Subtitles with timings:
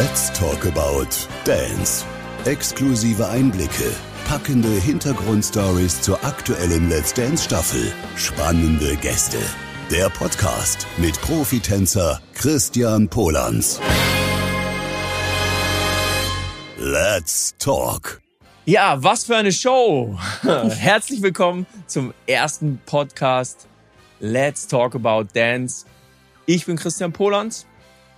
[0.00, 1.08] Let's talk about
[1.44, 2.04] Dance.
[2.44, 3.92] Exklusive Einblicke,
[4.28, 9.38] packende Hintergrundstories zur aktuellen Let's Dance Staffel, spannende Gäste.
[9.90, 13.80] Der Podcast mit Profitänzer Christian Polans.
[16.76, 18.20] Let's talk.
[18.66, 20.16] Ja, was für eine Show!
[20.42, 23.66] Herzlich willkommen zum ersten Podcast
[24.20, 25.86] Let's Talk About Dance.
[26.46, 27.66] Ich bin Christian Polans.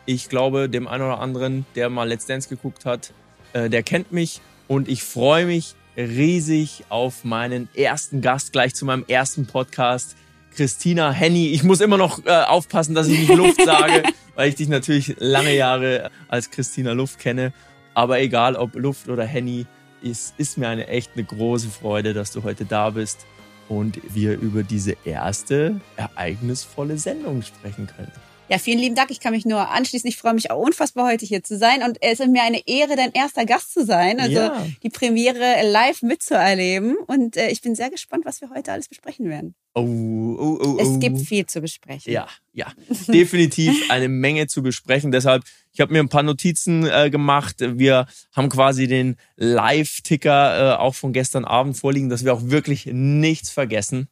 [0.07, 3.13] Ich glaube, dem einen oder anderen, der mal Let's Dance geguckt hat,
[3.53, 8.85] äh, der kennt mich und ich freue mich riesig auf meinen ersten Gast gleich zu
[8.85, 10.17] meinem ersten Podcast.
[10.55, 11.49] Christina Henny.
[11.49, 14.03] Ich muss immer noch äh, aufpassen, dass ich nicht Luft sage,
[14.35, 17.53] weil ich dich natürlich lange Jahre als Christina Luft kenne.
[17.95, 19.67] Aber egal, ob Luft oder Henny,
[20.03, 23.27] es ist mir eine echt eine große Freude, dass du heute da bist
[23.69, 28.13] und wir über diese erste ereignisvolle Sendung sprechen können.
[28.51, 29.13] Ja, vielen lieben Dank.
[29.13, 30.09] Ich kann mich nur anschließen.
[30.09, 31.85] Ich freue mich auch unfassbar, heute hier zu sein.
[31.85, 34.19] Und es ist mir eine Ehre, dein erster Gast zu sein.
[34.19, 34.67] Also Ja.
[34.83, 36.97] die Premiere live mitzuerleben.
[37.07, 39.55] Und äh, ich bin sehr gespannt, was wir heute alles besprechen werden.
[39.75, 40.79] Oh, oh, oh, oh.
[40.81, 42.13] Es gibt viel zu besprechen.
[42.13, 42.73] Ja, ja,
[43.07, 45.13] definitiv eine Menge zu besprechen.
[45.13, 47.57] Deshalb, ich habe mir ein paar Notizen äh, gemacht.
[47.61, 52.87] Wir haben quasi den Live-Ticker äh, auch von gestern Abend vorliegen, dass wir auch wirklich
[52.87, 54.09] nichts vergessen.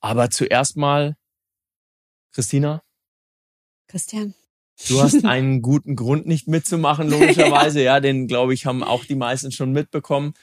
[0.00, 1.16] Aber zuerst mal,
[2.32, 2.82] Christina,
[3.92, 4.34] Christian.
[4.88, 7.82] du hast einen guten Grund nicht mitzumachen, logischerweise.
[7.82, 8.00] ja.
[8.00, 10.34] den glaube ich haben auch die meisten schon mitbekommen.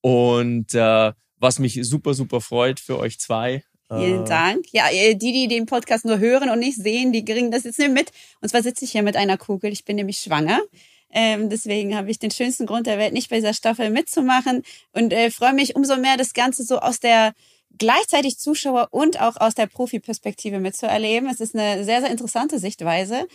[0.00, 3.62] Und äh, was mich super, super freut für euch zwei.
[3.88, 4.64] Vielen äh, Dank.
[4.72, 7.78] Ja, äh, die, die den Podcast nur hören und nicht sehen, die kriegen das jetzt
[7.78, 8.10] nicht mit.
[8.40, 9.70] Und zwar sitze ich hier mit einer Kugel.
[9.70, 10.60] Ich bin nämlich schwanger.
[11.10, 14.62] Ähm, deswegen habe ich den schönsten Grund der Welt, nicht bei dieser Staffel mitzumachen.
[14.92, 17.34] Und äh, freue mich umso mehr, das Ganze so aus der
[17.78, 21.28] gleichzeitig Zuschauer und auch aus der Profi-Perspektive mitzuerleben.
[21.28, 23.26] Es ist eine sehr, sehr interessante Sichtweise.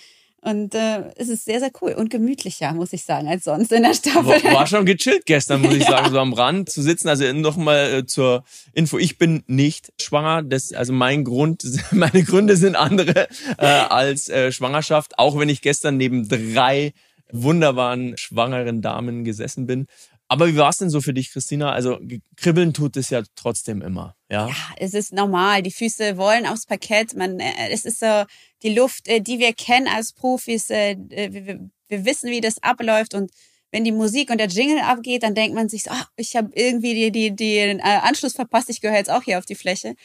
[0.42, 3.84] Und äh, es ist sehr, sehr cool und gemütlicher, muss ich sagen, als sonst in
[3.84, 4.42] der Staffel.
[4.44, 7.10] War, war schon gechillt gestern, muss ich sagen, so am Rand zu sitzen.
[7.10, 10.44] Also nochmal äh, zur Info, ich bin nicht schwanger.
[10.44, 13.28] Das, also mein Grund, meine Gründe sind andere
[13.58, 16.94] äh, als äh, Schwangerschaft, auch wenn ich gestern neben drei
[17.32, 19.88] wunderbaren schwangeren Damen gesessen bin.
[20.32, 21.72] Aber wie war es denn so für dich, Christina?
[21.72, 22.00] Also
[22.38, 24.48] kribbeln tut es ja trotzdem immer, ja?
[24.48, 25.64] Ja, es ist normal.
[25.64, 27.16] Die Füße wollen aufs Parkett.
[27.16, 28.26] Man, äh, es ist so
[28.62, 30.70] die Luft, äh, die wir kennen als Profis.
[30.70, 33.32] Äh, wir, wissen, wie das abläuft und
[33.72, 36.52] wenn die Musik und der Jingle abgeht, dann denkt man sich, so, ah, ich habe
[36.54, 38.70] irgendwie die, die, die, den Anschluss verpasst.
[38.70, 39.96] Ich gehöre jetzt auch hier auf die Fläche.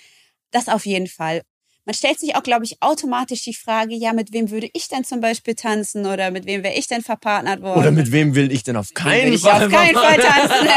[0.51, 1.43] Das auf jeden Fall.
[1.87, 5.05] Man stellt sich auch, glaube ich, automatisch die Frage, ja, mit wem würde ich denn
[5.05, 7.79] zum Beispiel tanzen oder mit wem wäre ich denn verpartnert worden?
[7.79, 9.65] Oder mit wem will ich denn auf Will keinen ich Fall?
[9.67, 10.69] auf keinen Fall tanzen.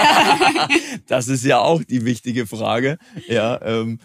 [1.07, 2.97] Das ist ja auch die wichtige Frage.
[3.27, 3.99] Ja, ähm,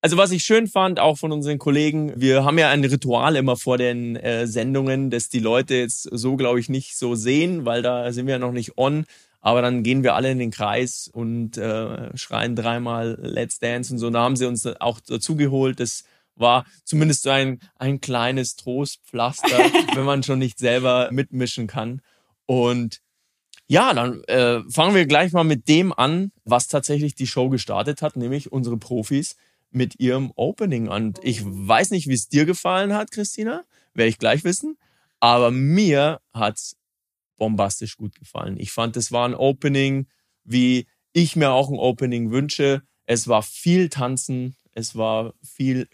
[0.00, 3.56] also was ich schön fand, auch von unseren Kollegen, wir haben ja ein Ritual immer
[3.56, 7.82] vor den äh, Sendungen, das die Leute jetzt so, glaube ich, nicht so sehen, weil
[7.82, 9.06] da sind wir ja noch nicht on.
[9.40, 13.98] Aber dann gehen wir alle in den Kreis und äh, schreien dreimal Let's Dance und
[13.98, 14.08] so.
[14.08, 15.80] Und da haben sie uns auch dazugeholt.
[15.80, 16.04] Das
[16.36, 19.46] war zumindest so ein, ein kleines Trostpflaster,
[19.94, 22.00] wenn man schon nicht selber mitmischen kann.
[22.46, 23.00] Und
[23.66, 28.02] ja, dann äh, fangen wir gleich mal mit dem an, was tatsächlich die Show gestartet
[28.02, 29.36] hat, nämlich unsere Profis
[29.70, 30.88] mit ihrem Opening.
[30.88, 33.64] Und ich weiß nicht, wie es dir gefallen hat, Christina,
[33.94, 34.76] werde ich gleich wissen.
[35.20, 36.76] Aber mir hat's
[37.38, 38.58] bombastisch gut gefallen.
[38.58, 40.06] Ich fand, es war ein Opening,
[40.44, 42.82] wie ich mir auch ein Opening wünsche.
[43.06, 45.88] Es war viel Tanzen, es war viel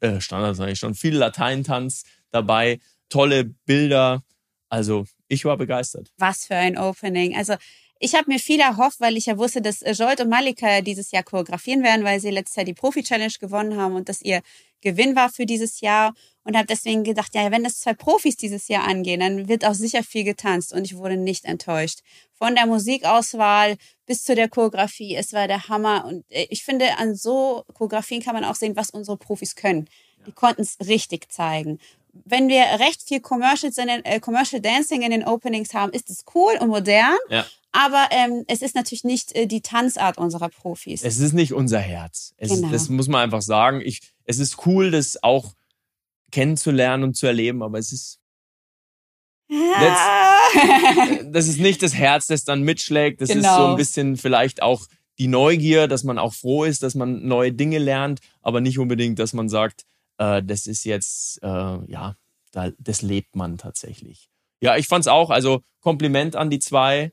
[0.00, 4.22] äh, Standard, sage ich schon, viel Lateintanz dabei, tolle Bilder.
[4.68, 6.12] Also ich war begeistert.
[6.18, 7.36] Was für ein Opening.
[7.36, 7.54] Also
[7.98, 11.10] ich habe mir viel erhofft, weil ich ja wusste, dass äh, Jolt und Malika dieses
[11.10, 14.42] Jahr choreografieren werden, weil sie letztes Jahr die Profi-Challenge gewonnen haben und das ihr
[14.82, 16.14] Gewinn war für dieses Jahr.
[16.44, 19.74] Und habe deswegen gedacht, ja, wenn das zwei Profis dieses Jahr angehen, dann wird auch
[19.74, 20.72] sicher viel getanzt.
[20.72, 22.00] Und ich wurde nicht enttäuscht.
[22.34, 23.76] Von der Musikauswahl
[24.06, 26.04] bis zu der Choreografie, es war der Hammer.
[26.04, 29.88] Und äh, ich finde, an so Choreografien kann man auch sehen, was unsere Profis können.
[30.24, 31.80] Die konnten es richtig zeigen
[32.24, 36.54] wenn wir recht viel den, äh, Commercial Dancing in den Openings haben, ist es cool
[36.60, 37.16] und modern.
[37.28, 37.44] Ja.
[37.72, 41.02] Aber ähm, es ist natürlich nicht äh, die Tanzart unserer Profis.
[41.02, 42.32] Es ist nicht unser Herz.
[42.38, 42.68] Es Genau.
[42.68, 43.80] ist, das muss man einfach sagen.
[43.84, 45.52] Ich, es ist cool, das auch
[46.32, 48.18] kennenzulernen und zu erleben, aber es ist,
[49.50, 50.36] Ah.
[51.30, 53.20] das ist nicht das Herz, das dann mitschlägt.
[53.20, 53.56] Das ist Genau.
[53.58, 54.86] so ein bisschen vielleicht auch
[55.18, 59.18] die Neugier, dass man auch froh ist, dass man neue Dinge lernt, aber nicht unbedingt,
[59.18, 59.84] dass man sagt,
[60.18, 62.16] äh, das ist jetzt, äh, ja,
[62.52, 64.28] da, das lebt man tatsächlich.
[64.60, 67.12] Ja, ich fand's auch, also Kompliment an die zwei,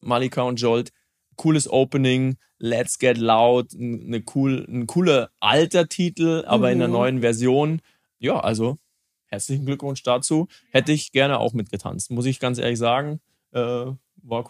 [0.00, 0.90] Malika und Jolt.
[1.36, 6.92] Cooles Opening, Let's Get Loud, eine cool, ein cooler alter Titel, aber in einer Mhm.
[6.92, 7.80] neuen Version.
[8.18, 8.78] Ja, also
[9.26, 10.46] herzlichen Glückwunsch dazu.
[10.70, 13.20] Hätte ich gerne auch mitgetanzt, muss ich ganz ehrlich sagen.
[13.52, 13.96] Äh, war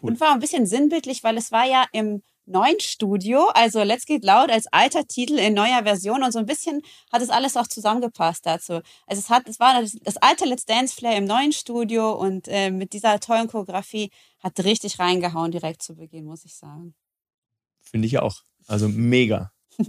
[0.03, 0.11] cool.
[0.11, 4.25] Und war ein bisschen sinnbildlich, weil es war ja im neuen Studio, also Let's Get
[4.25, 6.83] Loud als alter Titel in neuer Version und so ein bisschen
[7.13, 8.81] hat es alles auch zusammengepasst dazu.
[9.07, 12.49] Also es hat, es war das, das alte Let's Dance Flair im neuen Studio und
[12.49, 14.11] äh, mit dieser tollen Choreografie
[14.41, 16.95] hat richtig reingehauen direkt zu Beginn, muss ich sagen.
[17.81, 18.43] Finde ich auch.
[18.67, 19.53] Also mega.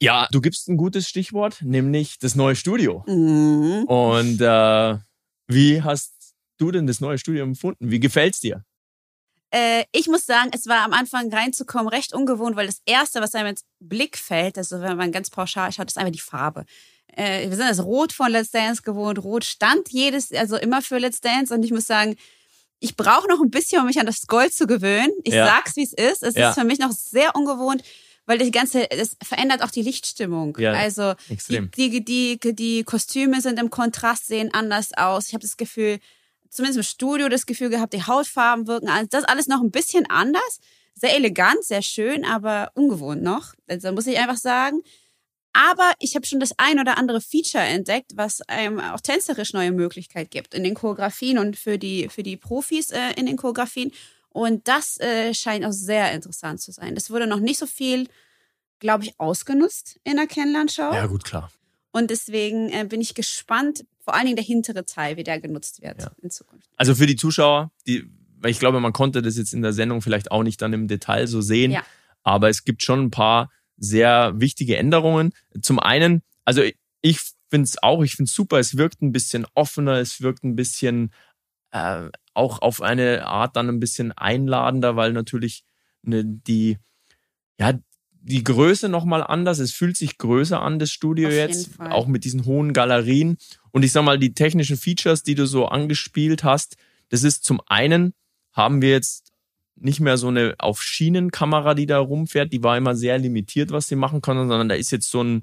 [0.00, 3.04] ja, du gibst ein gutes Stichwort, nämlich das neue Studio.
[3.06, 3.84] Mhm.
[3.84, 4.98] Und äh,
[5.46, 7.90] wie hast du denn das neue Studio empfunden?
[7.90, 8.64] Wie gefällt's dir?
[9.50, 13.34] Äh, ich muss sagen, es war am Anfang reinzukommen recht ungewohnt, weil das Erste, was
[13.34, 16.64] einem ins Blick fällt, also wenn man ganz pauschal schaut, ist einfach die Farbe.
[17.16, 19.18] Äh, wir sind das Rot von Let's Dance gewohnt.
[19.22, 21.52] Rot stand jedes, also immer für Let's Dance.
[21.54, 22.16] Und ich muss sagen,
[22.80, 25.10] ich brauche noch ein bisschen, um mich an das Gold zu gewöhnen.
[25.24, 25.46] Ich Ja.
[25.46, 26.22] sag's, wie es ist.
[26.22, 26.50] Es Ja.
[26.50, 27.82] ist für mich noch sehr ungewohnt,
[28.26, 30.56] weil das ganze, es verändert auch die Lichtstimmung.
[30.60, 31.70] Ja, also die, extrem.
[31.76, 35.28] die, die, die Kostüme sind im Kontrast, sehen anders aus.
[35.28, 35.98] Ich habe das Gefühl,
[36.50, 40.60] zumindest im Studio das Gefühl gehabt, die Hautfarben wirken, das alles noch ein bisschen anders.
[40.94, 43.54] Sehr elegant, sehr schön, aber ungewohnt noch.
[43.68, 44.82] Also muss ich einfach sagen.
[45.52, 49.72] Aber ich habe schon das ein oder andere Feature entdeckt, was einem auch tänzerisch neue
[49.72, 53.92] Möglichkeit gibt in den Choreografien und für die, für die Profis äh, in den Choreografien.
[54.30, 56.94] Und das äh, scheint auch sehr interessant zu sein.
[56.94, 58.08] Das wurde noch nicht so viel,
[58.78, 60.92] glaube ich, ausgenutzt in der Kennenlernschau.
[60.92, 61.50] Ja, gut, klar.
[61.90, 65.82] Und deswegen äh, bin ich gespannt, vor allen Dingen der hintere Teil, wie der genutzt
[65.82, 66.10] wird Ja.
[66.22, 66.66] in Zukunft.
[66.78, 68.08] Also für die Zuschauer, die,
[68.38, 70.88] weil ich glaube, man konnte das jetzt in der Sendung vielleicht auch nicht dann im
[70.88, 71.82] Detail so sehen, Ja.
[72.22, 75.34] aber es gibt schon ein paar sehr wichtige Änderungen.
[75.60, 76.62] Zum einen, also
[77.02, 77.20] ich
[77.50, 80.56] finde es auch, ich finde es super, es wirkt ein bisschen offener, es wirkt ein
[80.56, 81.12] bisschen
[81.72, 85.64] äh, auch auf eine Art dann ein bisschen einladender, weil natürlich
[86.00, 86.78] ne, die,
[87.60, 87.74] ja,
[88.28, 89.58] die Größe nochmal anders.
[89.58, 93.38] Es fühlt sich größer an, das Studio Auf jetzt, auch mit diesen hohen Galerien.
[93.70, 96.76] Und ich sag mal, die technischen Features, die du so angespielt hast,
[97.08, 98.12] das ist zum einen,
[98.52, 99.32] haben wir jetzt
[99.76, 103.88] nicht mehr so eine auf Schienenkamera, die da rumfährt, die war immer sehr limitiert, was
[103.88, 105.42] sie machen kann, sondern da ist jetzt so ein,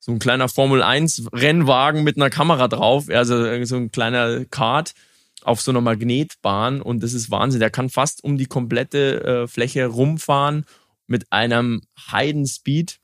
[0.00, 4.94] so ein kleiner Formel 1 Rennwagen mit einer Kamera drauf, also so ein kleiner Kart
[5.42, 7.60] auf so einer Magnetbahn und das ist Wahnsinn.
[7.60, 10.64] Der kann fast um die komplette äh, Fläche rumfahren
[11.08, 11.82] mit einem
[12.12, 12.98] Heidenspeed.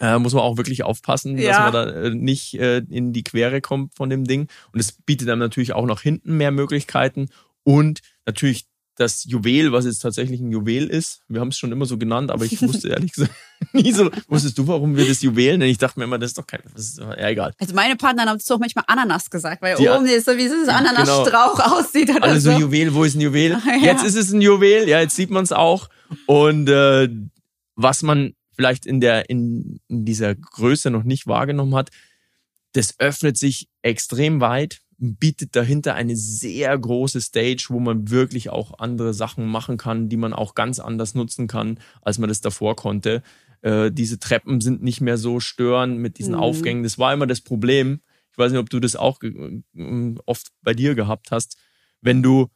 [0.00, 1.60] Äh, muss man auch wirklich aufpassen, dass Ja.
[1.64, 4.48] man da äh, nicht äh, in die Quere kommt von dem Ding.
[4.72, 7.28] Und es bietet dann natürlich auch nach hinten mehr Möglichkeiten
[7.62, 8.64] und natürlich
[8.96, 11.22] das Juwel, was jetzt tatsächlich ein Juwel ist.
[11.28, 13.32] Wir haben es schon immer so genannt, aber ich wusste ehrlich gesagt
[13.72, 14.10] nie so.
[14.28, 15.70] Wusstest du, warum wir das Juwel nennen?
[15.70, 17.52] Ich dachte mir immer, das ist doch kein, das ist ja egal.
[17.58, 20.44] Also meine Partner haben zu auch manchmal Ananas gesagt, weil Die- oben ist so wie
[20.46, 22.58] ein Ananasstrauch aussieht oder Alle so so.
[22.60, 23.58] Juwel, wo ist ein Juwel?
[23.66, 23.76] Ja.
[23.76, 25.88] Jetzt ist es ein Juwel, ja, jetzt sieht man es auch.
[26.26, 27.08] Und äh,
[27.74, 31.90] was man vielleicht in der in, in dieser Größe noch nicht wahrgenommen hat,
[32.72, 38.78] das öffnet sich extrem weit, bietet dahinter eine sehr große Stage, wo man wirklich auch
[38.78, 42.76] andere Sachen machen kann, die man auch ganz anders nutzen kann, als man das davor
[42.76, 43.22] konnte.
[43.62, 46.40] Äh, diese Treppen sind nicht mehr so störend mit diesen Mhm.
[46.40, 46.82] Aufgängen.
[46.82, 48.00] Das war immer das Problem.
[48.32, 51.56] Ich weiß nicht, ob du das auch ge- äh, oft bei dir gehabt hast.
[52.00, 52.48] Wenn du,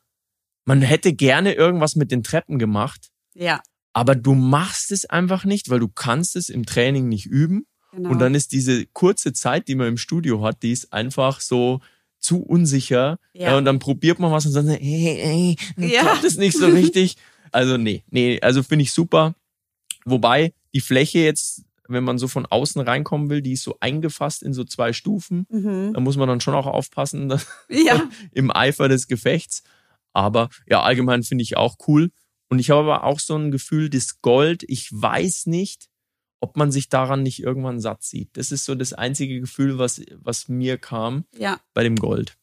[0.64, 3.60] man hätte gerne irgendwas mit den Treppen gemacht, Ja,
[3.96, 7.66] aber du machst es einfach nicht, weil du kannst es im Training nicht üben.
[7.92, 8.10] genau.
[8.10, 11.80] Und dann ist diese kurze Zeit, die man im Studio hat, die ist einfach so
[12.18, 13.18] zu unsicher.
[13.32, 13.52] Ja.
[13.52, 13.56] Ja.
[13.58, 16.02] und dann probiert man was und dann, hey, hey, Ja.
[16.02, 17.16] klappt es nicht so richtig.
[17.52, 19.34] Also nee, nee, also finde ich super.
[20.04, 24.42] Wobei die Fläche jetzt, wenn man so von außen reinkommen will, die ist so eingefasst
[24.42, 25.46] in so zwei Stufen.
[25.48, 25.92] mhm.
[25.94, 27.32] Da muss man dann schon auch aufpassen
[27.70, 29.62] Ja, im Eifer des Gefechts.
[30.12, 32.10] Aber ja, allgemein finde ich auch cool.
[32.48, 35.88] Und ich habe aber auch so ein Gefühl, das Gold, ich weiß nicht,
[36.40, 38.36] ob man sich daran nicht irgendwann satt sieht.
[38.36, 41.58] Das ist so das einzige Gefühl, was, was mir kam ja.
[41.74, 42.36] bei dem Gold.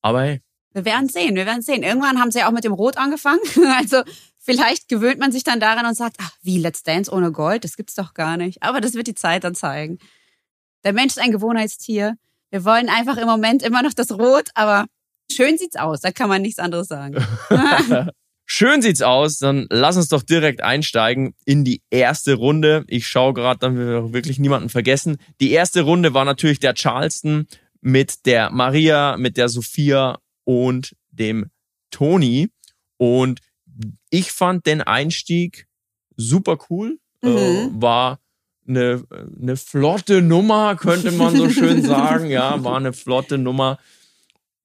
[0.00, 0.42] Aber hey,
[0.72, 1.82] Wir werden sehen, wir werden sehen.
[1.82, 3.40] Irgendwann haben sie ja auch mit dem Rot angefangen.
[3.76, 4.02] Also
[4.38, 7.64] vielleicht gewöhnt man sich dann daran und sagt, ach, wie Let's Dance ohne Gold?
[7.64, 8.62] Das gibt's doch gar nicht.
[8.62, 9.98] Aber das wird die Zeit dann zeigen.
[10.84, 12.16] Der Mensch ist ein Gewohnheitstier.
[12.50, 14.86] Wir wollen einfach im Moment immer noch das Rot, aber
[15.30, 16.00] schön sieht's aus.
[16.00, 17.16] Da kann man nichts anderes sagen.
[18.48, 19.38] schön sieht's aus.
[19.38, 22.84] Dann lass uns doch direkt einsteigen in die erste Runde.
[22.88, 25.18] Ich schaue gerade, dann wir wirklich niemanden vergessen.
[25.40, 27.46] Die erste Runde war natürlich der Charleston
[27.80, 31.50] mit der Maria, mit der Sophia und dem
[31.90, 32.48] Toni.
[32.96, 33.40] Und
[34.10, 35.68] ich fand den Einstieg
[36.16, 36.98] super cool.
[37.22, 37.28] Mhm.
[37.28, 38.18] Äh, war
[38.66, 39.04] eine,
[39.40, 42.30] eine flotte Nummer, könnte man so schön sagen.
[42.30, 43.78] Ja, war eine flotte Nummer.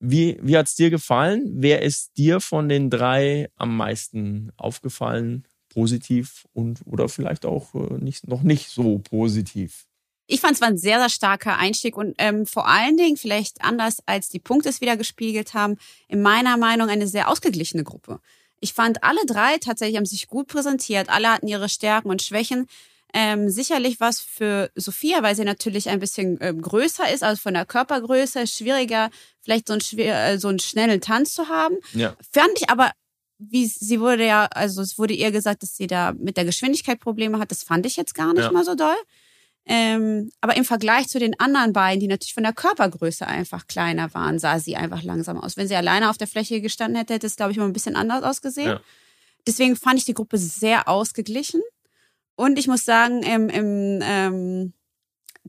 [0.06, 1.50] Wie, wie hat's dir gefallen?
[1.54, 5.44] Wer ist dir von den drei am meisten aufgefallen?
[5.70, 9.86] Positiv und oder vielleicht auch äh, nicht, noch nicht so positiv?
[10.26, 13.62] ich fand es war ein sehr, sehr starker Einstieg und ähm, vor allen Dingen, vielleicht
[13.62, 15.76] anders als die Punkte es wieder gespiegelt haben,
[16.08, 18.20] in meiner Meinung eine sehr ausgeglichene Gruppe.
[18.60, 22.66] Ich fand alle drei tatsächlich haben sich gut präsentiert, alle hatten ihre Stärken und Schwächen.
[23.16, 27.54] Ähm, sicherlich was für Sophia, weil sie natürlich ein bisschen ähm, größer ist, also von
[27.54, 29.08] der Körpergröße, schwieriger,
[29.40, 31.76] vielleicht so, ein schwer, äh, so einen schnellen Tanz zu haben.
[31.92, 32.16] Ja.
[32.32, 32.90] Fand ich aber,
[33.38, 36.98] wie sie wurde ja, also es wurde ihr gesagt, dass sie da mit der Geschwindigkeit
[36.98, 37.52] Probleme hat.
[37.52, 38.50] Das fand ich jetzt gar nicht Ja.
[38.50, 38.96] mal so doll.
[39.66, 44.12] Ähm, aber im Vergleich zu den anderen beiden, die natürlich von der Körpergröße einfach kleiner
[44.12, 45.56] waren, sah sie einfach langsam aus.
[45.56, 47.96] Wenn sie alleine auf der Fläche gestanden hätte, hätte es, glaube ich, mal ein bisschen
[47.96, 48.68] anders ausgesehen.
[48.68, 48.80] Ja.
[49.46, 51.62] Deswegen fand ich die Gruppe sehr ausgeglichen.
[52.36, 54.72] Und ich muss sagen, im, im, ähm,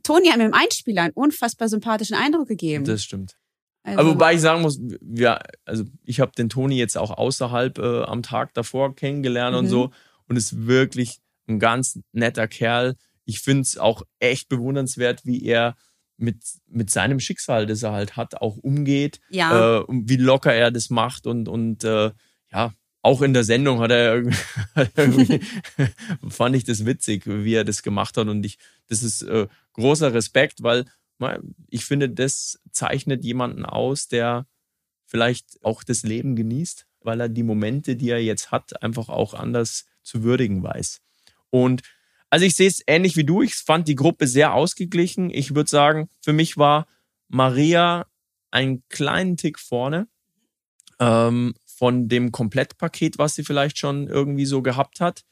[0.04, 2.86] Toni hat mir im Einspieler einen unfassbar sympathischen Eindruck gegeben.
[2.86, 3.38] Das stimmt.
[3.84, 7.77] also, Aber wobei ich sagen muss, wir, also ich habe den Toni jetzt auch außerhalb
[7.80, 9.70] äh, am Tag davor kennengelernt und Mhm.
[9.70, 9.92] so
[10.27, 12.96] und ist wirklich ein ganz netter Kerl.
[13.25, 15.75] Ich finde es auch echt bewundernswert, wie er
[16.18, 16.38] mit,
[16.68, 20.72] mit seinem Schicksal, das er halt hat, auch umgeht, ja, äh, und wie locker er
[20.72, 22.12] das macht und, und äh,
[22.51, 22.74] ja,
[23.06, 24.24] auch in der Sendung hat er
[24.98, 25.40] irgendwie,
[26.28, 28.58] fand ich das witzig, wie er das gemacht hat und ich,
[28.88, 30.86] das ist äh, großer Respekt, weil
[31.70, 34.48] ich finde, das zeichnet jemanden aus, der
[35.06, 39.36] vielleicht auch das Leben genießt, weil er die Momente, die er jetzt hat, einfach auch
[39.36, 41.02] anders zu würdigen weiß.
[41.52, 41.84] Und
[42.32, 43.44] also ich sehe es ähnlich wie du.
[43.44, 45.30] Ich fand die Gruppe sehr ausgeglichen.
[45.30, 46.88] Ich würde sagen, für mich war
[47.28, 48.08] Maria
[48.50, 50.08] einen kleinen Tick vorne
[51.00, 55.24] ähm, von dem Komplettpaket, was sie vielleicht schon irgendwie so gehabt hat.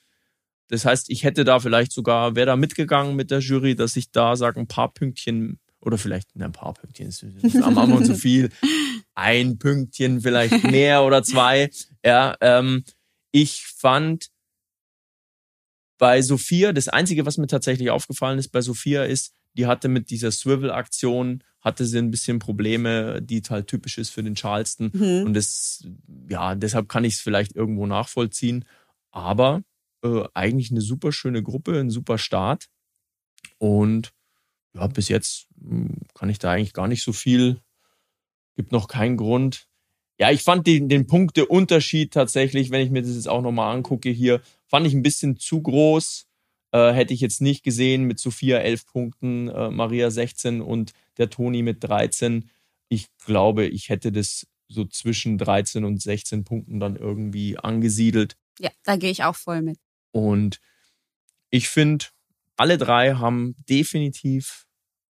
[0.67, 4.11] Das heißt, ich hätte da vielleicht sogar, wäre da mitgegangen mit der Jury, dass ich
[4.11, 7.23] da sage, ein paar Pünktchen oder vielleicht ne, ein paar Pünktchen ist,
[7.61, 8.49] am Anfang zu viel.
[9.15, 11.69] Ein Pünktchen, vielleicht mehr oder zwei.
[12.03, 12.83] Ja, ähm,
[13.31, 14.29] ich fand
[15.99, 20.09] bei Sophia, das Einzige, was mir tatsächlich aufgefallen ist bei Sophia, ist, die hatte mit
[20.09, 24.91] dieser Swivel-Aktion, hatte sie ein bisschen Probleme, die halt typisch ist für den Charleston.
[24.93, 25.23] mhm.
[25.25, 25.87] Und das,
[26.29, 28.65] ja, deshalb kann ich es vielleicht irgendwo nachvollziehen.
[29.11, 29.63] Aber
[30.03, 32.67] äh, eigentlich eine super schöne Gruppe, ein super Start.
[33.57, 34.11] Und
[34.73, 37.61] ja, bis jetzt mh, kann ich da eigentlich gar nicht so viel,
[38.55, 39.67] gibt noch keinen Grund.
[40.19, 44.09] Ja, ich fand den, den Punkteunterschied tatsächlich, wenn ich mir das jetzt auch nochmal angucke
[44.09, 46.27] hier, fand ich ein bisschen zu groß.
[46.73, 51.29] Äh, hätte ich jetzt nicht gesehen mit Sophia 11 Punkten, äh, Maria 16 und der
[51.29, 52.49] Toni mit 13.
[52.89, 58.35] Ich glaube, ich hätte das so zwischen 13 und 16 Punkten dann irgendwie angesiedelt.
[58.59, 59.77] ja, da gehe ich auch voll mit.
[60.11, 60.59] Und
[61.51, 62.05] ich finde,
[62.57, 64.65] alle drei haben definitiv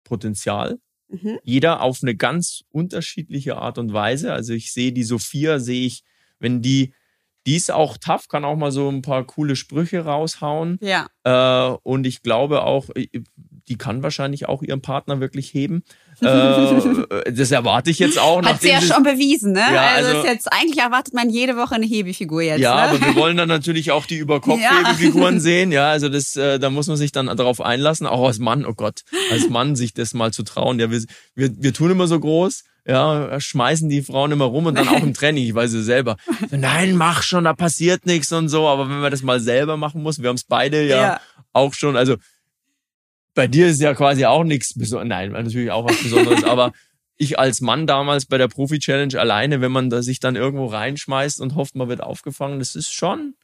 [0.04, 0.80] Potenzial.
[1.10, 1.38] Mhm.
[1.44, 4.34] Jeder auf eine ganz unterschiedliche Art und Weise.
[4.34, 6.04] Also ich sehe die Sophia, sehe ich,
[6.40, 6.94] wenn die,
[7.48, 10.78] die ist auch tough, kann auch mal so ein paar coole Sprüche raushauen.
[10.82, 13.08] Ja, Äh, und ich glaube auch, äh,
[13.68, 15.84] die kann wahrscheinlich auch ihren Partner wirklich heben.
[16.20, 16.26] Äh,
[17.32, 18.44] das erwarte ich jetzt auch.
[18.44, 19.60] hat sie ja schon bewiesen, ne?
[19.74, 22.60] Ja, also, also- ist jetzt eigentlich erwartet man jede Woche eine Hebefigur jetzt.
[22.60, 22.82] Ja, ne?
[22.82, 24.22] aber wir wollen dann natürlich auch die Ja.
[24.24, 25.72] Überkopf-Figuren sehen.
[25.72, 28.08] Ja, also das, äh, da muss man sich dann darauf einlassen.
[28.08, 30.80] Auch als Mann, oh Gott, als Mann sich das mal zu trauen.
[30.80, 31.04] Ja, wir,
[31.36, 32.64] wir, wir tun immer so groß.
[32.88, 36.18] Ja, schmeißen die Frauen immer rum und dann auch im Training, ich weiß es selber.
[36.50, 38.68] So, Nein, mach schon, da passiert nichts und so.
[38.68, 41.22] Aber wenn man das mal selber machen muss, wir haben es beide ja, Ja.
[41.54, 41.96] auch schon.
[41.96, 42.16] Also
[43.34, 45.10] bei dir ist ja quasi auch nichts Besonderes.
[45.10, 46.74] Nein, natürlich auch was Besonderes, aber
[47.18, 51.40] ich als Mann damals bei der Profi-Challenge alleine, wenn man da sich dann irgendwo reinschmeißt
[51.40, 53.36] und hofft, man wird aufgefangen, das ist schon,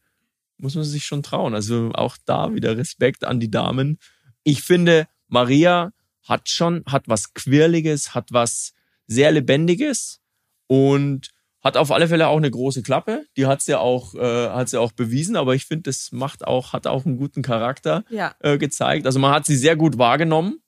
[0.57, 1.53] muss man sich schon trauen.
[1.53, 3.99] Also auch da wieder Respekt an die Damen.
[4.43, 5.91] Ich finde, Maria
[6.27, 8.73] hat schon, hat was Quirliges, hat was
[9.07, 10.19] sehr Lebendiges
[10.67, 11.29] und
[11.63, 13.25] hat auf alle Fälle auch eine große Klappe.
[13.35, 16.73] Die hat's ja auch, äh, hat's ja auch bewiesen, aber ich finde, das macht auch,
[16.73, 18.35] hat auch einen guten Charakter ja.
[18.39, 19.05] äh, gezeigt.
[19.05, 20.61] Also man hat sie sehr gut wahrgenommen.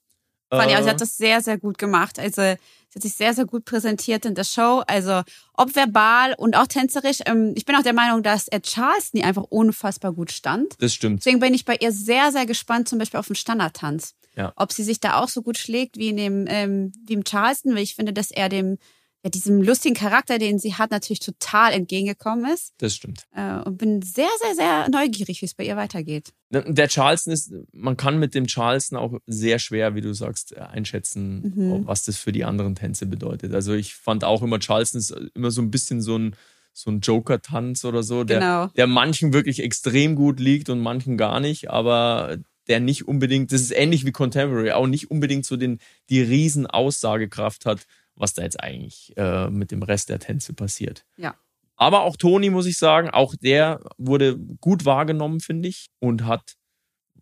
[0.50, 2.18] Fand ich, also sie Äh, hat das sehr, sehr gut gemacht.
[2.18, 2.56] Also sie
[2.96, 4.82] hat sich sehr, sehr gut präsentiert in der Show.
[4.86, 5.22] Also
[5.54, 7.18] ob verbal und auch tänzerisch.
[7.24, 10.74] Ähm, ich bin auch der Meinung, dass Ed Charleston einfach unfassbar gut stand.
[10.80, 11.20] das stimmt.
[11.20, 14.16] Deswegen bin ich bei ihr sehr, sehr gespannt, zum Beispiel auf den Standardtanz.
[14.36, 14.52] Ja.
[14.56, 17.74] Ob sie sich da auch so gut schlägt wie in dem, ähm, wie im Charleston,
[17.74, 18.78] weil ich finde, dass er dem,
[19.22, 22.72] ja, diesem lustigen Charakter, den sie hat, natürlich total entgegengekommen ist.
[22.78, 23.24] Das stimmt.
[23.34, 26.32] Äh, und bin sehr, sehr, sehr neugierig, wie es bei ihr weitergeht.
[26.50, 31.52] Der Charleston ist, man kann mit dem Charleston auch sehr schwer, wie du sagst, einschätzen,
[31.54, 31.86] Mhm.
[31.86, 33.52] was das für die anderen Tänze bedeutet.
[33.52, 36.34] Also ich fand auch immer Charleston ist immer so ein bisschen so ein,
[36.72, 38.66] so ein Joker-Tanz oder so, der, Genau.
[38.68, 42.38] der manchen wirklich extrem gut liegt und manchen gar nicht, aber
[42.70, 46.66] der nicht unbedingt, das ist ähnlich wie Contemporary, auch nicht unbedingt so den, die riesen
[46.66, 51.04] Aussagekraft hat, was da jetzt eigentlich äh, mit dem Rest der Tänze passiert.
[51.16, 51.36] Ja.
[51.76, 56.56] Aber auch Toni, muss ich sagen, auch der wurde gut wahrgenommen, finde ich, und hat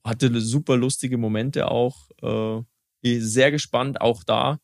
[0.05, 2.09] hatte super lustige Momente auch.
[2.23, 2.63] Äh,
[3.21, 4.01] sehr gespannt.
[4.01, 4.59] Auch da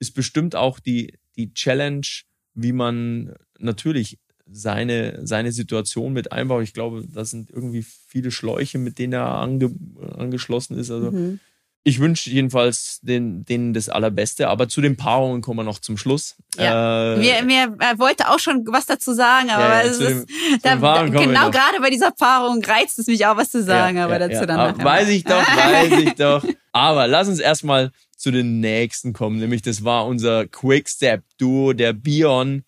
[0.00, 2.06] ist bestimmt auch die, die Challenge,
[2.54, 4.18] wie man natürlich
[4.52, 6.62] seine, seine Situation mit einbaut.
[6.62, 9.70] Ich glaube, da sind irgendwie viele Schläuche, mit denen er ange,
[10.16, 10.90] angeschlossen ist.
[10.90, 11.40] Also mhm.
[11.84, 15.96] ich wünsche jedenfalls den, denen das Allerbeste, aber zu den Paarungen kommen wir noch zum
[15.96, 16.36] Schluss.
[16.56, 17.14] Ja.
[17.14, 20.26] Äh, mir, mir er wollte auch schon was dazu sagen, aber ja, ja, ist, dem,
[20.62, 24.18] da, da, genau gerade bei dieser Paarung reizt es mich auch, was zu sagen, aber
[24.18, 24.84] dazu dann nachher.
[24.84, 26.44] Weiß ich doch, weiß ich doch.
[26.72, 32.64] Aber lass uns erstmal zu den nächsten kommen, nämlich das war unser Quickstep-Duo, der Bion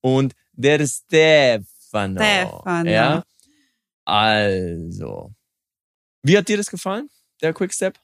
[0.00, 2.20] und der Stefano.
[2.20, 2.90] Stefano.
[2.90, 3.22] Ja.
[4.04, 5.32] Also.
[6.22, 7.10] Wie hat dir das gefallen,
[7.42, 7.98] der Quickstep?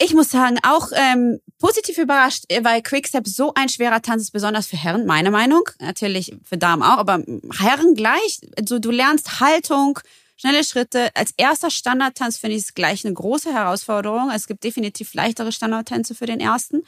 [0.00, 4.68] Ich muss sagen, auch ähm, positiv überrascht, weil Quickstep so ein schwerer Tanz ist, besonders
[4.68, 5.62] für Herren, meine Meinung.
[5.80, 7.22] Natürlich für Damen auch, aber
[7.58, 8.40] Herren gleich.
[8.56, 9.98] Also du lernst Haltung,
[10.36, 11.10] schnelle Schritte.
[11.16, 14.30] Als erster Standardtanz finde ich es gleich eine große Herausforderung.
[14.30, 16.82] Es gibt definitiv leichtere Standardtänze für den ersten.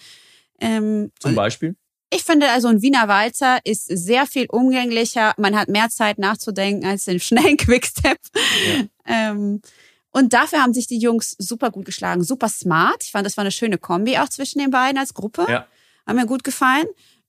[0.60, 1.74] Ähm, Zum Beispiel?
[2.12, 5.32] Ich finde also ein Wiener Walzer ist sehr viel umgänglicher.
[5.36, 8.18] Man hat mehr Zeit nachzudenken als den schnellen Quickstep.
[8.66, 8.84] Ja.
[9.30, 9.60] ähm,
[10.12, 13.04] und dafür haben sich die Jungs super gut geschlagen, super smart.
[13.04, 15.46] Ich fand, das war eine schöne Kombi auch zwischen den beiden als Gruppe.
[15.48, 15.66] Ja.
[16.04, 16.86] Haben mir gut gefallen.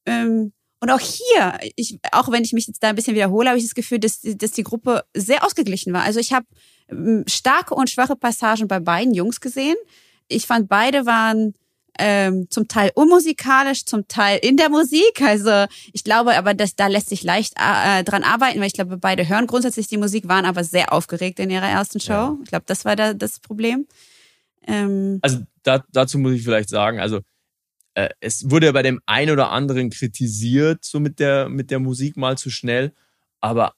[0.08, 3.60] Ähm, und auch hier, ich, auch wenn ich mich jetzt da ein bisschen wiederhole, habe
[3.60, 6.02] ich das Gefühl, dass, dass die Gruppe sehr ausgeglichen war.
[6.02, 6.48] Also ich habe
[6.90, 9.76] ähm, starke und schwache Passagen bei beiden Jungs gesehen.
[10.28, 11.54] Ich fand, beide waren
[12.01, 15.22] ähm, zum Teil unmusikalisch, zum Teil in der Musik.
[15.22, 18.98] Also ich glaube aber, dass da lässt sich leicht äh, dran arbeiten, weil ich glaube,
[18.98, 22.12] beide hören grundsätzlich die Musik, waren aber sehr aufgeregt in ihrer ersten Show.
[22.12, 22.38] Ja.
[22.43, 23.88] Ich glaube, das war da das Problem.
[24.65, 27.22] Ähm, also da, dazu muss ich vielleicht sagen, also
[27.93, 32.17] äh, es wurde bei dem einen oder anderen kritisiert, so mit der, mit der Musik
[32.17, 32.93] mal zu schnell,
[33.41, 33.74] aber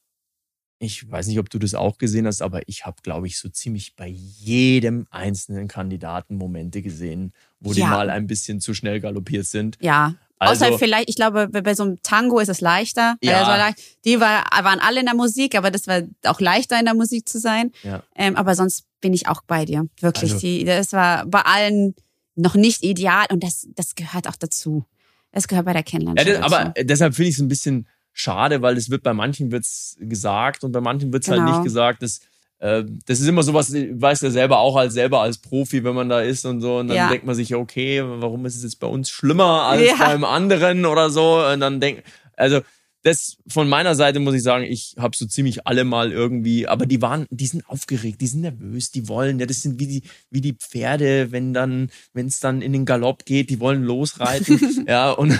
[0.84, 3.50] ich weiß nicht, ob du das auch gesehen hast, aber ich habe, glaube ich, so
[3.50, 7.76] ziemlich bei jedem einzelnen Kandidaten Momente gesehen, wo ja.
[7.76, 9.78] die mal ein bisschen zu schnell galoppiert sind.
[9.82, 10.16] Ja.
[10.40, 13.16] Also, Außer vielleicht, ich glaube, bei so einem Tango ist es leichter.
[13.24, 13.72] Ja.
[14.04, 17.30] die war, waren alle in der Musik, aber das war auch leichter in der Musik
[17.30, 17.72] zu sein.
[17.84, 18.04] Ja.
[18.16, 19.88] Ähm, aber sonst bin ich auch bei dir.
[20.02, 20.34] Wirklich.
[20.34, 21.96] Also, die, das war bei allen
[22.36, 24.86] noch nicht ideal und das, das gehört auch dazu.
[25.32, 26.34] Das gehört bei der Kennenlernung.
[26.34, 29.98] Ja, aber deshalb finde ich es ein bisschen schade, weil es wird bei manchen wird's
[30.00, 31.40] gesagt und bei manchen wird's genau.
[31.40, 31.64] halt nicht genau.
[31.64, 32.04] gesagt.
[32.04, 32.22] Das,
[32.60, 36.10] äh, das ist immer sowas, weiß ja selber auch als selber als Profi, wenn man
[36.10, 36.78] da ist und so.
[36.78, 37.10] Und dann ja.
[37.10, 39.96] denkt man sich, okay, warum ist es jetzt bei uns schlimmer als ja.
[39.98, 41.44] beim anderen oder so?
[41.46, 42.04] Und dann denkt,
[42.38, 42.62] also
[43.04, 46.86] das von meiner Seite muss ich sagen, ich habe so ziemlich alle mal irgendwie, aber
[46.86, 50.04] die waren, die sind aufgeregt, die sind nervös, die wollen, ja, das sind wie die,
[50.30, 54.86] wie die Pferde, wenn dann, wenn es dann in den Galopp geht, die wollen losreiten,
[54.88, 55.38] ja, und,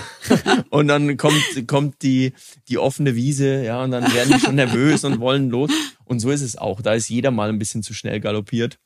[0.68, 2.34] und dann kommt, kommt die,
[2.68, 5.70] die offene Wiese, ja, und dann werden die schon nervös und wollen los.
[6.04, 6.82] Und so ist es auch.
[6.82, 8.78] Da ist jeder mal ein bisschen zu schnell galoppiert.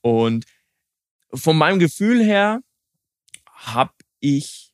[0.00, 0.44] Und
[1.32, 2.60] von meinem Gefühl her
[3.54, 4.72] habe ich,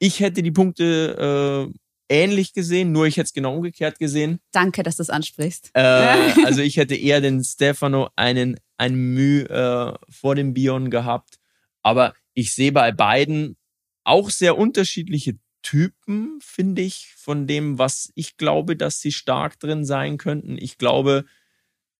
[0.00, 4.40] ich hätte die Punkte äh, ähnlich gesehen, nur ich hätte es genau umgekehrt gesehen.
[4.52, 5.70] Danke, dass du es ansprichst.
[5.74, 5.80] Äh,
[6.44, 11.38] also ich hätte eher den Stefano einen, ein Mühe äh, vor dem Bion gehabt.
[11.82, 13.56] Aber ich sehe bei beiden
[14.04, 19.84] auch sehr unterschiedliche Typen, finde ich, von dem, was ich glaube, dass sie stark drin
[19.84, 20.56] sein könnten.
[20.58, 21.24] Ich glaube,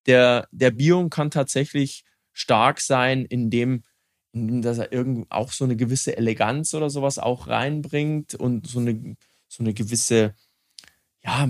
[0.07, 3.85] der, der Bion kann tatsächlich stark sein, indem,
[4.33, 8.79] indem dass er irgend auch so eine gewisse Eleganz oder sowas auch reinbringt und so
[8.79, 9.17] eine
[9.49, 10.35] so eine gewisse,
[11.23, 11.49] ja,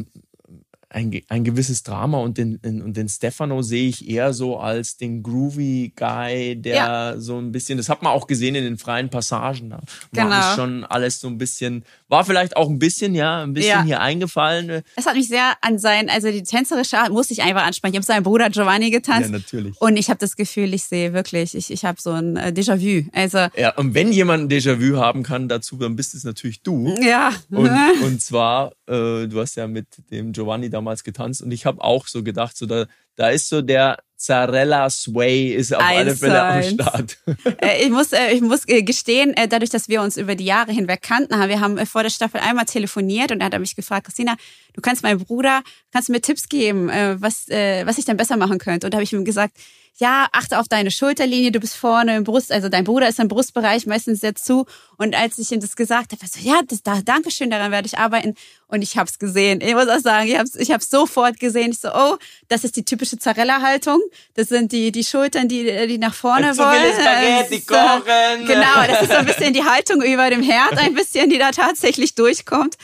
[0.91, 5.23] ein, ein gewisses Drama und den, und den Stefano sehe ich eher so als den
[5.23, 7.15] groovy Guy, der ja.
[7.19, 9.71] so ein bisschen, das hat man auch gesehen in den freien Passagen.
[9.71, 9.81] Da
[10.13, 10.31] genau.
[10.31, 13.83] war schon alles so ein bisschen, war vielleicht auch ein bisschen, ja, ein bisschen ja.
[13.83, 14.83] hier eingefallen.
[14.97, 17.93] Es hat mich sehr an sein, also die tänzerische Art musste ich einfach ansprechen.
[17.95, 19.31] Ich habe seinen Bruder Giovanni getanzt.
[19.31, 19.79] Ja, natürlich.
[19.81, 23.09] Und ich habe das Gefühl, ich sehe wirklich, ich, ich habe so ein äh, Déjà-vu.
[23.13, 26.95] Also, ja, und wenn jemand ein Déjà-vu haben kann dazu, dann bist es natürlich du.
[27.03, 27.33] Ja.
[27.51, 27.71] Und,
[28.03, 32.07] und zwar, äh, du hast ja mit dem Giovanni damals getanzt und ich habe auch
[32.07, 32.87] so gedacht, so da,
[33.17, 37.19] da ist so der Zarella Sway ist auf alle Fälle am Start.
[37.61, 40.73] Äh, ich muss, äh, ich muss äh, gestehen, dadurch, dass wir uns über die Jahre
[40.73, 44.37] hinweg kannten, wir haben vor der Staffel einmal telefoniert und er hat mich gefragt, Christina,
[44.75, 45.63] du kannst meinem Bruder,
[45.93, 48.87] kannst du mir Tipps geben, was, was ich denn besser machen könnte?
[48.87, 49.57] Und da habe ich ihm gesagt,
[50.01, 53.27] ja, achte auf deine Schulterlinie, du bist vorne im Brust, also dein Bruder ist im
[53.27, 54.65] Brustbereich meistens sehr zu.
[54.97, 57.87] Und als ich ihm das gesagt habe, so, ja, das, da, danke schön, daran werde
[57.87, 58.37] ich arbeiten.
[58.69, 59.61] Und ich habe es gesehen.
[59.61, 61.73] Ich muss auch sagen, ich habe ich hab's sofort gesehen.
[61.73, 62.17] Ich so, oh,
[62.49, 64.01] das ist die typische Zarella-Haltung.
[64.35, 66.93] Das sind die, die Schultern, die, die nach vorne Zu wollen.
[66.93, 68.47] Spaghetti kochen.
[68.47, 71.51] Genau, das ist so ein bisschen die Haltung über dem Herd, ein bisschen, die da
[71.51, 72.77] tatsächlich durchkommt.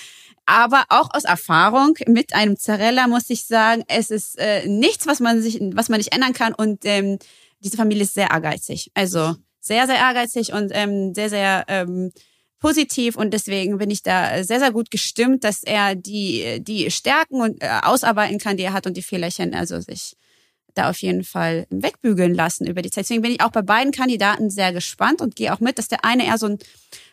[0.46, 5.20] Aber auch aus Erfahrung mit einem Zarella muss ich sagen, es ist äh, nichts, was
[5.20, 6.54] man sich, was man nicht ändern kann.
[6.54, 7.18] Und ähm,
[7.61, 8.90] diese Familie ist sehr ehrgeizig.
[8.94, 12.12] Also sehr, sehr ehrgeizig und ähm, sehr, sehr ähm,
[12.64, 17.42] positiv und deswegen bin ich da sehr, sehr gut gestimmt, dass er die, die Stärken
[17.42, 20.16] und äh, ausarbeiten kann, die er hat und die Fehlerchen, also sich
[20.72, 23.04] da auf jeden Fall wegbügeln lassen über die Zeit.
[23.04, 26.07] Deswegen bin ich auch bei beiden Kandidaten sehr gespannt und gehe auch mit, dass der
[26.07, 26.59] eine eher so ein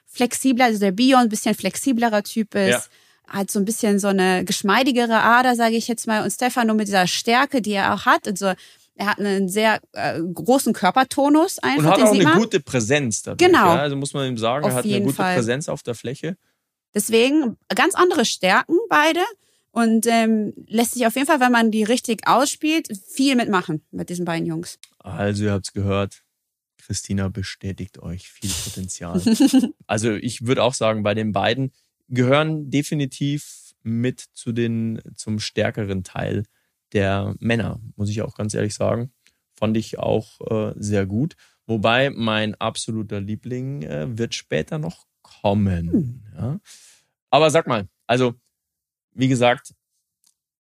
[0.05, 2.69] flexibler, also der Bion ein bisschen flexiblerer Typ ist.
[2.69, 2.83] Ja.
[3.31, 6.23] Hat so ein bisschen so eine geschmeidigere Ader, sage ich jetzt mal.
[6.23, 8.27] Und Stefano mit dieser Stärke, die er auch hat.
[8.27, 8.53] Also
[8.95, 11.97] er hat einen sehr äh, großen Körpertonus einfach.
[11.97, 13.73] Und hat auch eine gute Präsenz dadurch, Genau.
[13.73, 13.81] Ja?
[13.81, 15.35] Also muss man ihm sagen, auf er hat eine gute Fall.
[15.35, 16.37] Präsenz auf der Fläche.
[16.93, 19.21] Deswegen ganz andere Stärken beide
[19.71, 24.09] und ähm, lässt sich auf jeden Fall, wenn man die richtig ausspielt, viel mitmachen mit
[24.09, 24.77] diesen beiden Jungs.
[24.99, 26.23] Also ihr habt's gehört,
[26.77, 29.21] Christina bestätigt euch viel Potenzial.
[29.87, 31.71] also ich würde auch sagen, bei den beiden
[32.11, 36.43] gehören definitiv mit zu den zum stärkeren Teil
[36.93, 39.11] der Männer, muss ich auch ganz ehrlich sagen.
[39.55, 41.35] Fand ich auch äh, sehr gut.
[41.65, 45.91] Wobei mein absoluter Liebling äh, wird später noch kommen.
[45.91, 46.23] Hm.
[46.35, 46.59] Ja.
[47.29, 48.35] Aber sag mal, also
[49.13, 49.73] wie gesagt,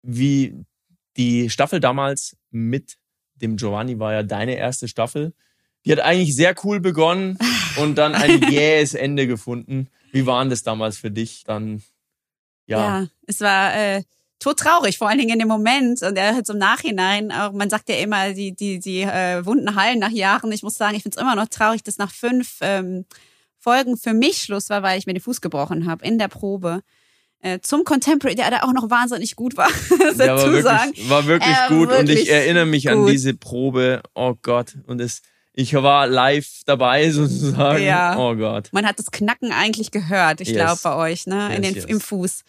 [0.01, 0.65] wie
[1.17, 2.97] die Staffel damals mit
[3.35, 5.33] dem Giovanni war ja deine erste Staffel.
[5.85, 7.37] Die hat eigentlich sehr cool begonnen
[7.77, 9.89] und dann ein jähes Ende gefunden.
[10.11, 11.81] Wie war das damals für dich dann?
[12.65, 14.03] Ja, ja es war äh,
[14.39, 17.89] todtraurig, vor allen Dingen in dem Moment und er hat im Nachhinein auch, man sagt
[17.89, 20.51] ja immer, die, die, die äh, Wunden heilen nach Jahren.
[20.51, 23.05] Ich muss sagen, ich finde es immer noch traurig, dass nach fünf ähm,
[23.57, 26.81] Folgen für mich Schluss war, weil ich mir den Fuß gebrochen habe in der Probe.
[27.43, 29.69] Äh, zum Contemporary, der da auch noch wahnsinnig gut war.
[30.17, 32.93] der war wirklich, war wirklich äh, gut wirklich und ich erinnere mich gut.
[32.93, 34.01] an diese Probe.
[34.13, 34.77] Oh Gott.
[34.85, 35.21] Und es,
[35.53, 37.83] ich war live dabei sozusagen.
[37.83, 38.17] Ja.
[38.17, 38.69] Oh Gott.
[38.71, 40.57] Man hat das Knacken eigentlich gehört, ich yes.
[40.57, 41.85] glaube bei euch, ne, yes, in den, yes.
[41.85, 42.43] im Fuß.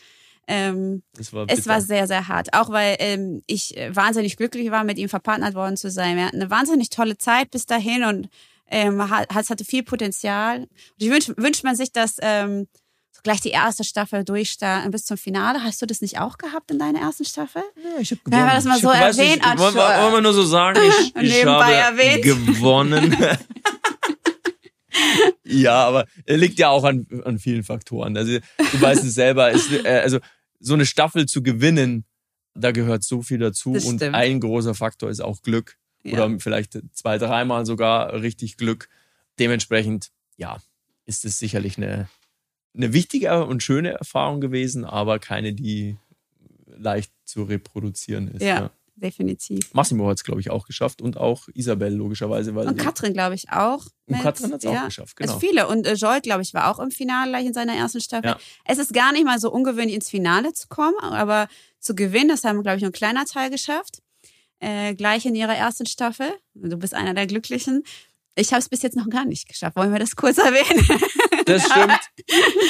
[0.49, 2.53] Ähm, war es war sehr, sehr hart.
[2.53, 6.17] Auch weil ähm, ich äh, wahnsinnig glücklich war, mit ihm verpartnert worden zu sein.
[6.17, 8.29] Wir hatten eine wahnsinnig tolle Zeit bis dahin und
[8.69, 9.01] ähm,
[9.39, 10.63] es hatte viel Potenzial.
[10.63, 12.67] Und ich wünsche wünscht man sich, dass ähm,
[13.23, 15.63] gleich die erste Staffel durchstarten bis zum Finale.
[15.63, 17.63] Hast du das nicht auch gehabt in deiner ersten Staffel?
[17.77, 18.41] Ja, ich habe gewonnen.
[18.41, 19.41] Wenn wir das mal ich so hab, erwähnen.
[19.41, 22.23] Nicht, wollen, wir, wollen wir nur so sagen, ich, ich habe erwähnt.
[22.23, 23.17] gewonnen.
[25.45, 28.17] ja, aber er liegt ja auch an, an vielen Faktoren.
[28.17, 29.51] Also du weißt es selber.
[29.51, 30.19] Ist, äh, also
[30.59, 32.05] so eine Staffel zu gewinnen,
[32.55, 33.75] da gehört so viel dazu.
[33.75, 34.15] Das und stimmt.
[34.15, 35.79] ein großer Faktor ist auch Glück.
[36.05, 36.25] Ja.
[36.25, 38.89] Oder vielleicht zwei, dreimal sogar richtig Glück.
[39.39, 40.59] Dementsprechend, ja,
[41.07, 42.09] ist es sicherlich eine
[42.75, 45.97] eine wichtige und schöne Erfahrung gewesen, aber keine, die
[46.67, 48.43] leicht zu reproduzieren ist.
[48.43, 48.71] Ja, ja.
[48.97, 49.73] definitiv.
[49.75, 52.55] Massimo hat es, glaube ich, auch geschafft und auch Isabel logischerweise.
[52.55, 53.87] Weil und Katrin, glaube ich, auch.
[54.07, 55.35] Und Katrin hat es ja, auch geschafft, genau.
[55.35, 55.69] Also viele.
[55.69, 58.31] Und äh, Joel, glaube ich, war auch im Finale gleich in seiner ersten Staffel.
[58.31, 58.39] Ja.
[58.65, 62.45] Es ist gar nicht mal so ungewöhnlich, ins Finale zu kommen, aber zu gewinnen, das
[62.45, 64.03] haben, glaube ich, nur ein kleiner Teil geschafft.
[64.61, 66.33] Äh, gleich in ihrer ersten Staffel.
[66.55, 67.83] Du bist einer der Glücklichen.
[68.35, 69.77] Ich habe es bis jetzt noch gar nicht geschafft.
[69.77, 70.87] Wollen wir das kurz erwähnen?
[71.45, 72.01] Das stimmt.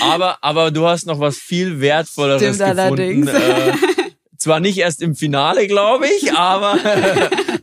[0.00, 3.28] Aber, aber du hast noch was viel Wertvolleres stimmt gefunden.
[3.28, 3.28] Allerdings.
[3.28, 3.72] Äh,
[4.42, 6.78] zwar nicht erst im Finale, glaube ich, aber,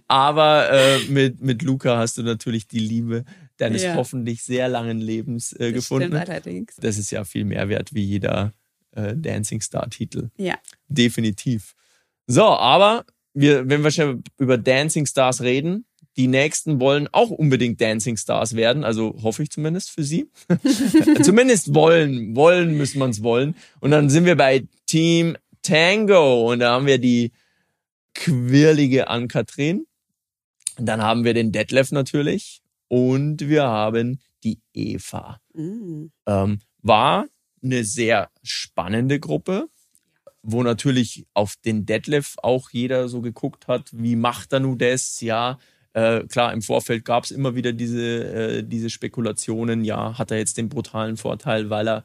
[0.07, 3.25] aber äh, mit, mit Luca hast du natürlich die Liebe
[3.57, 3.95] deines ja.
[3.95, 6.07] hoffentlich sehr langen Lebens äh, das gefunden.
[6.07, 6.75] Stimmt allerdings.
[6.77, 8.53] Das ist ja viel mehr wert wie jeder
[8.95, 10.29] äh, Dancing Star-Titel.
[10.38, 10.57] Ja.
[10.88, 11.75] Definitiv.
[12.27, 15.85] So, aber wir, wenn wir schon über Dancing Stars reden,
[16.19, 20.29] die nächsten wollen auch unbedingt Dancing Stars werden, also hoffe ich zumindest für sie.
[21.23, 23.55] zumindest wollen, wollen müssen man es wollen.
[23.79, 27.32] Und dann sind wir bei Team Tango und da haben wir die
[28.15, 29.86] quirlige Ann-Kathrin.
[30.75, 35.39] Dann haben wir den Detlef natürlich und wir haben die Eva.
[35.53, 36.12] Mhm.
[36.25, 37.27] Ähm, war
[37.63, 39.69] eine sehr spannende Gruppe,
[40.43, 45.21] wo natürlich auf den Detlef auch jeder so geguckt hat, wie macht er nun das?
[45.21, 45.60] Ja,
[45.99, 50.38] äh, klar, im Vorfeld gab es immer wieder diese, äh, diese Spekulationen, ja, hat er
[50.38, 52.03] jetzt den brutalen Vorteil, weil er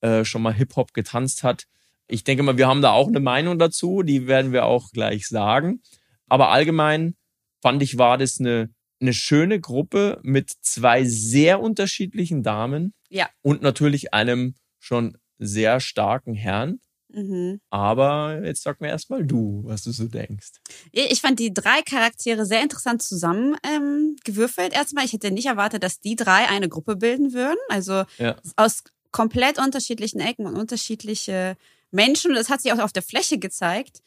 [0.00, 1.66] äh, schon mal Hip-Hop getanzt hat.
[2.08, 5.26] Ich denke mal, wir haben da auch eine Meinung dazu, die werden wir auch gleich
[5.26, 5.82] sagen.
[6.28, 7.14] Aber allgemein
[7.60, 8.70] fand ich, war das eine,
[9.00, 13.28] eine schöne Gruppe mit zwei sehr unterschiedlichen Damen ja.
[13.42, 16.78] und natürlich einem schon sehr starken Herrn.
[17.08, 17.60] Mhm.
[17.70, 20.52] Aber jetzt sag mir erstmal du, was du so denkst.
[20.92, 24.72] Ich fand die drei Charaktere sehr interessant zusammengewürfelt.
[24.72, 27.58] Ähm, Erstmal, ich hätte nicht erwartet, dass die drei eine Gruppe bilden würden.
[27.68, 28.36] Also ja.
[28.56, 31.56] aus komplett unterschiedlichen Ecken und unterschiedliche
[31.90, 32.32] Menschen.
[32.32, 34.02] Und das hat sich auch auf der Fläche gezeigt.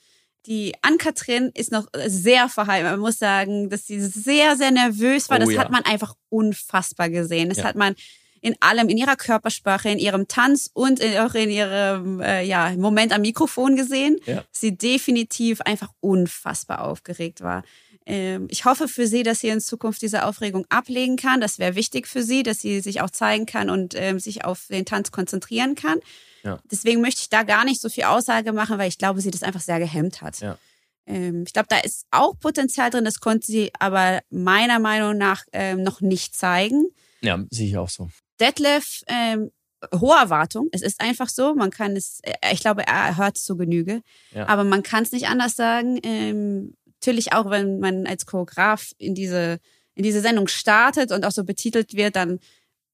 [0.46, 2.92] Die Ann-Kathrin ist noch sehr verheiratet.
[2.92, 5.38] Man muss sagen, dass sie sehr, sehr nervös war.
[5.38, 5.60] Oh, das ja.
[5.60, 7.50] hat man einfach unfassbar gesehen.
[7.50, 7.64] Das ja.
[7.66, 7.96] hat man
[8.42, 12.72] in allem, in ihrer Körpersprache, in ihrem Tanz und in, auch in ihrem äh, ja,
[12.78, 14.18] Moment am Mikrofon gesehen.
[14.26, 14.44] Ja.
[14.52, 17.64] Sie definitiv einfach unfassbar aufgeregt war.
[18.06, 21.42] Ähm, ich hoffe für sie, dass sie in Zukunft diese Aufregung ablegen kann.
[21.42, 24.66] Das wäre wichtig für sie, dass sie sich auch zeigen kann und ähm, sich auf
[24.70, 26.00] den Tanz konzentrieren kann.
[26.44, 26.60] Ja.
[26.72, 29.44] Deswegen möchte ich da gar nicht so viel Aussage machen, weil ich glaube, sie das
[29.44, 30.40] einfach sehr gehemmt hat.
[30.40, 30.58] Ja.
[31.06, 35.44] Ähm, ich glaube, da ist auch Potenzial drin, das konnte sie aber meiner Meinung nach
[35.54, 36.88] ähm, noch nicht zeigen.
[37.22, 38.10] Ja, sehe ich auch so.
[38.40, 39.52] Detlef, ähm,
[39.94, 40.68] hohe Erwartung.
[40.72, 41.56] Es ist einfach so.
[41.56, 44.02] Man kann es, äh, ich glaube, er hört es zu Genüge.
[44.32, 44.48] Ja.
[44.48, 46.00] Aber man kann es nicht anders sagen.
[46.04, 49.60] Ähm, natürlich auch, wenn man als Choreograf in diese,
[49.96, 52.40] in diese Sendung startet und auch so betitelt wird, dann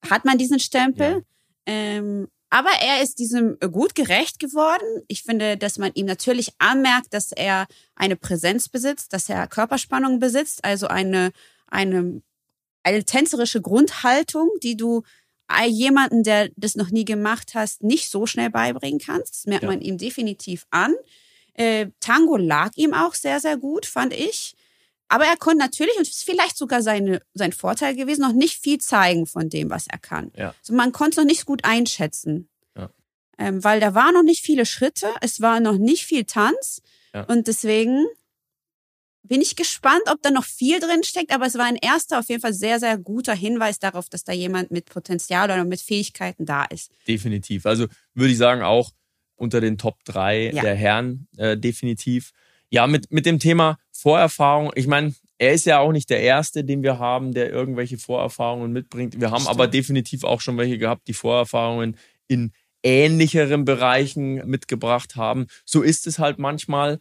[0.08, 1.10] hat man diesen Stempel.
[1.10, 1.22] Ja.
[1.66, 5.02] Ähm, aber er ist diesem gut gerecht geworden.
[5.08, 10.20] Ich finde, dass man ihm natürlich anmerkt, dass er eine Präsenz besitzt, dass er Körperspannung
[10.20, 11.32] besitzt, also eine,
[11.66, 12.22] eine,
[12.84, 15.02] eine tänzerische Grundhaltung, die du
[15.66, 19.34] jemanden, der das noch nie gemacht hast, nicht so schnell beibringen kannst.
[19.34, 19.68] Das merkt Ja.
[19.70, 20.94] man ihm definitiv an.
[21.54, 24.54] Äh, Tango lag ihm auch sehr, sehr gut, fand ich.
[25.08, 28.58] Aber er konnte natürlich, und es ist vielleicht sogar seine, sein Vorteil gewesen, noch nicht
[28.60, 30.32] viel zeigen von dem, was er kann.
[30.36, 30.52] Ja.
[30.58, 32.48] Also man konnte es noch nicht gut einschätzen.
[32.76, 32.90] Ja.
[33.38, 36.82] Ähm, weil da waren noch nicht viele Schritte, es war noch nicht viel Tanz.
[37.28, 38.04] Und deswegen
[39.28, 41.32] bin ich gespannt, ob da noch viel drin steckt.
[41.32, 44.32] Aber es war ein erster, auf jeden Fall sehr, sehr guter Hinweis darauf, dass da
[44.32, 46.90] jemand mit Potenzial oder mit Fähigkeiten da ist.
[47.08, 47.66] Definitiv.
[47.66, 48.90] Also würde ich sagen, auch
[49.36, 50.62] unter den Top 3 Ja.
[50.62, 52.30] der Herren äh, definitiv.
[52.70, 56.64] Ja, mit, mit dem Thema Vorerfahrung, ich meine, er ist ja auch nicht der Erste,
[56.64, 59.20] den wir haben, der irgendwelche Vorerfahrungen mitbringt.
[59.20, 59.50] Wir haben Stimmt.
[59.54, 65.46] aber definitiv auch schon welche gehabt, die Vorerfahrungen in ähnlicheren Bereichen mitgebracht haben.
[65.64, 66.98] So ist es halt manchmal.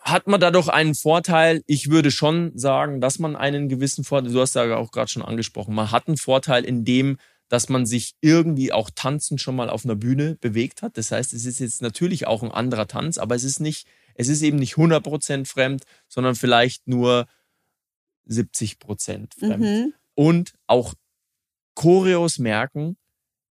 [0.00, 1.62] Hat man dadurch einen Vorteil?
[1.66, 5.22] Ich würde schon sagen, dass man einen gewissen Vorteil, du hast ja auch gerade schon
[5.22, 9.70] angesprochen, man hat einen Vorteil in dem, dass man sich irgendwie auch tanzend schon mal
[9.70, 10.96] auf einer Bühne bewegt hat.
[10.98, 14.28] Das heißt, es ist jetzt natürlich auch ein anderer Tanz, aber es ist nicht, es
[14.28, 17.26] ist eben nicht 100% fremd, sondern vielleicht nur
[18.28, 19.60] 70% fremd.
[19.60, 19.94] Mhm.
[20.14, 20.94] Und auch
[21.74, 22.96] Choreos merken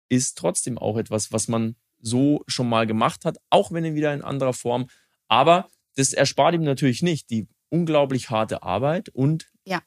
[0.10, 4.22] ist trotzdem auch etwas, was man so schon mal gemacht hat, auch wenn wieder in
[4.22, 4.88] anderer Form.
[5.28, 9.82] Aber das erspart ihm natürlich nicht die unglaublich harte Arbeit und Ja.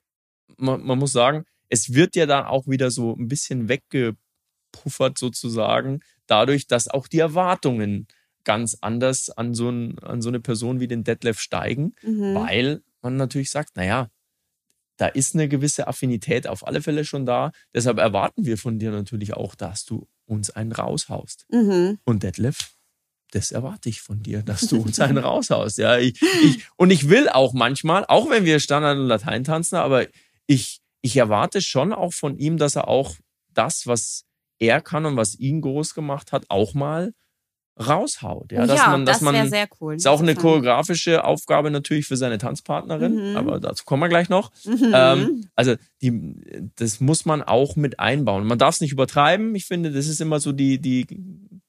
[0.57, 6.01] man, man muss sagen, es wird ja dann auch wieder so ein bisschen weggepuffert sozusagen,
[6.27, 8.07] dadurch, dass auch die Erwartungen
[8.45, 12.35] ganz anders an so, ein, an so eine Person wie den Detlef steigen Mhm.
[12.35, 14.09] weil man natürlich sagt, naja,
[14.97, 17.53] da ist eine gewisse Affinität auf alle Fälle schon da.
[17.73, 21.47] Deshalb erwarten wir von dir natürlich auch, dass du uns einen raushaust.
[21.51, 21.99] Mhm.
[22.05, 22.73] Und Detlef,
[23.31, 25.79] das erwarte ich von dir, dass du uns einen raushaust.
[25.79, 29.77] Ja, ich, ich, und ich will auch manchmal, auch wenn wir Standard und Latein tanzen,
[29.77, 30.07] aber
[30.47, 33.15] ich, ich erwarte schon auch von ihm, dass er auch
[33.53, 34.25] das, was
[34.59, 37.13] er kann und was ihn groß gemacht hat, auch mal
[37.79, 38.51] raushaut.
[38.51, 39.95] Ja, dass ja, man, dass das wäre sehr cool.
[39.95, 43.37] ist auch eine choreografische Aufgabe natürlich für seine Tanzpartnerin, Mhm.
[43.37, 44.51] aber dazu kommen wir gleich noch.
[44.65, 44.93] Mhm.
[44.93, 48.47] Ähm, also die, das muss man auch mit einbauen.
[48.47, 49.55] Man darf es nicht übertreiben.
[49.55, 51.07] Ich finde, das ist immer so die, die,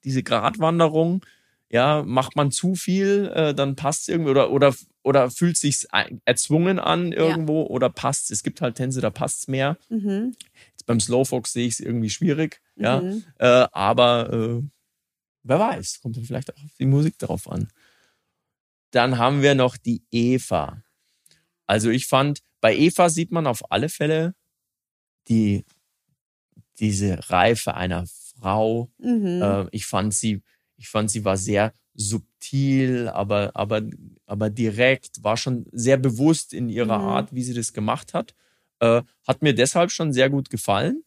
[0.04, 1.24] diese Gratwanderung.
[1.71, 5.86] Ja, macht man zu viel, äh, dann passt es irgendwie oder, oder, oder fühlt sich
[6.25, 9.77] erzwungen an irgendwo oder passt Es gibt halt Tänze, da passt es mehr.
[9.89, 10.36] Mhm.
[10.71, 13.01] Jetzt beim Slowfox sehe ich es irgendwie schwierig, ja.
[13.01, 13.23] Mhm.
[13.38, 14.63] Äh, aber äh,
[15.43, 17.69] wer weiß, kommt dann vielleicht auch auf die Musik drauf an.
[18.91, 20.84] Dann haben wir noch die Eva.
[21.67, 24.34] Also ich fand, bei Eva sieht man auf alle Fälle
[25.27, 25.65] die,
[26.79, 28.89] diese Reife einer Frau.
[28.97, 29.41] Mhm.
[29.41, 30.41] Äh, ich fand sie,
[30.79, 33.81] ich fand sie war sehr subtil, aber, aber,
[34.25, 37.05] aber direkt, war schon sehr bewusst in ihrer Mhm.
[37.05, 38.33] Art, wie sie das gemacht hat.
[38.79, 41.03] Äh, hat mir deshalb schon sehr gut gefallen.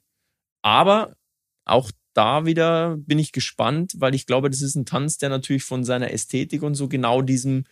[0.62, 1.16] Aber
[1.64, 5.64] auch da wieder bin ich gespannt, weil ich glaube, das ist ein Tanz, der natürlich
[5.64, 7.64] von seiner Ästhetik und so genau diesem,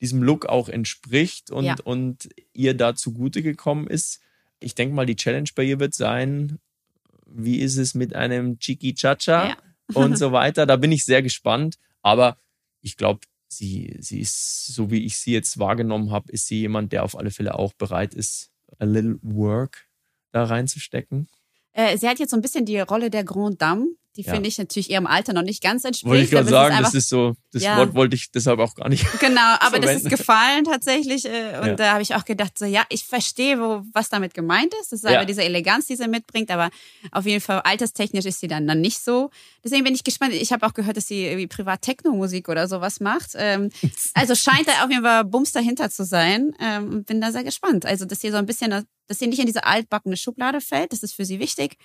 [0.00, 1.76] diesem Look auch entspricht und, Ja.
[1.84, 4.20] und ihr da zugute gekommen ist.
[4.60, 6.58] Ich denke mal, die Challenge bei ihr wird sein,
[7.26, 9.56] wie ist es mit einem Chiki Chacha Ja.
[9.94, 10.66] Und so weiter.
[10.66, 11.78] Da bin ich sehr gespannt.
[12.02, 12.38] Aber
[12.80, 16.92] ich glaube, sie, sie ist, so wie ich sie jetzt wahrgenommen habe, ist sie jemand,
[16.92, 19.88] der auf alle Fälle auch bereit ist, a little work
[20.32, 21.28] da reinzustecken.
[21.72, 23.86] Äh, sie hat jetzt so ein bisschen die Rolle der Grand Dame.
[24.16, 24.32] Die Ja.
[24.32, 26.04] finde ich natürlich ihrem Alter noch nicht ganz entspricht.
[26.10, 27.76] Wollte ich gerade ist sagen, einfach- das ist so, das Ja.
[27.78, 29.06] Wort wollte ich deshalb auch gar nicht.
[29.20, 31.24] Genau, aber das ist gefallen tatsächlich.
[31.26, 31.74] Äh, und Ja.
[31.76, 34.90] da habe ich auch gedacht, so ja, ich verstehe, wo, was damit gemeint ist.
[34.92, 36.70] Das ist aber diese Eleganz, die sie mitbringt, aber
[37.12, 39.30] auf jeden Fall alterstechnisch ist sie dann, dann nicht so.
[39.62, 40.34] Deswegen bin ich gespannt.
[40.34, 43.30] Ich habe auch gehört, dass sie irgendwie privat Techno-Musik oder sowas macht.
[43.36, 43.70] Ähm,
[44.14, 46.52] also scheint da auf jeden Fall Bums dahinter zu sein.
[46.60, 47.86] Ähm, und bin da sehr gespannt.
[47.86, 48.70] Also, dass sie so ein bisschen,
[49.06, 51.76] dass sie nicht in diese altbackene Schublade fällt, das ist für sie wichtig.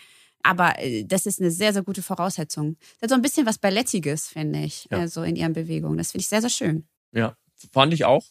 [0.44, 2.78] Aber äh, das ist eine sehr, sehr gute Voraussetzung.
[2.98, 5.00] Sie hat so ein bisschen was Ballettiges, finde ich, Ja.
[5.00, 5.98] also in ihren Bewegungen.
[5.98, 6.88] Das finde ich sehr, sehr schön.
[7.12, 7.36] Ja,
[7.72, 8.26] fand ich auch.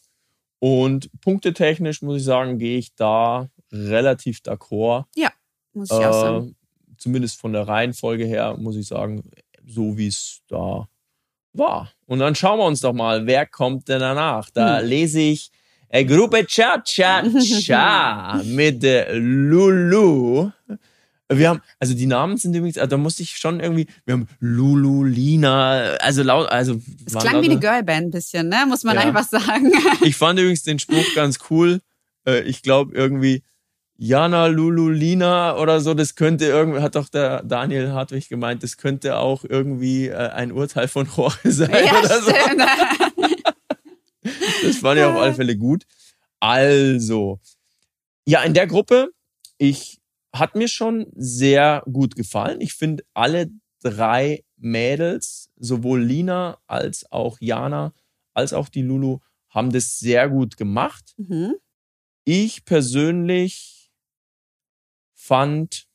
[0.59, 5.05] Und punktetechnisch muss ich sagen, gehe ich da relativ d'accord.
[5.15, 5.31] Ja,
[5.73, 6.49] muss ich auch sagen.
[6.49, 6.53] Äh,
[6.97, 9.29] zumindest von der Reihenfolge her, muss ich sagen,
[9.65, 10.87] so wie es da
[11.53, 11.91] war.
[12.05, 14.49] Und dann schauen wir uns doch mal, wer kommt denn danach?
[14.51, 14.87] Da Hm.
[14.87, 15.51] lese ich
[15.89, 17.23] äh, Gruppe Cha Cha
[17.61, 20.51] Cha mit äh, Lulu.
[21.31, 24.27] Wir haben, also die Namen sind übrigens, also da musste ich schon irgendwie, wir haben
[24.39, 26.79] Lulu, Lina, also laut, also.
[27.05, 28.65] Es klang wie eine Girlband ein bisschen, ne?
[28.67, 29.01] Muss man Ja.
[29.01, 29.71] einfach sagen.
[30.03, 31.81] Ich fand übrigens den Spruch ganz cool.
[32.27, 33.41] Äh, Ich glaube irgendwie
[33.97, 38.77] Jana Lulu Lina oder so, das könnte irgendwie, hat doch der Daniel Hartwig gemeint, das
[38.77, 42.31] könnte auch irgendwie äh, ein Urteil von Jorge sein ja, oder so.
[42.31, 42.63] stimmt.
[44.63, 45.85] Das fand ich auf alle Fälle gut.
[46.39, 47.39] Also,
[48.27, 49.09] ja, in der Gruppe,
[49.57, 49.99] ich
[50.39, 52.61] hat mir schon sehr gut gefallen.
[52.61, 53.49] Ich finde alle
[53.81, 57.93] drei Mädels, sowohl Lina als auch Jana,
[58.33, 59.19] als auch die Lulu,
[59.49, 61.13] haben das sehr gut gemacht.
[61.17, 61.55] Mhm.
[62.25, 63.91] Ich persönlich
[65.13, 65.87] fand,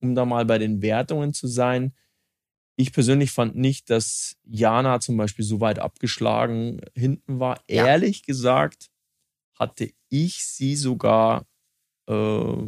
[0.00, 1.94] um da mal bei den Wertungen zu sein,
[2.76, 7.60] ich persönlich fand nicht, dass Jana zum Beispiel so weit abgeschlagen hinten war.
[7.68, 7.86] Ja.
[7.86, 8.90] Ehrlich gesagt
[9.54, 11.46] hatte ich sie sogar
[12.08, 12.66] äh,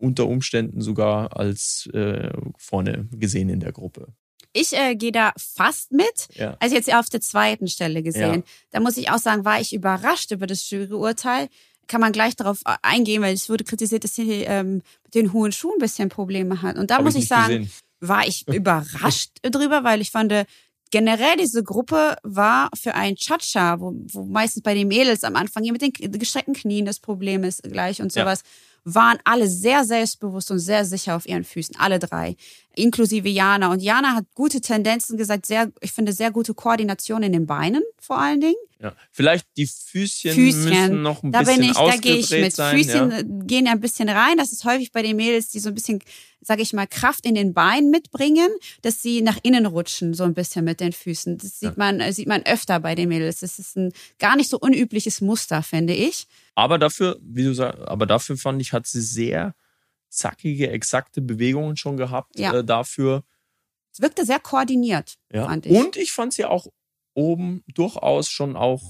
[0.00, 4.08] unter Umständen sogar als äh, vorne gesehen in der Gruppe.
[4.52, 6.28] Ich äh, gehe da fast mit.
[6.34, 6.56] Ja.
[6.58, 8.34] Also jetzt auf der zweiten Stelle gesehen.
[8.34, 8.42] Ja.
[8.72, 11.48] Da muss ich auch sagen, war ich überrascht über das Juryurteil.
[11.86, 15.32] Kann man gleich darauf äh, eingehen, weil es wurde kritisiert, dass sie ähm, mit den
[15.32, 16.78] hohen Schuhen ein bisschen Probleme hat.
[16.78, 17.70] Und da Hab muss ich, nicht sagen, gesehen.
[18.00, 20.32] war ich überrascht drüber, weil ich fand,
[20.90, 25.62] generell diese Gruppe war für ein Cha-Cha, wo, wo meistens bei den Mädels am Anfang
[25.62, 28.24] hier mit den gestreckten Knien das Problem ist gleich und Ja.
[28.84, 32.36] Waren alle sehr selbstbewusst und sehr sicher auf ihren Füßen, alle drei,
[32.74, 33.70] inklusive Jana.
[33.70, 37.82] Und Jana hat gute Tendenzen gesagt, sehr, ich finde sehr gute Koordination in den Beinen
[37.98, 38.56] vor allen Dingen.
[38.82, 38.94] Ja.
[39.12, 40.64] Vielleicht die Füßchen, Füßchen.
[40.64, 42.54] müssen noch ein Da bisschen bin ich, da gehe ich mit.
[42.54, 42.78] sein.
[42.78, 43.22] Füßchen ja.
[43.44, 44.38] gehen ja ein bisschen rein.
[44.38, 46.02] Das ist häufig bei den Mädels, die so ein bisschen,
[46.40, 48.48] sage ich mal, Kraft in den Beinen mitbringen,
[48.80, 51.36] dass sie nach innen rutschen, so ein bisschen mit den Füßen.
[51.36, 53.40] Das sieht man, äh, sieht man öfter bei den Mädels.
[53.40, 56.26] Das ist ein gar nicht so unübliches Muster, finde ich.
[56.60, 59.54] Aber dafür, wie du sagst, aber dafür fand ich, hat sie sehr
[60.10, 62.38] zackige, exakte Bewegungen schon gehabt.
[62.38, 62.52] Ja.
[62.58, 63.24] Äh, dafür.
[63.92, 65.46] Es wirkte sehr koordiniert, Ja.
[65.46, 65.72] fand ich.
[65.72, 66.66] Und ich fand sie auch
[67.14, 68.82] oben durchaus schon auch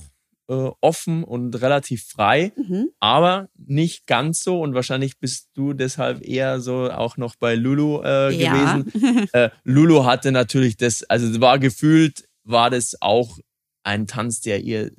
[0.48, 2.88] äh, offen und relativ frei, Mhm.
[2.98, 4.61] aber nicht ganz so.
[4.61, 8.74] Und wahrscheinlich bist du deshalb eher so auch noch bei Lulu äh, Ja.
[8.80, 8.92] gewesen.
[9.33, 13.38] äh, Lulu hatte natürlich das, also es war gefühlt, war das auch
[13.85, 14.90] ein Tanz, der ihr,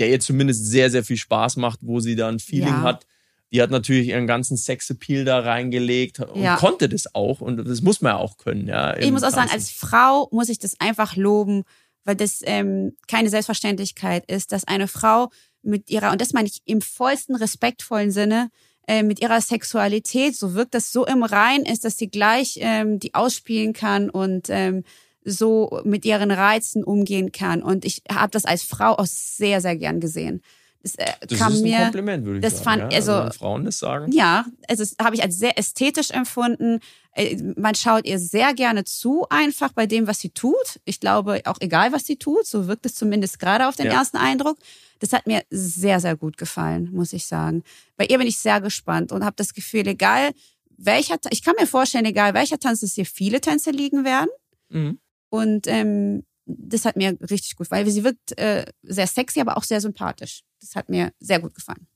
[0.00, 2.82] der ihr zumindest sehr, sehr viel Spaß macht, wo sie da ein Feeling Ja.
[2.82, 3.06] hat.
[3.52, 6.56] Die hat natürlich ihren ganzen Sexappeal da reingelegt und Ja.
[6.56, 7.40] konnte das auch.
[7.40, 8.96] Und das muss man ja auch können, ja.
[8.96, 11.64] Ich muss auch sagen, als Frau muss ich das einfach loben,
[12.04, 15.30] weil das ähm, keine Selbstverständlichkeit ist, dass eine Frau
[15.62, 18.50] mit ihrer, und das meine ich im vollsten respektvollen Sinne,
[18.86, 22.98] äh, mit ihrer Sexualität, so wirkt das so im Rein ist, dass sie gleich ähm,
[23.00, 24.84] die ausspielen kann und ähm,
[25.24, 27.62] so mit ihren Reizen umgehen kann.
[27.62, 30.42] Und ich habe das als Frau auch sehr, sehr gern gesehen.
[30.82, 32.80] Das, äh, das kam ist ein mir, Kompliment, würde ich das sagen.
[32.80, 32.96] fand- ja.
[32.98, 34.12] also- wenn Frauen das sagen.
[34.12, 36.80] ja, also habe ich als sehr ästhetisch empfunden.
[37.14, 40.80] Äh, Man schaut ihr sehr gerne zu, einfach bei dem, was sie tut.
[40.86, 43.92] Ich glaube, auch egal, was sie tut, so wirkt es zumindest gerade auf den Ja.
[43.94, 44.56] ersten Eindruck.
[45.00, 47.62] Das hat mir sehr, sehr gut gefallen, muss ich sagen.
[47.98, 50.30] Bei ihr bin ich sehr gespannt und habe das Gefühl, egal
[50.78, 54.28] welcher, ich kann mir vorstellen, egal welcher Tanz, dass hier viele Tänze liegen werden.
[54.70, 54.98] Mhm.
[55.30, 59.62] Und ähm, das hat mir richtig gut, weil sie wirkt äh, sehr sexy, aber auch
[59.64, 60.42] sehr sympathisch.
[60.60, 61.86] Das hat mir sehr gut gefallen.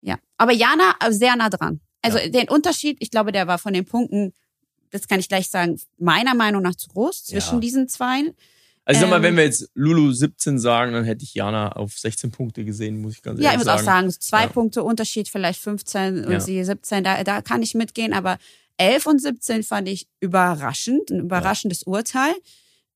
[0.00, 1.80] Ja, aber Jana äh, sehr nah dran.
[2.02, 4.32] Also den Unterschied, ich glaube, der war von den Punkten,
[4.90, 7.60] das kann ich gleich sagen, meiner Meinung nach zu groß zwischen Ja.
[7.60, 8.32] diesen zwei.
[8.86, 11.72] Also ich sag mal, Ähm, wenn wir jetzt Lulu 17 sagen, dann hätte ich Jana
[11.72, 14.48] auf 16 Punkte gesehen, muss ich ganz Ja, ich ehrlich muss auch sagen, zwei Ja.
[14.48, 16.40] Punkte Unterschied, vielleicht 15 und Ja.
[16.40, 18.38] sie 17, da, da kann ich mitgehen, aber
[18.80, 22.34] 11 und 17 fand ich überraschend, ein überraschendes Urteil.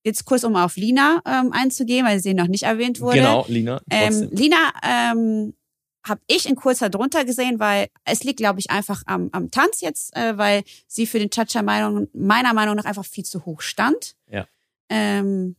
[0.02, 3.18] Jetzt kurz, um auf Lina ähm, einzugehen, weil sie noch nicht erwähnt wurde.
[3.18, 3.80] Genau, Lina.
[3.90, 4.28] Ähm.
[4.32, 5.54] Lina ähm,
[6.06, 9.80] habe ich in kurzer drunter gesehen, weil es liegt, glaube ich, einfach am, am Tanz
[9.80, 13.62] jetzt, äh, weil sie für den Cha-Cha Meinung, meiner Meinung nach einfach viel zu hoch
[13.62, 14.14] stand.
[14.30, 14.46] Ja.
[14.90, 15.56] Ähm,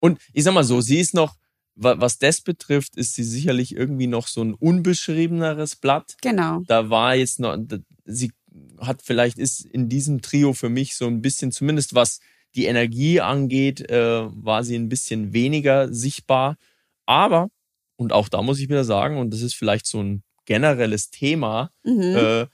[0.00, 1.36] Und ich sag mal so, sie ist noch,
[1.74, 6.16] wa- was das betrifft, ist sie sicherlich irgendwie noch so ein unbeschriebeneres Blatt.
[6.22, 6.62] genau.
[6.66, 7.58] Da war jetzt noch,
[8.06, 8.32] sie
[8.78, 12.20] hat vielleicht ist in diesem Trio für mich so ein bisschen, zumindest was
[12.54, 16.56] die Energie angeht, äh, war sie ein bisschen weniger sichtbar.
[17.04, 17.50] Aber,
[17.96, 21.70] und auch da muss ich wieder sagen, und das ist vielleicht so ein generelles Thema,
[21.84, 22.00] Mhm.
[22.16, 22.46] äh,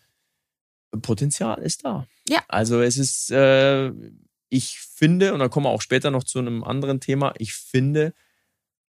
[1.01, 2.07] Potenzial ist da.
[2.29, 2.43] Ja.
[2.49, 3.93] Also es ist, äh,
[4.51, 8.13] ich finde, und dann kommen wir auch später noch zu einem anderen Thema, ich finde,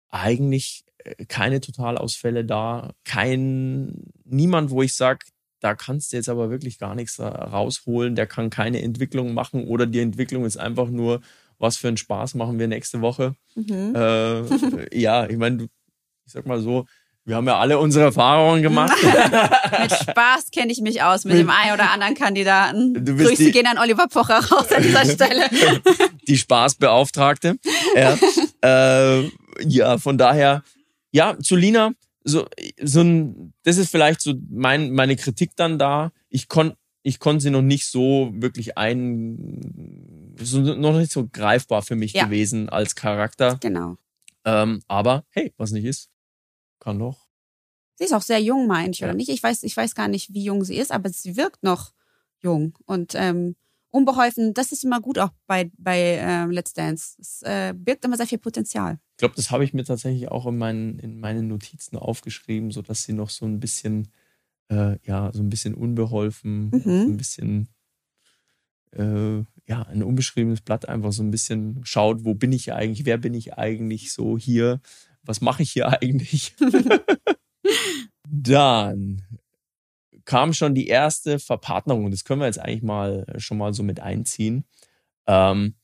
[0.08, 5.20] eigentlich äh, keine Totalausfälle da, kein, niemand, wo ich sage,
[5.62, 9.86] da kannst du jetzt aber wirklich gar nichts rausholen, der kann keine Entwicklung machen oder
[9.86, 11.20] die Entwicklung ist einfach nur,
[11.58, 13.36] was für einen Spaß machen wir nächste Woche.
[13.54, 13.94] Mhm.
[13.94, 15.68] Äh, ja, ich meine,
[16.24, 16.86] ich sag mal so,
[17.24, 18.96] wir haben ja alle unsere Erfahrungen gemacht.
[19.80, 22.94] mit Spaß kenne ich mich aus mit dem einen oder anderen Kandidaten.
[22.94, 25.48] Du bist Grüße die, gehen an Oliver Pocher raus an dieser Stelle.
[26.26, 27.58] die Spaßbeauftragte.
[27.94, 28.18] Ja,
[29.20, 29.30] äh,
[29.64, 30.64] ja, von daher,
[31.12, 31.92] ja, zu Lina,
[32.24, 32.46] so,
[32.82, 36.12] so ein, das ist vielleicht so mein, meine Kritik dann da.
[36.28, 41.82] Ich konnte ich konnte sie noch nicht so wirklich ein, so, noch nicht so greifbar
[41.82, 42.24] für mich ja.
[42.24, 43.58] gewesen als Charakter.
[43.60, 43.96] Genau.
[44.44, 46.10] Ähm, aber hey, was nicht ist,
[46.78, 47.26] kann doch.
[47.96, 49.08] Sie ist auch sehr jung, meine ich, ja.
[49.08, 49.28] oder nicht?
[49.28, 51.92] Ich weiß, ich weiß gar nicht, wie jung sie ist, aber sie wirkt noch
[52.40, 53.56] jung und ähm,
[53.90, 54.54] unbeholfen.
[54.54, 57.16] Das ist immer gut auch bei, bei ähm, Let's Dance.
[57.20, 58.98] Es äh, birgt immer sehr viel Potenzial.
[59.22, 63.04] Ich glaube, das habe ich mir tatsächlich auch in meinen, in meinen Notizen aufgeschrieben, sodass
[63.04, 64.08] sie noch so ein bisschen,
[64.68, 66.80] äh, ja, so ein bisschen unbeholfen, mhm.
[66.82, 67.68] so ein bisschen,
[68.90, 73.16] äh, ja, ein unbeschriebenes Blatt einfach so ein bisschen schaut, wo bin ich eigentlich, wer
[73.16, 74.80] bin ich eigentlich so hier,
[75.22, 76.56] was mache ich hier eigentlich?
[78.28, 79.22] Dann
[80.24, 82.10] kam schon die erste Verpartnerung.
[82.10, 84.64] Das können wir jetzt eigentlich mal äh, schon mal so mit einziehen.
[85.28, 85.76] Ähm,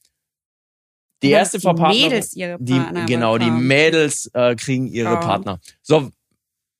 [1.22, 2.08] die erste die Verpartnerung.
[2.10, 3.04] Mädels ihre Partner.
[3.04, 5.20] Die, genau, die Mädels äh, kriegen ihre oh.
[5.20, 5.60] Partner.
[5.82, 6.10] So,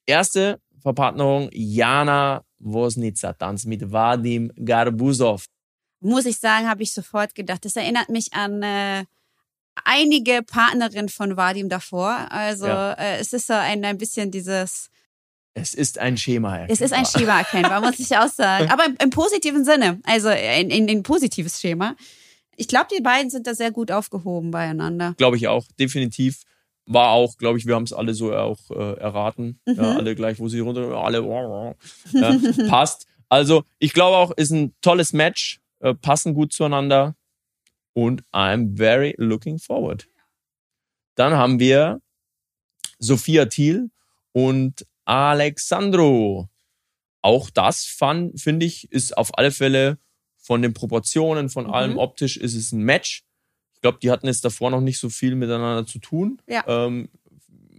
[0.07, 5.45] erste Verpartnerung: Jana Wosnica tanzt mit Vadim Garbuzov.
[6.01, 7.65] Muss ich sagen, habe ich sofort gedacht.
[7.65, 9.05] Das erinnert mich an äh,
[9.85, 12.27] einige Partnerinnen von Vadim davor.
[12.31, 12.93] Also ja.
[12.93, 14.91] äh, es ist so ein, ein bisschen dieses.
[15.55, 16.73] Es ist ein Schema erkennbar.
[16.73, 18.71] Es ist ein Schema erkennbar, muss ich auch sagen.
[18.71, 21.97] Aber im, im positiven Sinne, also in, in, in positives Schema.
[22.59, 25.15] Ich glaube, die beiden sind da sehr gut aufgehoben beieinander.
[25.17, 26.43] Glaube ich auch, definitiv.
[26.87, 29.61] War auch, glaube ich, wir haben es alle so auch äh, erraten.
[29.65, 29.75] Mhm.
[29.75, 31.23] Ja, alle gleich, wo sie runter, alle
[32.13, 32.39] ja,
[32.69, 33.07] passt.
[33.29, 37.15] Also ich glaube auch, ist ein tolles Match, äh, passen gut zueinander
[37.93, 40.09] und I'm very looking forward.
[41.15, 42.01] Dann haben wir
[42.99, 43.91] Sophia Thiel
[44.33, 46.49] und Alexandro.
[47.23, 49.99] Auch das finde ich, ist auf alle Fälle
[50.49, 51.75] von den Proportionen, von mhm.
[51.75, 53.23] allem optisch ist es ein Match.
[53.75, 56.41] Ich glaube, die hatten jetzt davor noch nicht so viel miteinander zu tun.
[56.49, 56.65] Ja.
[56.67, 57.11] Ähm,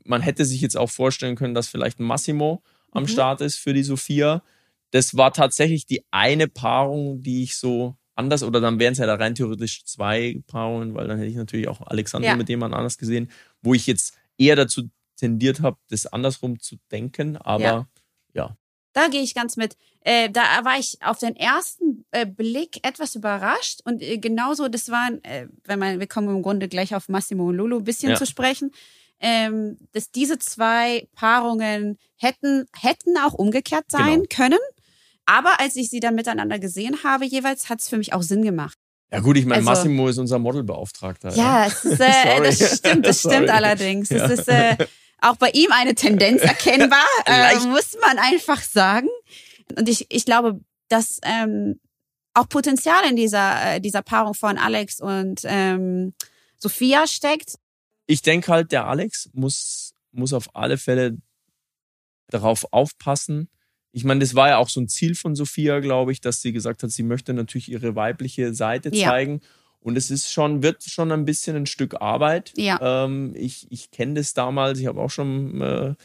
[0.04, 2.62] man hätte sich jetzt auch vorstellen können, dass vielleicht ein Massimo
[2.92, 3.08] am mhm.
[3.08, 4.44] Start ist für die Sophia.
[4.92, 9.08] Das war tatsächlich die eine Paarung, die ich so anders oder dann wären es ja
[9.08, 12.36] da rein theoretisch zwei Paarungen, weil dann hätte ich natürlich auch Alexander ja.
[12.36, 13.32] mit jemand anders gesehen,
[13.64, 14.84] wo ich jetzt eher dazu
[15.16, 17.88] tendiert habe, das andersrum zu denken, aber ja.
[18.36, 18.58] ja.
[18.94, 19.76] Da gehe ich ganz mit.
[20.02, 24.90] Äh, da war ich auf den ersten äh, Blick etwas überrascht und äh, genauso, das
[24.90, 28.12] waren, äh, wenn man, wir kommen im Grunde gleich auf Massimo und Lulu ein bisschen
[28.12, 28.16] ja.
[28.16, 28.72] zu sprechen,
[29.20, 34.28] ähm, dass diese zwei Paarungen hätten, hätten auch umgekehrt sein genau.
[34.30, 34.60] können.
[35.26, 38.42] Aber als ich sie dann miteinander gesehen habe, jeweils hat es für mich auch Sinn
[38.42, 38.78] gemacht.
[39.12, 41.36] Ja gut, ich meine, also, Massimo ist unser Modelbeauftragter.
[41.36, 41.66] Ja, ja.
[41.66, 44.10] Ist, äh, das stimmt, das stimmt allerdings.
[44.10, 44.26] Ja.
[44.26, 44.78] ist äh,
[45.22, 49.10] auch bei ihm eine Tendenz erkennbar, äh, muss man einfach sagen.
[49.78, 51.80] Und ich, ich glaube, dass ähm,
[52.34, 56.14] auch Potenzial in dieser, äh, dieser Paarung von Alex und ähm,
[56.58, 57.56] Sophia steckt.
[58.06, 61.18] Ich denke halt, der Alex muss, muss auf alle Fälle
[62.28, 63.50] darauf aufpassen,
[63.92, 66.52] ich meine, das war ja auch so ein Ziel von Sophia, glaube ich, dass sie
[66.52, 69.10] gesagt hat, sie möchte natürlich ihre weibliche Seite ja.
[69.10, 69.42] zeigen.
[69.82, 72.54] Und es ist schon, wird schon ein bisschen ein Stück Arbeit.
[72.58, 73.06] Ja.
[73.06, 75.96] Ähm, ich ich kenne das damals, ich habe auch schon äh,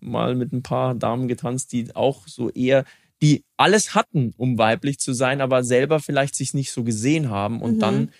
[0.00, 2.84] mal mit ein paar Damen getanzt, die auch so eher,
[3.22, 7.62] die alles hatten, um weiblich zu sein, aber selber vielleicht sich nicht so gesehen haben.
[7.62, 7.80] Und mhm.
[7.80, 8.10] dann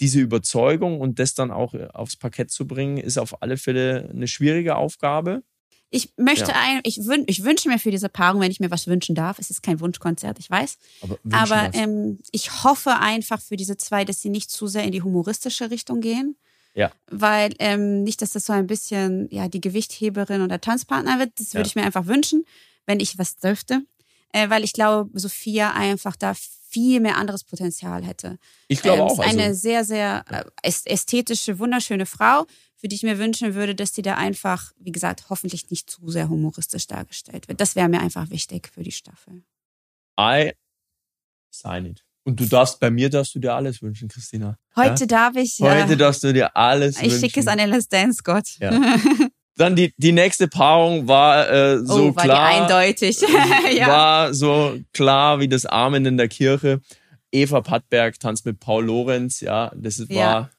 [0.00, 4.28] diese Überzeugung und das dann auch aufs Parkett zu bringen, ist auf alle Fälle eine
[4.28, 5.42] schwierige Aufgabe.
[5.90, 6.56] Ich möchte ja.
[6.60, 9.38] ein, ich, wün, ich wünsche mir für diese Paarung, wenn ich mir was wünschen darf,
[9.38, 10.78] es ist kein Wunschkonzert, ich weiß.
[11.02, 14.92] Aber, aber ähm, ich hoffe einfach für diese zwei, dass sie nicht zu sehr in
[14.92, 16.36] die humoristische Richtung gehen.
[16.74, 16.92] Ja.
[17.10, 21.32] Weil ähm, nicht, dass das so ein bisschen ja die Gewichtheberin oder Tanzpartner wird.
[21.38, 21.66] Das würde ja.
[21.66, 22.44] ich mir einfach wünschen,
[22.84, 23.82] wenn ich was dürfte.
[24.32, 26.34] Äh, weil ich glaube, Sophia einfach da
[26.68, 28.38] viel mehr anderes Potenzial hätte.
[28.68, 29.18] Ich glaube ähm, auch.
[29.18, 30.24] Ist eine also, sehr, sehr
[30.62, 32.46] äh, ästhetische, wunderschöne Frau
[32.76, 36.08] für die ich mir wünschen würde, dass die da einfach, wie gesagt, hoffentlich nicht zu
[36.08, 37.60] sehr humoristisch dargestellt wird.
[37.60, 39.42] Das wäre mir einfach wichtig für die Staffel.
[40.20, 40.52] I
[41.50, 42.02] sign it.
[42.24, 44.58] Und du darfst, bei mir darfst du dir alles wünschen, Christina.
[44.74, 45.06] Heute ja?
[45.06, 45.82] darf ich, ja.
[45.82, 47.14] Heute darfst du dir alles ich wünschen.
[47.14, 48.48] Ich schicke es an Let's Dance Gott.
[48.58, 48.72] Ja.
[49.56, 52.50] Dann die, die nächste Paarung war äh, so oh, war klar.
[52.50, 53.20] Die eindeutig.
[53.76, 53.88] ja.
[53.88, 56.80] War so klar wie das Amen in der Kirche.
[57.32, 60.50] Eva Pattberg tanzt mit Paul Lorenz, ja, das war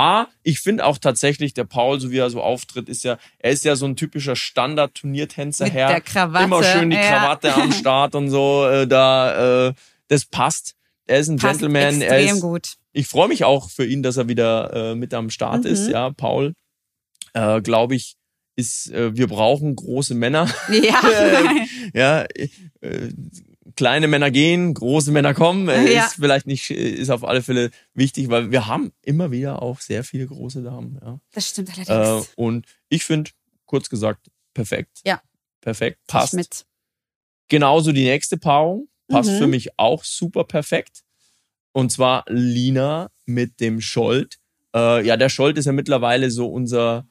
[0.00, 3.50] A, ich finde auch tatsächlich, der Paul, so wie er so auftritt, ist ja, er
[3.50, 5.88] ist ja so ein typischer Standard-Turniertänzer Mit her.
[5.88, 6.44] der Krawatte.
[6.44, 7.02] Immer schön die ja.
[7.02, 9.74] Krawatte am Start und so, äh, da, äh,
[10.08, 10.74] das passt.
[11.06, 12.00] Er ist ein Passt Gentleman.
[12.00, 12.74] Er extrem ist, gut.
[12.92, 15.70] ich freue mich auch für ihn, dass er wieder äh, mit am Start Mhm.
[15.70, 16.54] ist, ja, Paul.
[17.34, 18.16] Äh, Glaube ich,
[18.56, 20.48] ist, äh, wir brauchen große Männer.
[20.70, 21.02] Ja.
[21.94, 22.22] ja,
[22.80, 23.08] äh,
[23.76, 25.68] kleine Männer gehen, große Männer kommen.
[25.68, 26.06] Äh, Ja.
[26.06, 29.80] Ist vielleicht nicht, äh, ist auf alle Fälle wichtig, weil wir haben immer wieder auch
[29.80, 30.98] sehr viele große Damen.
[31.02, 31.20] Ja.
[31.32, 32.30] Das stimmt Äh, allerdings.
[32.36, 33.30] und ich finde,
[33.66, 35.00] kurz gesagt, perfekt.
[35.04, 35.20] Ja.
[35.60, 36.34] Perfekt, passt.
[36.34, 36.64] mit.
[37.48, 39.38] Genauso die nächste Paarung passt Mhm.
[39.38, 41.02] für mich auch super perfekt.
[41.72, 44.38] Und zwar Lina mit dem Scholt.
[44.74, 47.06] Äh, ja, der Scholt ist ja mittlerweile so unser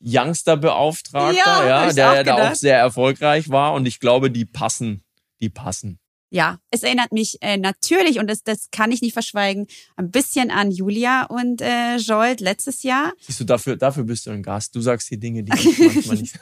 [0.00, 3.72] Youngster-Beauftragter, Ja, ja, der auch ja da auch sehr erfolgreich war.
[3.74, 5.02] Und ich glaube, die passen.
[5.40, 5.98] Die passen.
[6.30, 10.50] Ja, es erinnert mich äh, natürlich, und das, das kann ich nicht verschweigen, ein bisschen
[10.50, 13.12] an Julia und äh, Jolt letztes Jahr.
[13.20, 14.74] Siehst du, dafür, dafür bist du ein Gast.
[14.74, 16.36] Du sagst die Dinge, die ich manchmal nicht.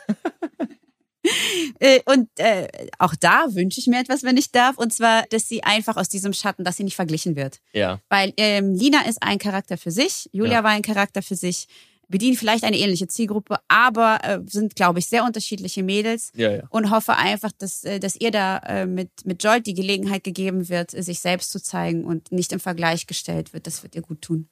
[1.81, 2.69] Äh, und äh,
[2.99, 6.09] auch da wünsche ich mir etwas, wenn ich darf, und zwar, dass sie einfach aus
[6.11, 7.61] diesem Schatten, dass sie nicht verglichen wird.
[7.73, 10.65] Ja, Weil ähm, Lina ist ein Charakter für sich, Julia Ja.
[10.65, 11.67] war ein Charakter für sich,
[12.15, 16.31] bedienen vielleicht eine ähnliche Zielgruppe, aber äh, sind, glaube ich, sehr unterschiedliche Mädels.
[16.37, 16.63] ja, ja.
[16.71, 20.69] Und hoffe einfach, dass, äh, dass ihr da äh, mit, mit Jolt die Gelegenheit gegeben
[20.69, 23.67] wird, sich selbst zu zeigen und nicht im Vergleich gestellt wird.
[23.67, 24.49] Das wird ihr gut tun.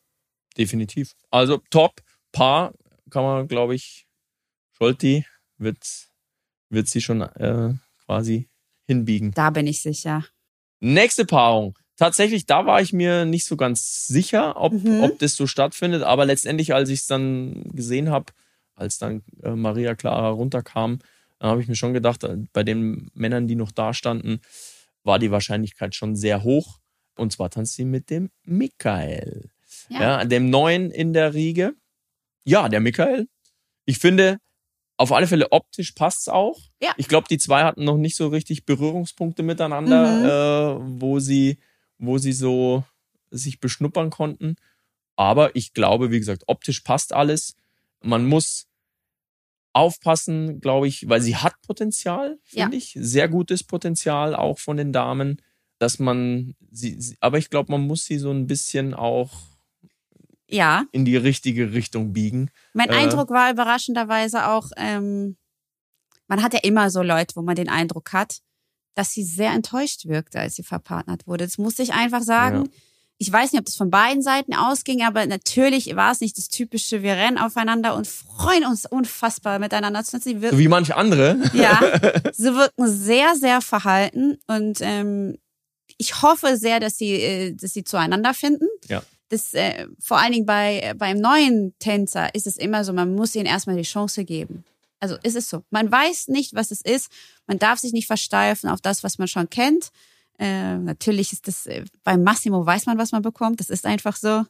[0.58, 1.12] Definitiv.
[1.30, 2.02] Also top,
[2.32, 2.74] Paar
[3.10, 4.08] kann man, glaube ich,
[4.76, 5.24] Scholti
[5.56, 5.86] wird,
[6.68, 7.74] wird sie schon äh,
[8.06, 8.48] quasi
[8.88, 9.30] hinbiegen.
[9.34, 10.26] Da bin ich sicher.
[10.80, 11.78] Nächste Paarung.
[11.96, 15.02] Tatsächlich, da war ich mir nicht so ganz sicher, ob, Mhm.
[15.02, 16.02] ob das so stattfindet.
[16.02, 18.32] Aber letztendlich, als ich es dann gesehen habe,
[18.74, 20.98] als dann äh, Maria Clara runterkam,
[21.38, 24.40] dann habe ich mir schon gedacht, äh, bei den Männern, die noch da standen,
[25.04, 26.78] war die Wahrscheinlichkeit schon sehr hoch.
[27.16, 29.50] Und zwar tanzt sie mit dem Michael.
[29.88, 30.00] Ja.
[30.00, 31.74] Ja, dem Neuen in der Riege.
[32.44, 33.28] Ja, der Michael.
[33.84, 34.38] Ich finde,
[34.96, 36.58] auf alle Fälle optisch passt's auch.
[36.80, 36.94] Ja.
[36.96, 41.58] Ich glaube, die zwei hatten noch nicht so richtig Berührungspunkte miteinander, äh, wo sie,
[42.02, 42.84] wo sie so
[43.30, 44.56] sich beschnuppern konnten.
[45.16, 47.54] Aber ich glaube, wie gesagt, optisch passt alles.
[48.02, 48.66] Man muss
[49.72, 52.92] aufpassen, glaube ich, weil sie hat Potenzial, finde ich.
[52.98, 55.40] Sehr gutes Potenzial auch von den Damen,
[55.78, 59.30] dass man sie, sie aber ich glaube, man muss sie so ein bisschen auch
[60.48, 62.50] Ja, in die richtige Richtung biegen.
[62.74, 62.96] mein Äh.
[62.96, 65.36] Eindruck war überraschenderweise auch, ähm,
[66.26, 68.40] man hat ja immer so Leute, wo man den Eindruck hat,
[68.94, 71.44] dass sie sehr enttäuscht wirkte, als sie verpartnert wurde.
[71.44, 72.64] Das muss ich einfach sagen.
[72.64, 72.70] Ja.
[73.18, 76.48] Ich weiß nicht, ob das von beiden Seiten ausging, aber natürlich war es nicht das
[76.48, 80.02] typische, wir rennen aufeinander und freuen uns unfassbar miteinander.
[80.02, 81.38] Sie So wirken, wie manche andere.
[81.52, 81.78] ja,
[82.32, 85.36] sie wirken sehr, sehr verhalten und ähm,
[85.98, 88.66] ich hoffe sehr, dass sie, äh, dass sie zueinander finden.
[88.88, 89.02] Ja.
[89.28, 93.14] Das, äh, vor allen Dingen bei, äh, beim neuen Tänzer ist es immer so, man
[93.14, 94.64] muss ihnen erstmal die Chance geben.
[95.02, 95.64] Also ist es so.
[95.70, 97.10] Man weiß nicht, was es ist.
[97.48, 99.90] Man darf sich nicht versteifen auf das, was man schon kennt.
[100.38, 103.58] Äh, natürlich ist das, äh, beim Massimo weiß man, was man bekommt.
[103.58, 104.44] Das ist einfach so.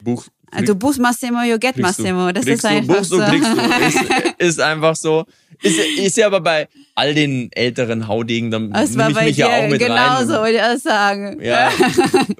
[0.00, 0.26] Buch.
[0.52, 1.76] Äh, Du buchst Massimo, you get.
[1.78, 2.32] Massimo.
[2.32, 3.18] Das ist du, einfach buchst so.
[3.18, 3.58] du, kriegst du.
[4.38, 5.24] Ist, ist einfach so.
[5.60, 9.24] Ist, ist ja aber bei all den älteren Haudegen, dann Das nehme war ich bei
[9.24, 10.40] mich dir ja auch mit genauso, rein.
[10.42, 11.38] wollte ich auch sagen.
[11.42, 11.70] Ja,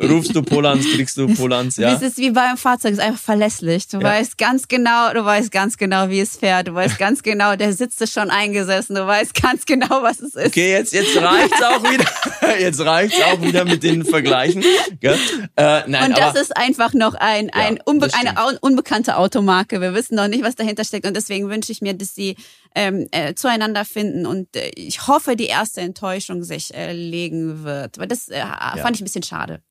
[0.01, 1.95] rufst du Polans, kriegst du Polans, ja.
[1.95, 3.89] Es ist wie beim Fahrzeug, es ist einfach verlässlich.
[3.89, 4.05] Du Ja.
[4.05, 6.69] weißt ganz genau, du weißt ganz genau, wie es fährt.
[6.69, 8.95] Du weißt ganz genau, der Sitz ist schon eingesessen.
[8.95, 10.47] Du weißt ganz genau, was es ist.
[10.47, 12.05] Okay, jetzt, jetzt reicht's auch wieder.
[12.61, 14.65] Jetzt reicht's auch wieder mit den Vergleichen.
[15.01, 15.19] Gell?
[15.57, 19.81] Äh, nein, Und das aber ist einfach noch ein, ein Ja, unbe eine unbekannte Automarke.
[19.81, 21.07] Wir wissen noch nicht, was dahinter steckt.
[21.07, 22.37] Und deswegen wünsche ich mir, dass sie
[22.75, 24.27] ähm, äh, zueinander finden.
[24.27, 27.99] Und äh, ich hoffe, die erste Enttäuschung sich äh, legen wird.
[27.99, 29.63] Weil das äh, fand ich ein bisschen schade.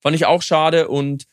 [0.00, 1.24] fand ich auch schade und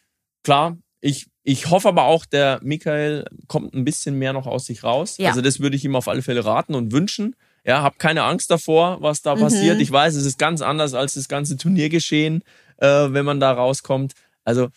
[0.43, 4.84] klar, ich, ich hoffe aber auch, der Michael kommt ein bisschen mehr noch aus sich
[4.84, 5.18] raus.
[5.18, 5.30] Ja.
[5.30, 7.36] Also das würde ich ihm auf alle Fälle raten und wünschen.
[7.66, 9.41] Ja, hab keine Angst davor, was da Mhm.
[9.41, 9.80] passiert.
[9.82, 12.43] Ich weiß, es ist ganz anders als das ganze Turniergeschehen,
[12.78, 14.14] äh, wenn man da rauskommt.
[14.43, 14.70] Also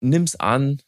[0.00, 0.80] nimm's an,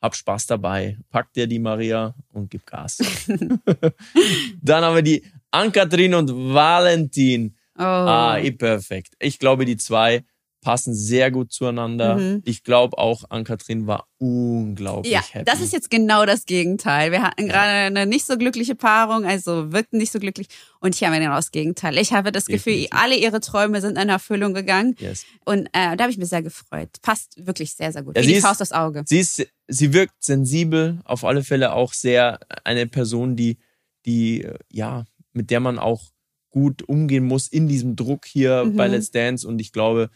[0.00, 2.98] hab Spaß dabei, pack dir die Maria und gib Gas.
[4.62, 7.56] Dann haben wir die Ankatrin und Valentin.
[7.78, 7.82] Oh.
[7.82, 9.14] Ah, eh perfekt.
[9.18, 10.24] Ich glaube, die zwei
[10.64, 12.16] passen sehr gut zueinander.
[12.16, 12.42] Mhm.
[12.44, 15.44] Ich glaube auch, Ann-Kathrin war unglaublich Ja, happy.
[15.44, 17.12] das ist jetzt genau das Gegenteil.
[17.12, 20.48] Wir hatten gerade eine nicht so glückliche Paarung, also wirkten nicht so glücklich.
[20.80, 21.98] Und hier haben wir genau das Gegenteil.
[21.98, 22.98] Ich habe das Gefühl, Definitiv.
[23.00, 24.96] alle ihre Träume sind in Erfüllung gegangen.
[24.98, 25.24] yes.
[25.44, 26.88] Und äh, da habe ich mich sehr gefreut.
[27.02, 28.16] Passt wirklich sehr, sehr gut.
[28.16, 29.04] Ja, Wie sie die ist- Faust aufs Auge.
[29.06, 33.58] Sie ist, sie wirkt sensibel, auf alle Fälle auch sehr eine Person, die,
[34.06, 35.04] die, äh, ja,
[35.34, 36.02] mit der man auch
[36.50, 38.76] gut umgehen muss in diesem Druck hier Mhm.
[38.76, 39.46] bei Let's Dance.
[39.46, 40.08] Und ich glaube,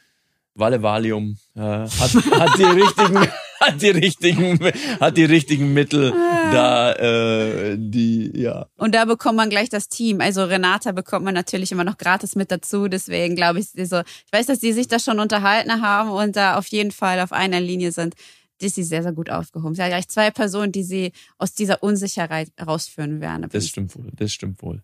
[0.58, 3.28] Walle Valium äh, hat, hat die richtigen,
[3.60, 4.58] hat die richtigen,
[5.00, 6.12] hat die richtigen Mittel
[6.52, 8.66] da, äh, die, ja.
[8.76, 10.20] Und da bekommt man gleich das Team.
[10.20, 12.88] Also Renata bekommt man natürlich immer noch gratis mit dazu.
[12.88, 16.56] Deswegen glaube ich, so, ich weiß, dass die sich da schon unterhalten haben und da
[16.56, 18.14] auf jeden Fall auf einer Linie sind.
[18.60, 19.74] Die ist sie sehr, sehr gut aufgehoben.
[19.74, 23.46] Sie hat gleich zwei Personen, die sie aus dieser Unsicherheit rausführen werden.
[23.52, 24.82] Das stimmt wohl, das stimmt wohl.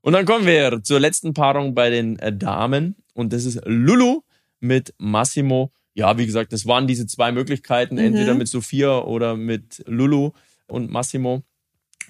[0.00, 4.22] Und dann kommen wir zur letzten Paarung bei den äh, Damen und das ist Lulu
[4.66, 5.72] mit Massimo.
[5.94, 8.00] Ja, wie gesagt, das waren diese zwei Möglichkeiten, Mhm.
[8.02, 10.32] entweder mit Sophia oder mit Lulu
[10.66, 11.42] und Massimo.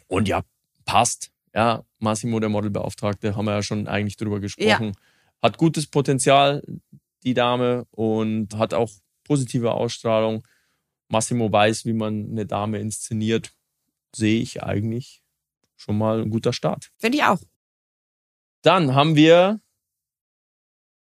[0.08, 0.42] Und ja,
[0.84, 1.30] passt.
[1.54, 4.92] Ja, Massimo, der Modelbeauftragte, haben wir ja schon eigentlich drüber gesprochen.
[5.42, 6.62] Hat gutes Potenzial,
[7.24, 8.90] die Dame, und hat auch
[9.24, 10.46] positive Ausstrahlung.
[11.08, 13.52] Massimo weiß, wie man eine Dame inszeniert.
[14.14, 15.22] Sehe ich eigentlich
[15.76, 16.90] schon mal ein guter Start.
[16.98, 17.40] Finde ich auch.
[18.62, 19.60] Dann haben wir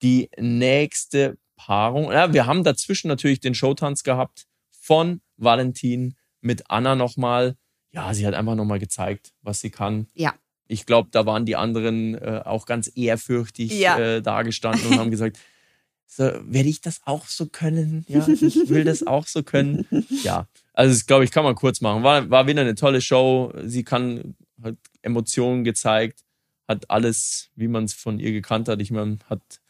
[0.02, 2.12] die nächste Paarung.
[2.12, 7.56] Ja, wir haben dazwischen natürlich den Showtanz gehabt von Valentin mit Anna nochmal.
[7.91, 10.08] Ja, sie hat einfach nochmal gezeigt, was sie kann.
[10.14, 10.34] Ja.
[10.68, 13.99] Ich glaube, da waren die anderen äh, auch ganz ehrfürchtig Ja.
[13.99, 15.38] äh, dagestanden und haben gesagt,
[16.08, 18.06] so, werde ich das auch so können?
[18.08, 19.86] Ja, ich will das auch so können.
[20.24, 22.04] Ja, also das glaube ich, kann man kurz machen.
[22.04, 23.54] War, war wieder eine tolle Show.
[23.64, 26.24] Sie kann, hat Emotionen gezeigt,
[26.68, 28.82] hat alles, wie man es von ihr gekannt hat.
[28.82, 29.61] Ich meine, hat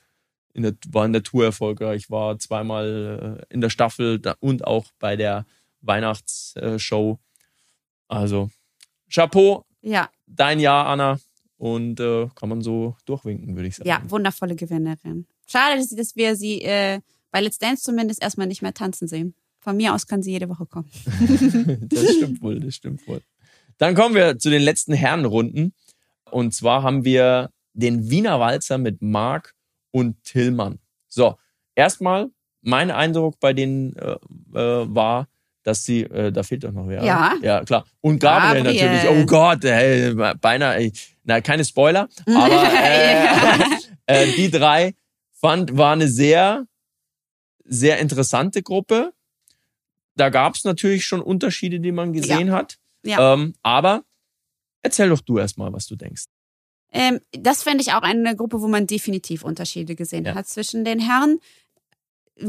[0.54, 4.86] in der, war in der Tour erfolgreich, war zweimal äh, in der Staffel und auch
[5.00, 5.46] bei der
[5.82, 7.20] Weihnachtsshow.
[8.08, 8.50] Also,
[9.10, 11.20] Chapeau, Ja, dein Jahr, Anna.
[11.58, 13.88] Und äh, kann man so durchwinken, würde ich sagen.
[13.88, 15.28] ja, wundervolle Gewinnerin.
[15.46, 19.36] Schade, dass, dass wir sie äh, bei Let's Dance zumindest erstmal nicht mehr tanzen sehen.
[19.60, 20.90] Von mir aus kann sie jede Woche kommen.
[21.88, 23.22] das stimmt wohl, das stimmt wohl.
[23.78, 25.74] Dann kommen wir zu den letzten Herrenrunden.
[26.32, 29.54] Und zwar haben wir den Wiener Walzer mit Marc
[29.92, 30.80] und Tillmann.
[31.08, 31.38] So,
[31.76, 32.30] erstmal
[32.62, 34.18] mein Eindruck bei denen äh,
[34.54, 35.28] äh, war,
[35.64, 37.04] dass sie, äh, da fehlt doch noch wer.
[37.04, 37.36] Ja.
[37.42, 37.86] Ja, klar.
[38.02, 38.90] Und Gabriel, Gabriel.
[38.90, 39.22] natürlich.
[39.22, 43.28] Oh Gott, ey, beinahe, ey, na, keine Spoiler, aber äh,
[44.24, 44.96] äh, die drei
[45.34, 46.66] fand, war eine sehr,
[47.66, 49.14] sehr interessante Gruppe.
[50.16, 52.78] Da gab es natürlich schon Unterschiede, die man gesehen hat.
[53.04, 53.34] Ja.
[53.34, 54.04] Ähm, aber
[54.82, 56.26] erzähl doch du erstmal, was du denkst.
[56.92, 60.36] Ähm, das fände ich auch eine Gruppe, wo man definitiv Unterschiede gesehen Ja.
[60.36, 61.40] hat zwischen den Herren.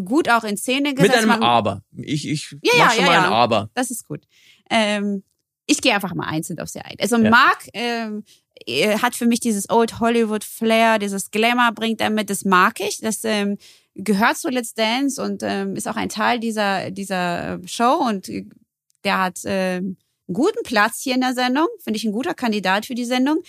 [0.05, 1.18] Gut auch in Szene Mit gesetzt.
[1.18, 1.82] einem man- Aber.
[1.97, 3.24] Ich, ich Ja, mach ja, schon mal ein.
[3.32, 3.70] Aber.
[3.74, 4.22] Das ist gut.
[4.70, 5.22] Ähm,
[5.66, 6.97] ich gehe einfach mal einzeln auf sie ein.
[6.99, 7.18] Also.
[7.18, 8.24] Mark ähm,
[8.66, 12.80] er hat für mich dieses Old Hollywood Flair, dieses Glamour bringt er mit, das mag
[12.80, 12.99] ich.
[13.01, 13.59] Das ähm,
[13.95, 18.28] gehört zu Let's Dance und ähm, ist auch ein Teil dieser, dieser äh, Show und
[18.28, 18.47] äh,
[19.05, 19.97] der hat ähm,
[20.28, 23.43] einen guten Platz hier in der Sendung, finde ich ein guter Kandidat für die Sendung.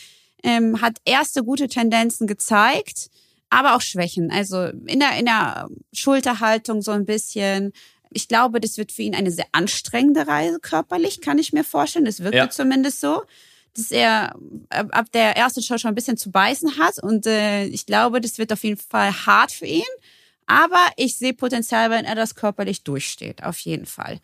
[0.44, 3.10] Ähm, hat erste gute Tendenzen gezeigt,
[3.50, 4.30] aber auch Schwächen.
[4.30, 7.72] Also in der, in der Schulterhaltung so ein bisschen.
[8.16, 12.06] Ich glaube, das wird für ihn eine sehr anstrengende Reise körperlich, kann ich mir vorstellen.
[12.06, 12.50] Das wirkte Ja.
[12.50, 13.24] zumindest so,
[13.76, 14.36] dass er
[14.70, 17.02] ab der ersten Show schon ein bisschen zu beißen hat.
[17.02, 19.82] Und äh, ich glaube, das wird auf jeden Fall hart für ihn.
[20.46, 24.20] Aber ich sehe Potenzial, wenn er das körperlich durchsteht, auf jeden Fall.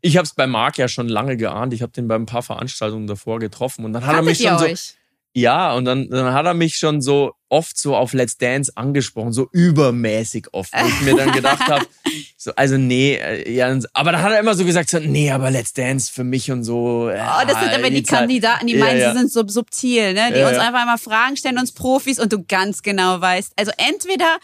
[0.00, 1.74] Ich habe es bei Marc ja schon lange geahnt.
[1.74, 4.58] Ich habe den bei ein paar Veranstaltungen davor getroffen und dann hat er mich schon
[4.58, 4.94] so, euch?
[5.38, 9.32] Ja, und dann, dann hat er mich schon so oft so auf Let's Dance angesprochen,
[9.34, 11.84] so übermäßig oft, wo ich mir dann gedacht habe,
[12.38, 15.50] so, also nee, äh, ja, aber dann hat er immer so gesagt, so, nee, aber
[15.50, 17.10] Let's Dance für mich und so.
[17.10, 19.12] Ja, Oh, das sind aber die Zeit- Kandidaten, die Ja, meinen, ja.
[19.12, 20.32] sie sind so subtil, ne?
[20.34, 23.52] Die uns einfach immer Fragen stellen, uns Profis und du ganz genau weißt.
[23.56, 24.38] Also entweder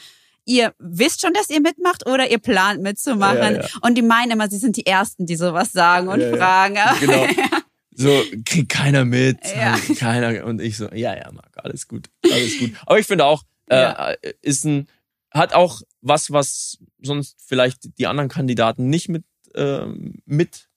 [0.44, 3.38] ihr wisst schon, dass ihr mitmacht oder ihr plant mitzumachen.
[3.38, 3.68] Ja, ja.
[3.80, 6.36] Und die meinen immer, sie sind die Ersten, die sowas sagen und ja.
[6.36, 6.76] fragen.
[7.00, 7.26] Genau.
[7.94, 9.38] So, kriegt keiner mit.
[9.54, 9.76] Ja.
[9.98, 10.44] Keiner.
[10.44, 12.08] Und ich so, ja, ja, Marc, alles gut.
[12.30, 12.72] Alles gut.
[12.86, 14.88] Aber ich finde auch, äh, ist ein,
[15.32, 19.24] hat auch was, was sonst vielleicht die anderen Kandidaten nicht mit,
[19.54, 19.86] äh,
[20.24, 20.68] mit,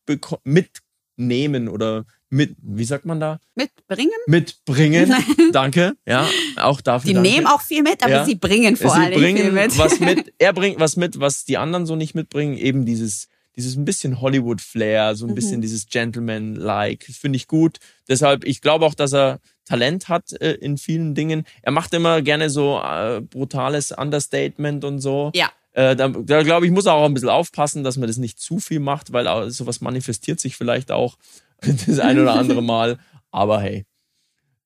[0.43, 3.39] mitnehmen oder mit, wie sagt man da?
[3.55, 4.11] Mitbringen?
[4.28, 5.13] Mitbringen.
[5.53, 5.95] danke.
[6.05, 7.07] Ja, auch dafür.
[7.07, 7.30] Die danke.
[7.30, 8.26] nehmen auch viel mit, aber Ja.
[8.26, 9.78] sie bringen vor Sie allem viel bringen mit.
[9.78, 10.34] was mit.
[10.39, 12.57] Er bringt was mit, was die anderen so nicht mitbringen.
[12.57, 15.35] Eben dieses, dieses ein bisschen Hollywood-Flair, so ein Mhm.
[15.35, 17.03] bisschen dieses Gentleman-like.
[17.05, 17.77] Finde ich gut.
[18.09, 21.45] Deshalb, ich glaube auch, dass er Talent hat äh, in vielen Dingen.
[21.61, 25.31] Er macht immer gerne so äh, brutales Understatement und so.
[25.33, 25.49] Ja.
[25.73, 28.39] Äh, da da glaube ich, muss er auch ein bisschen aufpassen, dass man das nicht
[28.39, 31.17] zu viel macht, weil auch sowas manifestiert sich vielleicht auch
[31.87, 32.97] das ein oder andere Mal.
[33.31, 33.85] Aber hey.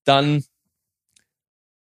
[0.04, 0.44] Dann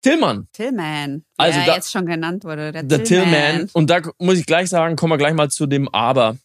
[0.02, 0.46] Tillmann.
[0.52, 2.70] Tillman, Also der da- jetzt schon genannt wurde.
[2.72, 3.68] Der, Der Tillman.
[3.72, 6.36] Und da muss ich gleich sagen, kommen wir gleich mal zu dem Aber.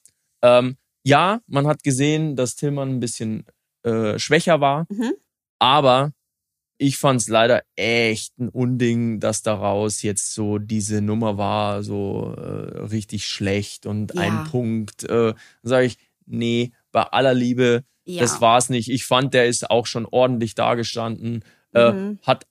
[0.44, 3.46] Ähm, ja, man hat gesehen, dass Tillmann ein bisschen
[3.84, 5.14] äh, schwächer war, Mhm.
[5.60, 6.12] aber
[6.78, 12.34] ich fand es leider echt ein Unding, dass daraus jetzt so diese Nummer war, so
[12.38, 14.22] äh, richtig schlecht und Ja.
[14.22, 15.04] ein Punkt.
[15.10, 15.34] Äh,
[15.64, 18.22] sage ich, nee, bei aller Liebe, Ja.
[18.22, 18.90] das war's nicht.
[18.90, 22.20] Ich fand, der ist auch schon ordentlich dagestanden, äh, Mhm.
[22.24, 22.46] hat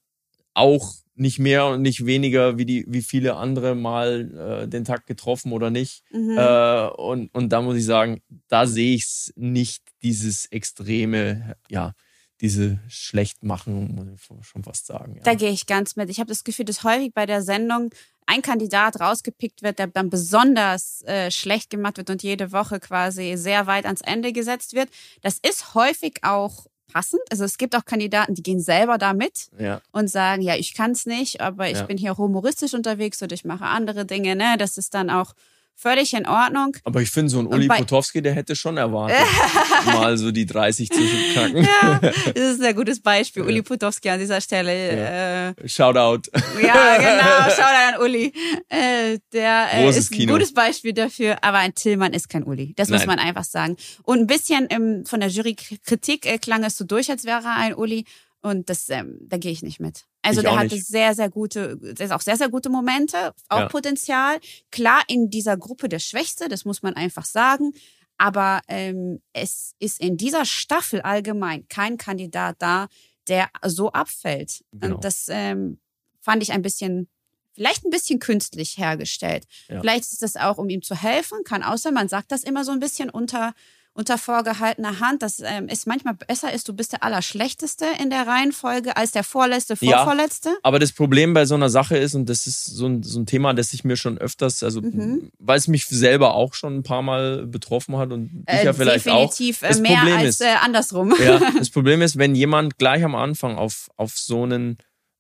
[0.55, 5.07] auch nicht mehr und nicht weniger wie die wie viele andere mal äh, den Takt
[5.07, 6.03] getroffen oder nicht.
[6.11, 6.37] Mhm.
[6.39, 11.93] Äh, und, und da muss ich sagen, da sehe ich es nicht, dieses extreme, ja,
[12.41, 15.17] diese Schlechtmachen, muss ich schon fast sagen.
[15.17, 15.23] Ja.
[15.23, 16.11] Da gehe ich ganz mit.
[16.11, 17.91] Ich habe das Gefühl, dass häufig bei der Sendung
[18.27, 23.37] ein Kandidat rausgepickt wird, der dann besonders äh, schlecht gemacht wird und jede Woche quasi
[23.37, 24.89] sehr weit ans Ende gesetzt wird.
[25.23, 27.23] Das ist häufig auch passend.
[27.31, 29.81] Also es gibt auch Kandidaten, die gehen selber da mit ja.
[29.93, 31.85] und sagen, ja, ich kann es nicht, aber ich Ja.
[31.85, 34.37] bin hier humoristisch unterwegs und ich mache andere Dinge.
[34.37, 34.57] Ne?
[34.59, 35.35] Das ist dann auch
[35.75, 36.77] völlig in Ordnung.
[36.85, 39.27] Aber ich finde, so ein Uli Potowski, der hätte schon erwartet,
[39.87, 41.01] mal so die 30 zu
[41.33, 41.65] knacken.
[41.65, 43.43] Ja, das ist ein gutes Beispiel.
[43.43, 45.53] Uli Putowski an dieser Stelle.
[45.59, 46.31] Äh, Shoutout.
[46.63, 47.57] Ja, genau.
[47.63, 48.33] Da an Uli.
[48.69, 50.33] Äh, der äh, Großes ist ein Kino.
[50.35, 52.75] gutes Beispiel dafür, aber ein Tillmann ist kein Uli.
[52.77, 53.09] Das muss Nein.
[53.09, 53.77] man einfach sagen.
[54.03, 57.57] Und ein bisschen ähm, von der Jurykritik äh, klang es so durch, als wäre er
[57.57, 58.05] ein Uli.
[58.41, 60.05] Und das, ähm, da gehe ich nicht mit.
[60.23, 60.87] Also Ich der hatte nicht.
[60.87, 63.69] sehr, sehr gute, der ist auch sehr, sehr gute Momente, auch Ja.
[63.69, 64.39] Potenzial.
[64.71, 67.73] Klar, in dieser Gruppe der Schwächste, das muss man einfach sagen.
[68.19, 72.87] Aber ähm, es ist in dieser Staffel allgemein kein Kandidat da,
[73.29, 74.63] der so abfällt.
[74.73, 74.95] Genau.
[74.97, 75.79] Und das ähm,
[76.21, 77.09] fand ich ein bisschen,
[77.55, 79.47] vielleicht ein bisschen künstlich hergestellt.
[79.69, 79.81] Ja.
[79.81, 81.95] Vielleicht ist das auch, um ihm zu helfen, kann auch sein.
[81.95, 83.55] Man sagt das immer so ein bisschen unter,
[83.95, 88.27] unter vorgehaltener Hand, dass ähm, es manchmal besser ist, du bist der Allerschlechteste in der
[88.27, 89.99] Reihenfolge als der Vorletzte, Ja.
[89.99, 90.51] Vorvorletzte.
[90.63, 93.27] Aber das Problem bei so einer Sache ist, und das ist so ein, so ein
[93.27, 95.31] Thema, das ich mir schon öfters, also Mhm.
[95.39, 99.09] weil es mich selber auch schon ein paar Mal betroffen hat und Äh, ja vielleicht
[99.09, 99.31] auch.
[99.31, 101.15] definitiv äh, Das mehr Problem als ist- äh, andersrum.
[101.23, 104.79] Ja, das Problem ist, wenn jemand gleich am Anfang auf, auf so einen,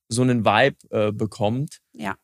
[0.09, 2.14] so einen Vibe äh, bekommt, Ja.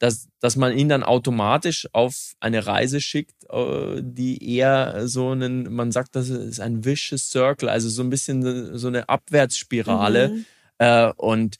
[0.00, 5.72] Dass, dass man ihn dann automatisch auf eine Reise schickt, äh, die eher so einen,
[5.72, 10.28] man sagt, das ist ein vicious circle, also so ein bisschen so eine Abwärtsspirale.
[10.30, 10.44] Mhm.
[10.78, 11.58] Äh, und,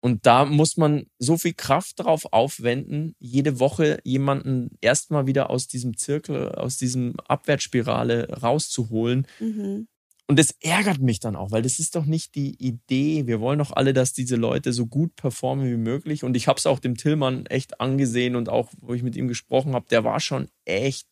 [0.00, 5.68] und da muss man so viel Kraft darauf aufwenden, jede Woche jemanden erstmal wieder aus
[5.68, 9.26] diesem Zirkel, aus diesem Abwärtsspirale rauszuholen.
[9.40, 9.88] Mhm.
[10.30, 13.26] Und das ärgert mich dann auch, weil das ist doch nicht die Idee.
[13.26, 16.22] Wir wollen doch alle, dass diese Leute so gut performen wie möglich.
[16.22, 19.26] Und ich habe es auch dem Tillmann echt angesehen und auch, wo ich mit ihm
[19.26, 21.08] gesprochen habe, der war schon echt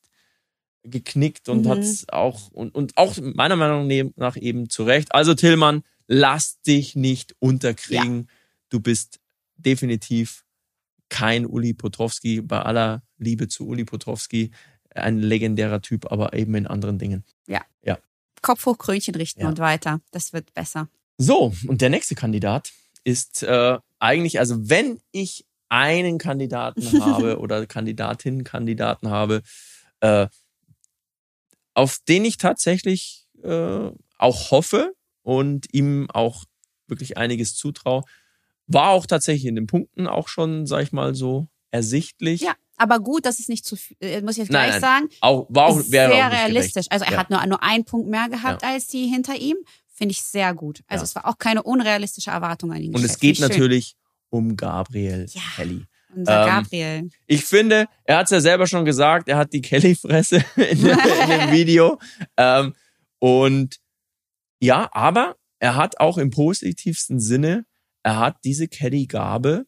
[0.83, 1.69] geknickt und Mhm.
[1.71, 5.15] hat's auch und, und auch meiner Meinung nach eben zurecht.
[5.15, 8.29] Also Tillmann, lass dich nicht unterkriegen.
[8.69, 9.19] Du bist
[9.57, 10.45] definitiv
[11.09, 14.51] kein Uli Potrowski, bei aller Liebe zu Uli Potrowski,
[14.95, 17.25] ein legendärer Typ, aber eben in anderen Dingen.
[18.47, 19.49] Kopf hoch, Krönchen richten Ja.
[19.49, 20.01] und weiter.
[20.13, 20.89] Das wird besser.
[21.19, 22.73] So, und der nächste Kandidat
[23.03, 29.43] ist äh, eigentlich, also wenn ich einen Kandidaten habe oder Kandidatin, Kandidaten habe,
[29.99, 30.29] äh,
[31.75, 36.45] auf den ich tatsächlich äh, auch hoffe und ihm auch
[36.87, 38.03] wirklich einiges zutraue,
[38.69, 42.43] war auch tatsächlich in den Punkten auch schon, sag ich mal, so ersichtlich.
[42.43, 44.81] Ja, aber gut, dass es nicht zu viel, äh, muss ich jetzt Nein, gleich nein,
[44.81, 45.09] sagen.
[45.21, 46.73] Auch, war auch, ist sehr auch realistisch.
[46.89, 46.93] gerecht.
[46.93, 47.19] Also er Ja.
[47.19, 49.57] hat nur, nur einen Punkt mehr gehabt als die hinter ihm.
[49.95, 50.83] Finde ich sehr gut.
[50.87, 51.05] Also Ja.
[51.05, 52.95] es war auch keine unrealistische Erwartung an ihn.
[52.95, 53.97] Und es geht natürlich
[54.31, 55.41] um Gabriel Ja.
[55.57, 55.85] Kelly.
[56.15, 57.11] Unser ähm, Gabriel.
[57.27, 60.81] Ich finde, er hat es ja selber schon gesagt, er hat die Kelly-Fresse in, in
[60.87, 60.87] dem
[61.53, 61.99] Video.
[62.37, 62.75] Ähm,
[63.19, 63.77] und
[64.61, 67.65] ja, aber er hat auch im positivsten Sinne,
[68.03, 69.67] er hat diese Kelly-Gabe.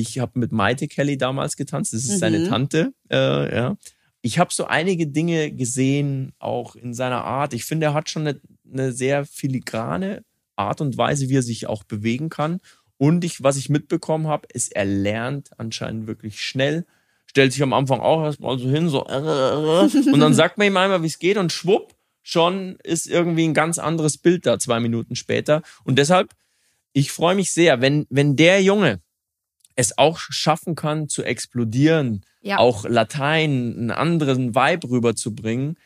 [0.00, 2.18] Ich habe mit Maite Kelly damals getanzt, das ist Mhm.
[2.18, 2.92] seine Tante.
[3.10, 3.76] Äh, ja.
[4.22, 7.54] Ich habe so einige Dinge gesehen, auch in seiner Art.
[7.54, 8.40] Ich finde, er hat schon eine,
[8.72, 10.24] eine sehr filigrane
[10.56, 12.60] Art und Weise, wie er sich auch bewegen kann.
[12.98, 16.84] Und ich, was ich mitbekommen habe, ist, er lernt anscheinend wirklich schnell,
[17.26, 20.58] stellt sich am Anfang auch erstmal so hin, so äh, äh, äh, und dann sagt
[20.58, 24.44] man ihm einmal, wie es geht und schwupp, schon ist irgendwie ein ganz anderes Bild
[24.44, 25.62] da zwei Minuten später.
[25.84, 26.34] Und deshalb,
[26.92, 29.00] ich freue mich sehr, wenn, wenn der Junge
[29.76, 32.58] es auch schaffen kann zu explodieren, Ja.
[32.58, 35.76] auch Latein, einen anderen Vibe rüberzubringen,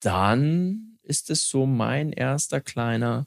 [0.00, 3.26] dann ist es so mein erster kleiner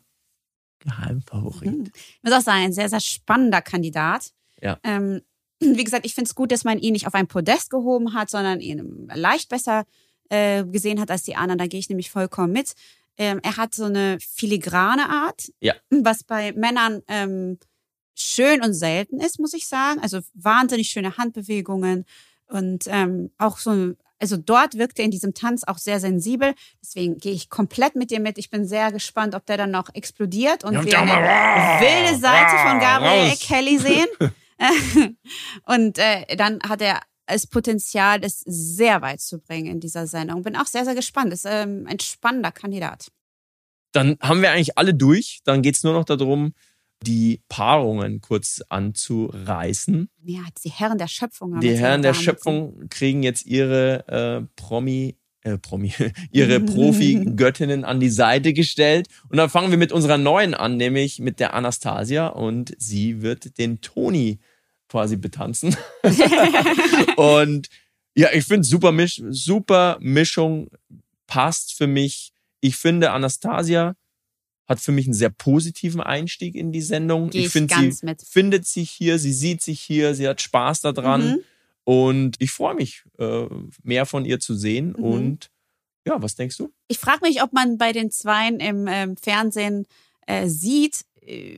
[0.79, 1.71] Geheimfavorit.
[1.77, 1.91] Mhm.
[1.95, 4.31] Ich muss auch sagen, ein sehr, sehr spannender Kandidat.
[4.61, 4.79] Ja.
[4.83, 5.21] Ähm,
[5.59, 8.29] wie gesagt, ich finde es gut, dass man ihn nicht auf ein Podest gehoben hat,
[8.29, 9.83] sondern ihn leicht besser
[10.29, 11.57] äh, gesehen hat als die anderen.
[11.57, 12.73] Da gehe ich nämlich vollkommen mit.
[13.17, 15.73] Ähm, er hat so eine filigrane Art, Ja.
[15.89, 17.59] was bei Männern ähm,
[18.21, 19.99] schön und selten ist, muss ich sagen.
[20.01, 22.05] Also wahnsinnig schöne Handbewegungen
[22.47, 26.53] und ähm, auch so, also dort wirkt er in diesem Tanz auch sehr sensibel.
[26.81, 28.37] Deswegen gehe ich komplett mit dir mit.
[28.37, 32.79] Ich bin sehr gespannt, ob der dann noch explodiert und wir eine wilde Seite von
[32.79, 33.39] Gabriel raus.
[33.39, 34.07] Kelly sehen.
[35.65, 40.43] und äh, dann hat er das Potenzial, das sehr weit zu bringen in dieser Sendung.
[40.43, 41.31] Bin auch sehr, sehr gespannt.
[41.31, 43.09] Ist ähm, ein spannender Kandidat.
[43.91, 45.39] Dann haben wir eigentlich alle durch.
[45.45, 46.53] Dann geht's nur noch darum,
[47.03, 50.09] die Paarungen kurz anzureißen.
[50.23, 51.53] Ja, die Herren der Schöpfung.
[51.53, 55.93] haben Die Herren der Schöpfung kriegen jetzt ihre äh, Promi, äh, Promi,
[56.31, 59.07] ihre Profi-Göttinnen an die Seite gestellt.
[59.29, 62.27] Und dann fangen wir mit unserer neuen an, nämlich mit der Anastasia.
[62.27, 64.39] Und sie wird den Toni
[64.89, 65.77] quasi betanzen.
[67.15, 67.69] und
[68.15, 70.69] ja, ich finde super, Misch super Mischung
[71.27, 72.33] passt für mich.
[72.59, 73.95] Ich finde, Anastasia
[74.69, 77.31] hat für mich einen sehr positiven Einstieg in die Sendung.
[77.31, 78.21] Geh ich finde, ganz sie mit.
[78.21, 81.27] findet sich hier, sie sieht sich hier, sie hat Spaß daran.
[81.27, 81.39] Mhm.
[81.83, 83.47] Und ich freue mich, äh,
[83.83, 84.89] mehr von ihr zu sehen.
[84.95, 85.03] Mhm.
[85.03, 85.51] Und
[86.05, 86.71] ja, was denkst du?
[86.87, 89.87] Ich frage mich, ob man bei den Zweien im ähm, Fernsehen
[90.27, 91.01] äh, sieht,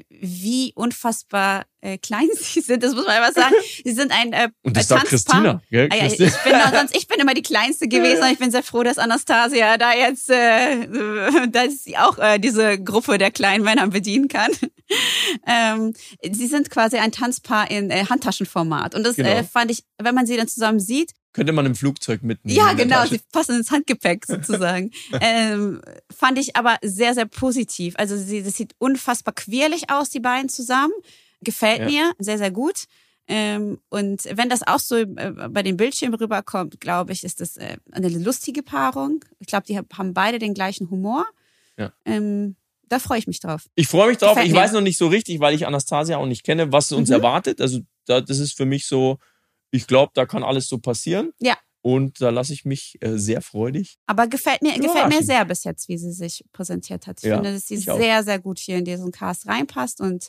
[0.10, 2.84] wie unfassbar äh, klein sie sind.
[2.84, 3.56] Das muss man einfach sagen.
[3.84, 5.06] Sie sind ein äh, Und das äh, sagt.
[5.06, 5.62] Christina.
[5.70, 5.90] Gell?
[5.92, 6.30] Ah, ja, ich, bin
[6.74, 9.94] sonst, ich bin immer die kleinste gewesen und ich bin sehr froh, dass Anastasia da
[9.94, 14.52] jetzt, äh, äh, dass sie auch äh, diese Gruppe der kleinen Männer bedienen kann.
[15.48, 15.94] ähm,
[16.32, 19.30] sie sind quasi ein Tanzpaar in äh, Handtaschenformat und das Genau.
[19.30, 22.58] äh, fand ich, wenn man sie dann zusammen sieht, Könnte man im Flugzeug mitnehmen.
[22.58, 24.92] ja, genau, sie passen ins Handgepäck sozusagen.
[25.22, 25.82] ähm,
[26.14, 27.94] fand ich aber sehr, sehr positiv.
[27.98, 30.94] Also sie, das sieht unfassbar quirlig aus, die beiden zusammen.
[31.42, 31.86] Gefällt Ja.
[31.86, 32.86] mir sehr, sehr gut.
[33.28, 35.06] Ähm, und wenn das auch so äh,
[35.50, 39.24] bei den Bildschirmen rüberkommt, glaube ich, ist das äh, eine lustige Paarung.
[39.40, 41.26] Ich glaube, die hab- haben beide den gleichen Humor.
[41.78, 41.94] Ja.
[42.04, 42.56] Ähm,
[42.90, 43.68] da freue ich mich drauf.
[43.76, 44.32] Ich freue mich drauf.
[44.32, 44.60] Gefällt Ich mir.
[44.60, 47.16] weiß noch nicht so richtig, weil ich Anastasia auch nicht kenne, was uns Mhm.
[47.16, 47.62] erwartet.
[47.62, 49.18] Also da, das ist für mich so,
[49.72, 51.32] ich glaube, da kann alles so passieren.
[51.40, 51.58] Ja.
[51.84, 53.98] Und da lasse ich mich äh, sehr freudig.
[54.06, 57.20] Aber gefällt mir, gefällt mir sehr bis jetzt, wie sie sich präsentiert hat.
[57.24, 57.98] Ich Ja, finde, dass sie ich auch.
[57.98, 60.28] sehr, sehr gut hier in diesen Cast reinpasst und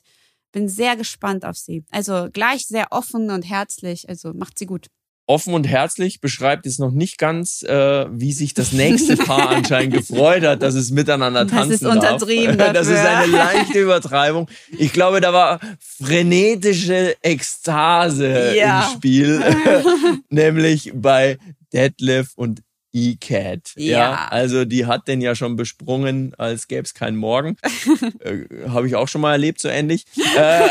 [0.53, 1.85] bin sehr gespannt auf sie.
[1.91, 4.09] Also gleich sehr offen und herzlich.
[4.09, 4.87] Also macht sie gut.
[5.27, 9.95] Offen und herzlich beschreibt jetzt noch nicht ganz, äh, wie sich das nächste Paar anscheinend
[9.95, 12.73] gefreut hat, dass es miteinander Das tanzen ist untertrieben darf.
[12.73, 14.49] Das ist eine leichte Übertreibung.
[14.77, 18.85] Ich glaube, da war frenetische Ekstase Ja.
[18.89, 19.43] im Spiel,
[20.29, 21.39] nämlich bei
[21.73, 22.63] Detlef und
[22.93, 23.73] E-Cat.
[23.77, 24.27] Ja.
[24.29, 27.57] Also die hat den ja schon besprungen, als gäbe es keinen Morgen.
[28.21, 30.05] äh, Habe ich auch schon mal erlebt, so ähnlich.
[30.37, 30.69] Äh,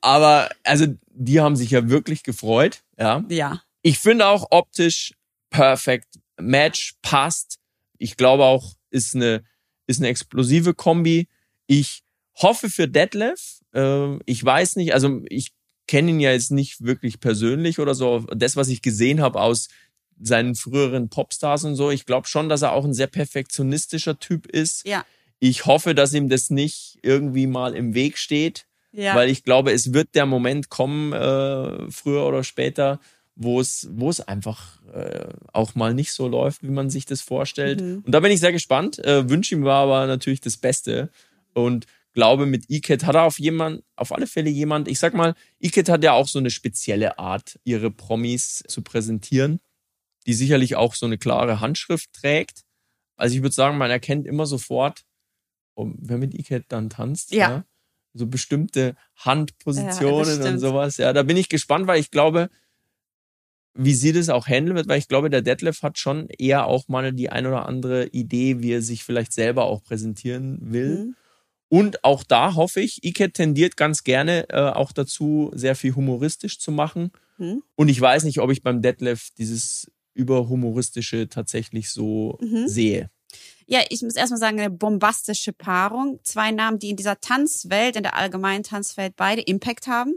[0.00, 2.82] aber also die haben sich ja wirklich gefreut.
[2.98, 3.24] Ja.
[3.28, 3.60] Ja.
[3.82, 5.14] Ich finde auch optisch
[5.50, 6.18] perfekt.
[6.40, 7.58] Match passt.
[7.98, 9.44] Ich glaube auch, ist eine,
[9.86, 11.28] ist eine explosive Kombi.
[11.66, 12.02] Ich
[12.36, 13.60] hoffe für Detlef.
[13.74, 15.52] Äh, ich weiß nicht, also ich
[15.86, 18.20] kenne ihn ja jetzt nicht wirklich persönlich oder so.
[18.34, 19.68] Das, was ich gesehen habe aus
[20.20, 24.46] seinen früheren Popstars und so, ich glaube schon, dass er auch ein sehr perfektionistischer Typ
[24.46, 24.86] ist.
[24.86, 25.04] Ja.
[25.38, 28.66] Ich hoffe, dass ihm das nicht irgendwie mal im Weg steht.
[28.90, 29.14] Ja.
[29.14, 33.00] Weil ich glaube, es wird der Moment kommen, äh, früher oder später,
[33.40, 37.22] wo es, wo es einfach äh, auch mal nicht so läuft, wie man sich das
[37.22, 37.80] vorstellt.
[37.80, 38.02] Mhm.
[38.04, 38.98] Und da bin ich sehr gespannt.
[38.98, 41.10] Äh, Wünsche ihm war aber natürlich das Beste.
[41.54, 45.34] Und glaube, mit Iket hat er auf jemand, auf alle Fälle jemand, ich sag mal,
[45.60, 49.60] Iket hat ja auch so eine spezielle Art, ihre Promis zu präsentieren,
[50.26, 52.64] die sicherlich auch so eine klare Handschrift trägt.
[53.16, 55.04] Also ich würde sagen, man erkennt immer sofort,
[55.74, 57.32] um, wer mit Iket dann tanzt.
[57.32, 57.64] Ja.
[58.14, 60.96] So bestimmte Ja, Handpositionen das und sowas.
[60.96, 62.50] Ja, da bin ich gespannt, weil ich glaube,
[63.80, 66.88] wie sie das auch handeln wird, weil ich glaube, der Detlef hat schon eher auch
[66.88, 70.98] mal die ein oder andere Idee, wie er sich vielleicht selber auch präsentieren will.
[70.98, 71.16] Mhm.
[71.68, 76.58] Und auch da hoffe ich, Iket tendiert ganz gerne äh, auch dazu, sehr viel humoristisch
[76.58, 77.12] zu machen.
[77.36, 77.62] Mhm.
[77.76, 82.66] Und ich weiß nicht, ob ich beim Detlef dieses überhumoristische tatsächlich so Mhm.
[82.66, 83.10] sehe.
[83.66, 86.18] Ja, ich muss erstmal sagen, eine bombastische Paarung.
[86.24, 90.14] Zwei Namen, die in dieser Tanzwelt, in der allgemeinen Tanzwelt beide Impact haben.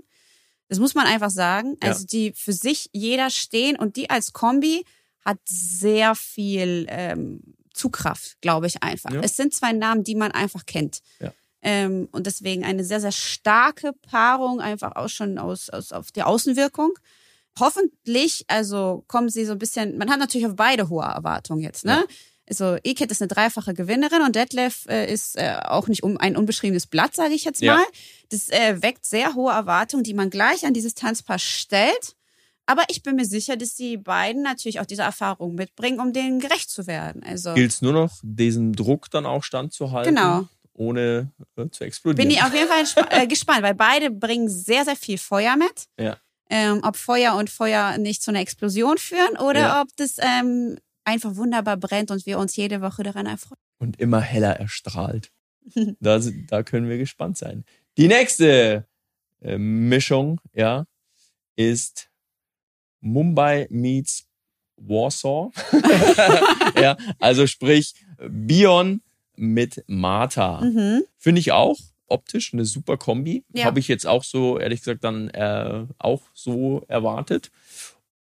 [0.72, 1.76] Das muss man einfach sagen.
[1.84, 1.90] Ja.
[1.90, 4.86] Also die für sich jeder stehen und die als Kombi
[5.26, 7.42] hat sehr viel ähm,
[7.74, 9.12] Zugkraft, glaube ich einfach.
[9.12, 9.20] Ja.
[9.20, 11.02] Es sind zwei Namen, die man einfach kennt.
[11.20, 11.34] Ja.
[11.62, 16.24] Ähm, und deswegen eine sehr, sehr starke Paarung, einfach auch schon aus, aus auf die
[16.24, 16.94] Außenwirkung.
[17.60, 21.84] Hoffentlich, also kommen sie so ein bisschen, man hat natürlich auf beide hohe Erwartungen jetzt,
[21.84, 22.06] ne?
[22.08, 22.16] Ja.
[22.52, 26.36] Also Iket ist eine dreifache Gewinnerin und Detlef äh, ist äh, auch nicht um ein
[26.36, 27.76] unbeschriebenes Blatt, sage ich jetzt Ja.
[27.76, 27.86] mal.
[28.30, 32.18] Das äh, weckt sehr hohe Erwartungen, die man gleich an dieses Tanzpaar stellt.
[32.66, 36.40] Aber ich bin mir sicher, dass die beiden natürlich auch diese Erfahrung mitbringen, um denen
[36.42, 37.24] gerecht zu werden.
[37.24, 40.46] Also Gilt es nur noch, diesen Druck dann auch standzuhalten, Genau.
[40.74, 42.28] ohne äh, zu explodieren.
[42.28, 45.88] bin ich auf jeden Fall äh, gespannt, weil beide bringen sehr, sehr viel Feuer mit.
[45.98, 46.18] Ja.
[46.50, 49.82] Ähm, ob Feuer und Feuer nicht zu einer Explosion führen oder Ja.
[49.82, 53.60] ob das ähm, einfach wunderbar brennt und wir uns jede Woche daran erfreuen.
[53.80, 55.32] und immer heller erstrahlt.
[56.00, 57.64] da, da können wir gespannt sein.
[57.98, 58.88] Die nächste
[59.42, 60.86] äh, Mischung, ja,
[61.56, 62.10] ist
[63.00, 64.28] Mumbai meets
[64.78, 65.52] Warsaw.
[66.82, 67.94] ja, also sprich
[68.30, 69.02] Bion
[69.36, 70.62] mit Martha.
[70.62, 71.04] Mhm.
[71.18, 71.78] Finde ich auch
[72.08, 73.44] optisch eine super Kombi.
[73.54, 73.66] Ja.
[73.66, 77.52] Habe ich jetzt auch so, ehrlich gesagt, dann äh, auch so erwartet.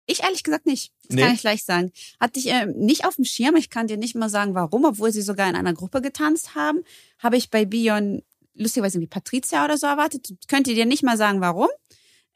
[0.06, 0.92] Ich ehrlich gesagt nicht.
[1.08, 1.22] Das Nee.
[1.22, 1.92] kann ich gleich sagen.
[2.20, 3.56] Hatte ich äh, nicht auf dem Schirm.
[3.56, 6.80] Ich kann dir nicht mal sagen, warum, obwohl sie sogar in einer Gruppe getanzt haben.
[7.18, 8.22] Habe ich bei Bion
[8.54, 10.34] lustigerweise wie Patricia oder so erwartet.
[10.48, 11.68] Könnt ihr dir nicht mal sagen, warum.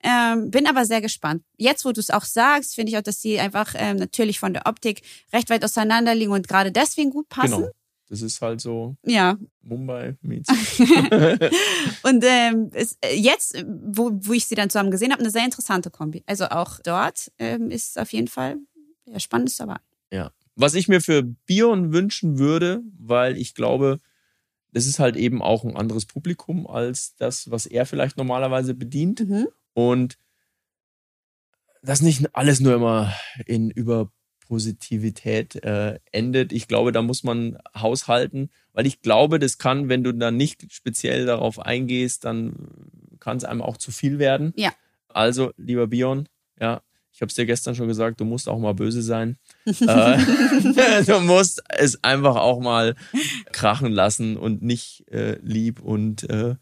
[0.03, 1.43] Ähm, bin aber sehr gespannt.
[1.57, 4.53] Jetzt, wo du es auch sagst, finde ich auch, dass sie einfach ähm, natürlich von
[4.53, 5.03] der Optik
[5.33, 7.57] recht weit auseinander liegen und gerade deswegen gut passen.
[7.63, 7.71] Genau.
[8.09, 10.49] Das ist halt so Ja, Mumbai meets.
[12.03, 15.31] Und ähm, es, äh, jetzt, äh, wo, wo ich sie dann zusammen gesehen habe, eine
[15.31, 16.23] sehr interessante Kombi.
[16.27, 18.57] Also auch dort ähm, ist auf jeden Fall
[19.05, 19.77] ja, spannendes dabei.
[20.11, 20.33] Ja.
[20.57, 23.99] Was ich mir für Bion wünschen würde, weil ich glaube,
[24.73, 29.25] das ist halt eben auch ein anderes Publikum als das, was er vielleicht normalerweise bedient.
[29.75, 30.19] Und
[31.83, 33.13] das nicht alles nur immer
[33.47, 33.71] in
[34.49, 36.53] Überpositivität äh, endet.
[36.53, 40.73] Ich glaube, da muss man haushalten, weil ich glaube, das kann, wenn du da nicht
[40.73, 42.55] speziell darauf eingehst, dann
[43.21, 44.53] kann es einem auch zu viel werden.
[44.57, 44.73] Ja.
[45.09, 46.29] Also, lieber Bion,
[46.61, 46.83] ja,
[47.13, 49.37] ich habe es dir gestern schon gesagt, du musst auch mal böse sein.
[49.67, 49.75] äh,
[51.05, 52.95] du musst es einfach auch mal
[53.53, 56.55] krachen lassen und nicht äh, lieb und, äh,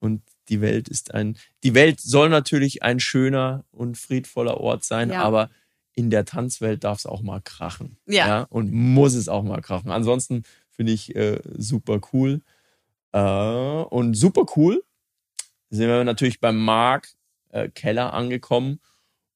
[0.00, 5.10] und die Welt ist ein, die Welt soll natürlich ein schöner und friedvoller Ort sein,
[5.10, 5.22] Ja.
[5.22, 5.48] aber
[5.94, 7.96] in der Tanzwelt darf es auch mal krachen.
[8.06, 8.42] Ja.
[8.50, 9.90] Und muss es auch mal krachen.
[9.90, 12.40] Ansonsten finde ich äh, super cool.
[13.12, 14.82] Äh, und super cool
[15.70, 17.08] sind wir natürlich beim Marc
[17.50, 18.80] äh, Keller angekommen.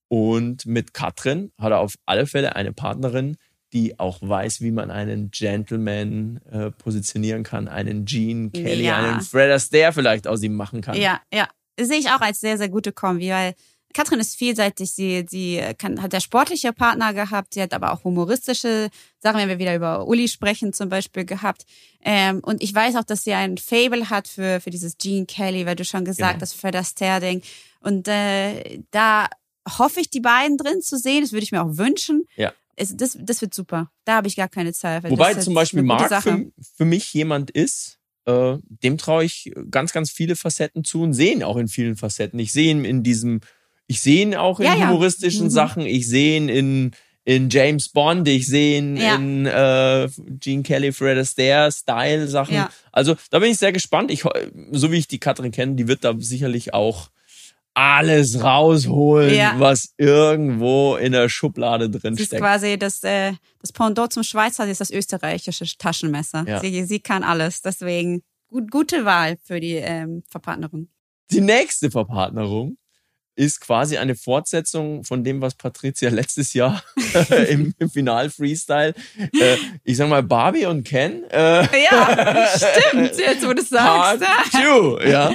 [0.08, 3.36] Und mit Katrin hat er auf alle Fälle eine Partnerin,
[3.74, 8.96] die auch weiß, wie man einen Gentleman äh, positionieren kann, einen Gene Kelly, Ja.
[8.96, 10.96] einen Fred Astaire vielleicht aus ihm machen kann.
[10.96, 11.46] Ja, ja.
[11.78, 13.54] Sehe ich auch als sehr, sehr gute Kombi, weil
[13.94, 14.92] Katrin ist vielseitig.
[14.92, 19.48] Sie, sie kann, hat ja sportliche Partner gehabt, sie hat aber auch humoristische Sachen, wenn
[19.48, 21.64] wir wieder über Uli sprechen, zum Beispiel gehabt.
[22.04, 25.66] Ähm, und ich weiß auch, dass sie ein Fable hat für, für dieses Gene Kelly,
[25.66, 26.42] weil du schon gesagt Genau.
[26.42, 27.42] hast, Fred Astaire-Ding.
[27.80, 29.28] Und äh, da
[29.78, 31.22] hoffe ich, die beiden drin zu sehen.
[31.22, 32.24] Das würde ich mir auch wünschen.
[32.36, 32.52] Ja.
[32.76, 33.90] Es, das, das wird super.
[34.04, 35.10] Da habe ich gar keine Zweifel.
[35.10, 36.22] Wobei zum Beispiel Sache.
[36.22, 41.12] für, für mich jemand ist, äh, dem traue ich ganz, ganz viele Facetten zu und
[41.12, 42.38] sehe ihn auch in vielen Facetten.
[42.38, 43.40] Ich sehe ihn in diesem,
[43.88, 44.88] ich sehe ihn auch in Ja, ja.
[44.88, 45.50] humoristischen Mhm.
[45.50, 46.92] Sachen, ich sehe ihn in,
[47.24, 49.16] in James Bond, ich sehe ihn Ja.
[49.16, 50.08] in äh,
[50.38, 52.54] Gene Kelly, Fred Astaire, Style-Sachen.
[52.54, 52.70] Ja.
[52.92, 54.10] Also da bin ich sehr gespannt.
[54.10, 54.22] Ich,
[54.72, 57.10] so wie ich die Katrin kenne, die wird da sicherlich auch
[57.74, 59.54] alles rausholen, Ja.
[59.58, 62.42] was irgendwo in der Schublade drin Das ist steckt.
[62.42, 66.44] quasi das, äh, das Pendant zum Schweizer, das ist das österreichische Taschenmesser.
[66.46, 66.60] Ja.
[66.60, 67.62] Sie, sie kann alles.
[67.62, 70.88] Deswegen gut, gute Wahl für die ähm, Verpartnerung.
[71.30, 72.78] Die nächste Verpartnerung
[73.38, 76.82] ist quasi eine Fortsetzung von dem, was Patricia letztes Jahr
[77.48, 81.22] im, im Final-Freestyle, äh, ich sag mal, Barbie und Ken.
[81.30, 84.52] Äh, Ja, stimmt, jetzt wo du es Part sagst.
[84.52, 85.32] two, ja.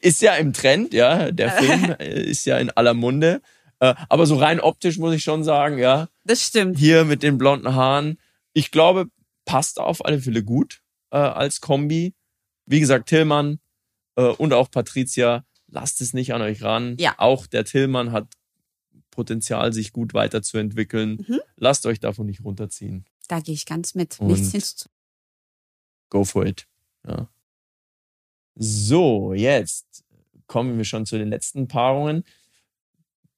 [0.00, 1.32] Ist ja im Trend, ja.
[1.32, 3.42] Der Film äh, ist ja in aller Munde.
[3.80, 6.78] Äh, aber so rein optisch muss ich schon sagen, ja, Das stimmt.
[6.78, 8.18] hier mit den blonden Haaren.
[8.52, 9.06] Ich glaube,
[9.44, 12.14] passt auf alle Fälle gut äh, als Kombi.
[12.66, 13.58] Wie gesagt, Tillmann
[14.16, 16.96] äh, und auch Patricia, lasst es nicht an euch ran.
[16.98, 17.14] Ja.
[17.18, 18.28] Auch der Tillmann hat
[19.10, 21.24] Potenzial, sich gut weiterzuentwickeln.
[21.26, 21.40] Mhm.
[21.56, 23.04] Lasst euch davon nicht runterziehen.
[23.28, 24.18] Da gehe ich ganz mit.
[24.20, 24.94] Und- Nichts hinzuzufügen.
[26.10, 26.66] Go for it.
[27.06, 27.28] Ja.
[28.56, 30.04] So, jetzt
[30.46, 32.24] kommen wir schon zu den letzten Paarungen.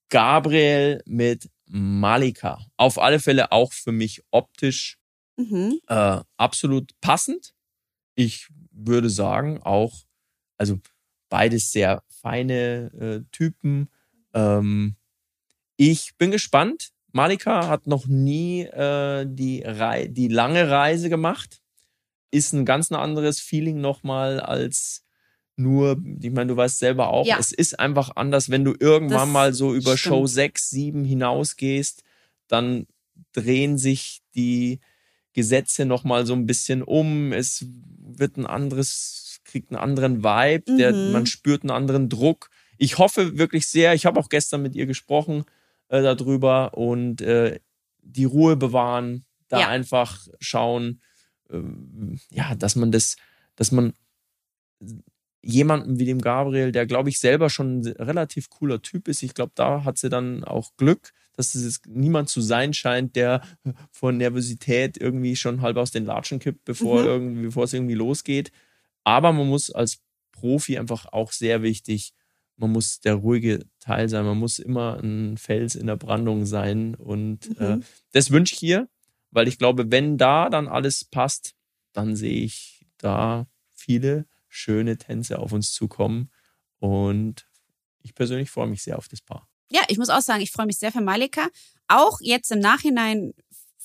[0.09, 2.61] Gabriel mit Malika.
[2.77, 4.99] Auf alle Fälle auch für mich optisch
[5.37, 5.81] Mhm.
[5.89, 7.55] äh, absolut passend.
[8.15, 10.05] Ich würde sagen, auch,
[10.59, 10.79] also
[11.31, 13.89] beides sehr feine äh, Typen.
[14.33, 14.95] Ähm,
[15.77, 16.91] ich bin gespannt.
[17.13, 19.65] Malika hat noch nie äh, die,
[20.09, 21.61] die lange Reise gemacht.
[22.31, 25.05] Ist ein ganz anderes Feeling nochmal als
[25.57, 27.37] nur, ich meine, du weißt selber auch, Ja.
[27.39, 30.31] es ist einfach anders, wenn du irgendwann Das mal so über Show stimmt.
[30.55, 32.03] 6, 7 hinausgehst,
[32.49, 32.87] dann
[33.33, 34.81] drehen sich die
[35.35, 37.33] Gesetze nochmal so ein bisschen um.
[37.33, 37.67] Es
[37.99, 39.22] wird ein anderes,
[39.53, 41.13] kriegt einen anderen Vibe, der, Mhm.
[41.13, 42.51] man spürt einen anderen Druck.
[42.79, 45.45] Ich hoffe wirklich sehr, ich habe auch gestern mit ihr gesprochen
[45.89, 47.61] äh, darüber und äh,
[48.03, 49.69] die Ruhe bewahren, da Ja.
[49.69, 51.01] einfach schauen,
[51.51, 53.17] ähm, ja, dass man das,
[53.57, 53.93] dass man
[55.45, 59.35] jemanden wie dem Gabriel, der glaube ich selber schon ein relativ cooler Typ ist, ich
[59.35, 63.43] glaube, da hat sie dann auch Glück, dass es jetzt niemand zu sein scheint, der
[63.91, 67.07] vor Nervosität irgendwie schon halb aus den Latschen kippt, bevor, Mhm.
[67.09, 68.53] irgendwie, bevor es irgendwie losgeht.
[69.05, 70.01] Aber man muss als
[70.33, 72.13] Profi einfach auch sehr wichtig
[72.57, 76.95] man muss der ruhige Teil sein, man muss immer ein Fels in der Brandung sein.
[76.95, 77.85] Und äh, Mhm.
[78.13, 78.89] das wünsche ich ihr,
[79.31, 81.55] weil ich glaube, wenn da dann alles passt,
[81.93, 86.31] dann sehe ich da viele schöne Tänze auf uns zukommen.
[86.79, 87.49] Und
[88.03, 89.49] ich persönlich freue mich sehr auf das Paar.
[89.71, 91.49] Ja, ich muss auch sagen, ich freue mich sehr für Malika.
[91.89, 93.33] Auch jetzt im Nachhinein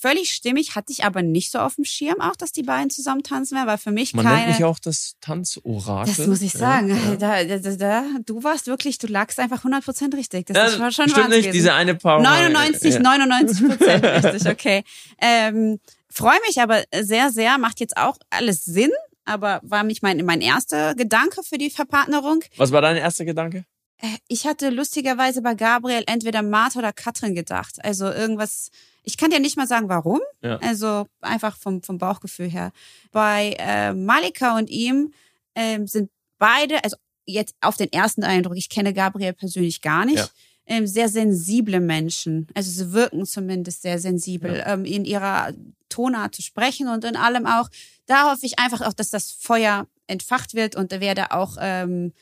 [0.00, 3.22] völlig stimmig, hatte ich aber nicht so auf dem Schirm auch, dass die beiden zusammen
[3.22, 4.36] tanzen werden, weil für mich Man keine...
[4.46, 6.14] nennt mich auch das Tanzorakel.
[6.16, 6.88] das muss ich sagen.
[6.88, 7.16] ja.
[7.16, 10.46] Da, da, da, du warst wirklich, du lagst einfach 100% richtig.
[10.46, 12.20] Das Ja, ist schon, schon stimmt nicht, diese eine Paar.
[12.22, 13.00] 99, Ja.
[13.00, 14.84] 99 Prozent richtig, okay.
[15.20, 15.78] Ähm,
[16.10, 18.90] Freue mich aber sehr, sehr, macht jetzt auch alles Sinn,
[19.26, 22.42] aber war mich mein, mein erster Gedanke für die Verpartnerung.
[22.56, 23.64] Was war dein erster Gedanke?
[24.00, 27.76] Äh, Ich hatte lustigerweise bei Gabriel entweder Martha oder Katrin gedacht.
[27.84, 28.70] Also irgendwas,
[29.02, 30.20] ich kann dir nicht mal sagen, warum.
[30.42, 30.56] Ja.
[30.58, 32.72] Also einfach vom, vom Bauchgefühl her.
[33.12, 35.12] Bei äh, Malika und ihm
[35.54, 36.96] ähm, sind beide, also
[37.26, 40.28] jetzt auf den ersten Eindruck, ich kenne Gabriel persönlich gar nicht, Ja.
[40.66, 42.46] ähm, sehr sensible Menschen.
[42.54, 45.52] Also sie wirken zumindest sehr sensibel ähm, in ihrer
[45.88, 47.68] Tonart zu sprechen und in allem auch.
[48.06, 52.12] Da hoffe ich einfach auch, dass das Feuer entfacht wird und da werde auch ähm,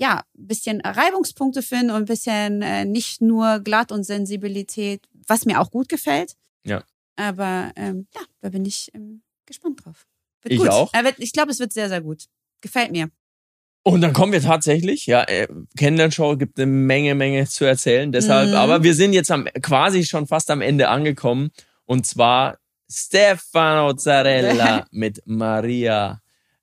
[0.00, 5.44] ja, ein bisschen Reibungspunkte finden und ein bisschen äh, nicht nur glatt und Sensibilität, was
[5.44, 6.34] mir auch gut gefällt.
[6.64, 6.84] Ja.
[7.16, 10.06] Aber ähm, ja, da bin ich ähm, gespannt drauf.
[10.42, 10.68] Wird Ich gut.
[10.68, 10.92] auch.
[10.92, 12.26] Wird, ich glaube, es wird sehr, sehr gut.
[12.60, 13.08] Gefällt mir.
[13.82, 18.12] Und dann kommen wir tatsächlich, ja, äh, Kennenlernshow gibt eine Menge, Menge zu erzählen.
[18.12, 18.54] Deshalb, Mhm.
[18.56, 21.50] aber wir sind jetzt am, quasi schon fast am Ende angekommen.
[21.86, 26.20] Und zwar Stefano Zarella mit Maria.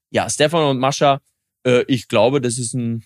[0.10, 1.20] Ja, Stefano und Mascha,
[1.66, 3.04] äh, ich glaube, das ist ein,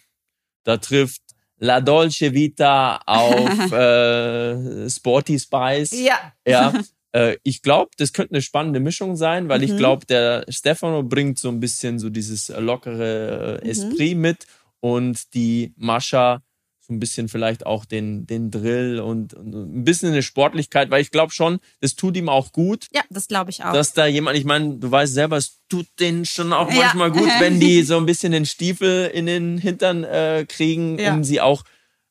[0.64, 1.22] da trifft
[1.58, 5.92] La Dolce Vita auf äh, Sporty Spice.
[5.92, 6.34] Ja.
[6.48, 6.74] Ja,
[7.12, 9.78] äh, ich glaube, das könnte eine spannende Mischung sein, weil ich Mhm.
[9.78, 13.70] glaube, der Stefano bringt so ein bisschen so dieses lockere äh, Mhm.
[13.72, 14.46] Esprit mit
[14.80, 16.42] und die Mascha
[16.90, 21.02] so ein bisschen vielleicht auch den, den Drill und, und ein bisschen eine Sportlichkeit, weil
[21.04, 23.72] ich glaube schon, das tut ihm auch gut, Ja, das glaube ich auch.
[23.74, 26.76] dass da jemand, ich meine, du weißt selber, es tut denen schon auch Ja.
[26.78, 31.14] manchmal gut, wenn die so ein bisschen den Stiefel in den Hintern äh, kriegen, Ja.
[31.14, 31.64] um sie auch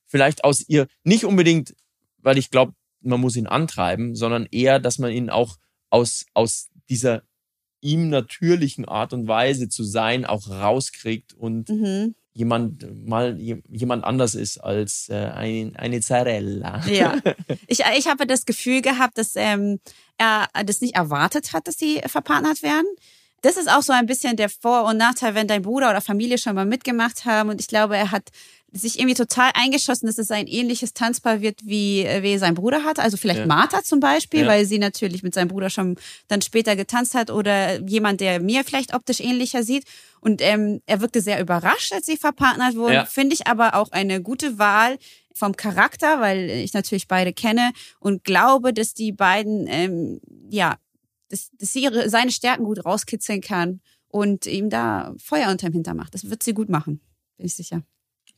[0.06, 1.74] vielleicht aus ihr, nicht unbedingt,
[2.18, 5.56] weil ich glaube, man muss ihn antreiben, sondern eher, dass man ihn auch
[5.90, 7.22] aus, aus dieser
[7.80, 12.14] ihm natürlichen Art und Weise zu sein auch rauskriegt und mhm.
[12.38, 16.80] Jemand mal je- jemand anders ist als äh, ein, eine Zarella.
[16.86, 17.16] Ja.
[17.66, 19.80] Ich, ich habe das Gefühl gehabt, dass ähm,
[20.16, 22.86] er das nicht erwartet hat, dass sie verpartnert werden.
[23.42, 26.38] Das ist auch so ein bisschen der Vor- und Nachteil, wenn dein Bruder oder Familie
[26.38, 27.50] schon mal mitgemacht haben.
[27.50, 28.30] Und ich glaube, er hat
[28.70, 32.84] sich irgendwie total eingeschossen, dass es ein ähnliches Tanzpaar wird, wie, äh, wie sein Bruder
[32.84, 32.98] hat.
[32.98, 33.46] Also vielleicht Ja.
[33.46, 34.46] Martha zum Beispiel, Ja.
[34.46, 35.96] weil sie natürlich mit seinem Bruder schon
[36.28, 39.84] dann später getanzt hat oder jemand, der mir vielleicht optisch ähnlicher sieht.
[40.20, 42.92] Und ähm, er wirkte sehr überrascht, als sie verpartnert wurden.
[42.94, 43.04] Ja.
[43.06, 44.98] Finde ich aber auch eine gute Wahl
[45.34, 50.76] vom Charakter, weil ich natürlich beide kenne und glaube, dass die beiden, ähm, ja,
[51.30, 55.96] dass, dass sie ihre, seine Stärken gut rauskitzeln kann und ihm da Feuer unterm Hintern
[55.96, 56.12] macht.
[56.14, 57.00] Das wird sie gut machen,
[57.36, 57.82] bin ich sicher.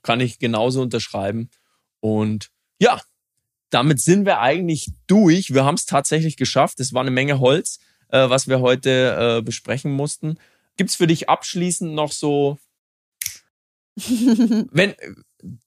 [0.03, 1.51] Kann ich genauso unterschreiben.
[2.01, 3.01] Und ja,
[3.71, 5.55] damit sind wir eigentlich durch.
[5.55, 6.81] Wir haben es tatsächlich geschafft.
[6.81, 7.79] Es war eine Menge Holz,
[8.09, 10.39] äh, was wir heute äh, besprechen mussten.
[10.77, 12.59] Gibt's für dich abschließend noch so,
[13.97, 14.95] wenn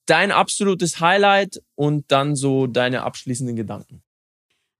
[0.06, 4.02] dein absolutes Highlight und dann so deine abschließenden Gedanken?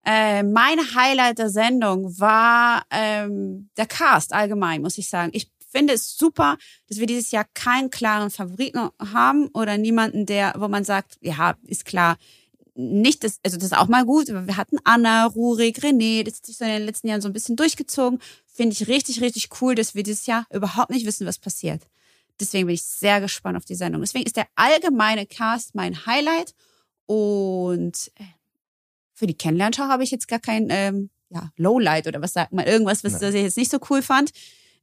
[0.07, 5.31] Äh, mein Highlight der Sendung war ähm, der Cast allgemein, muss ich sagen.
[5.33, 6.57] Ich finde es super,
[6.89, 11.57] dass wir dieses Jahr keinen klaren Favoriten haben oder niemanden, der, wo man sagt, ja,
[11.65, 12.17] ist klar.
[12.77, 14.31] Nicht, das, also das ist auch mal gut.
[14.31, 17.29] aber Wir hatten Anna, Rurik, René, das hat sich so in den letzten Jahren so
[17.29, 18.21] ein bisschen durchgezogen.
[18.47, 21.83] Finde ich richtig, richtig cool, dass wir dieses Jahr überhaupt nicht wissen, was passiert.
[22.41, 24.01] Deswegen bin ich sehr gespannt auf die Sendung.
[24.01, 26.55] Deswegen ist der allgemeine Cast mein Highlight.
[27.07, 28.25] Und äh,
[29.13, 32.67] für die Kennenlernschau habe ich jetzt gar kein ähm, ja, Lowlight oder was sagt man,
[32.67, 34.31] irgendwas, was das ich jetzt nicht so cool fand.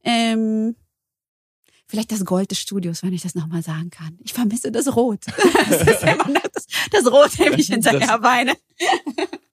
[0.03, 0.75] Ähm,
[1.91, 4.17] vielleicht das Gold des Studios, wenn ich das nochmal sagen kann.
[4.23, 5.19] Ich vermisse das Rot.
[5.69, 8.53] Das ist immer das, das Rot, dem ich hinterher weine.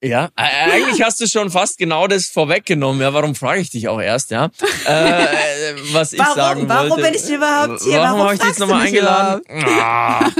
[0.03, 3.01] Ja, eigentlich hast du schon fast genau das vorweggenommen.
[3.03, 4.51] Ja, warum frage ich dich auch erst, ja?
[4.87, 6.35] Äh, äh, was ich Warum?
[6.35, 7.03] sagen Warum wollte.
[7.03, 7.99] bin ich überhaupt hier?
[7.99, 9.43] Warum, Warum habe ich dich jetzt nochmal eingeladen?
[9.49, 10.31] Ah.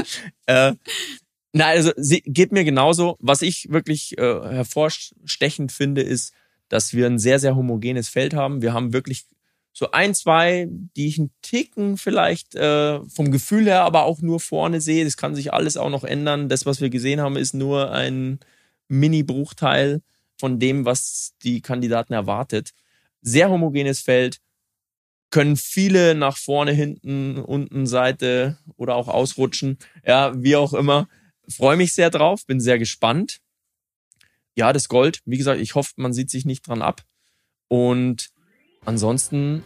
[0.47, 0.73] äh,
[1.51, 3.17] na, also sie, geht mir genauso.
[3.19, 6.33] Was ich wirklich äh, hervorstechend finde, ist,
[6.69, 8.61] dass wir ein sehr, sehr homogenes Feld haben.
[8.61, 9.25] Wir haben wirklich
[9.79, 14.41] so ein, zwei, die ich einen Ticken vielleicht äh, vom Gefühl her aber auch nur
[14.41, 15.05] vorne sehe.
[15.05, 16.49] Das kann sich alles auch noch ändern.
[16.49, 18.41] Das, was wir gesehen haben, ist nur ein
[18.89, 20.01] Mini-Bruchteil
[20.37, 22.71] von dem, was die Kandidaten erwartet.
[23.21, 24.41] Sehr homogenes Feld,
[25.29, 29.77] können viele nach vorne, hinten, unten, Seite oder auch ausrutschen.
[30.05, 31.07] Ja, wie auch immer.
[31.47, 33.39] Freue mich sehr drauf, bin sehr gespannt.
[34.55, 37.03] Ja, das Gold, wie gesagt, ich hoffe, man sieht sich nicht dran ab.
[37.69, 38.31] Und
[38.85, 39.63] ansonsten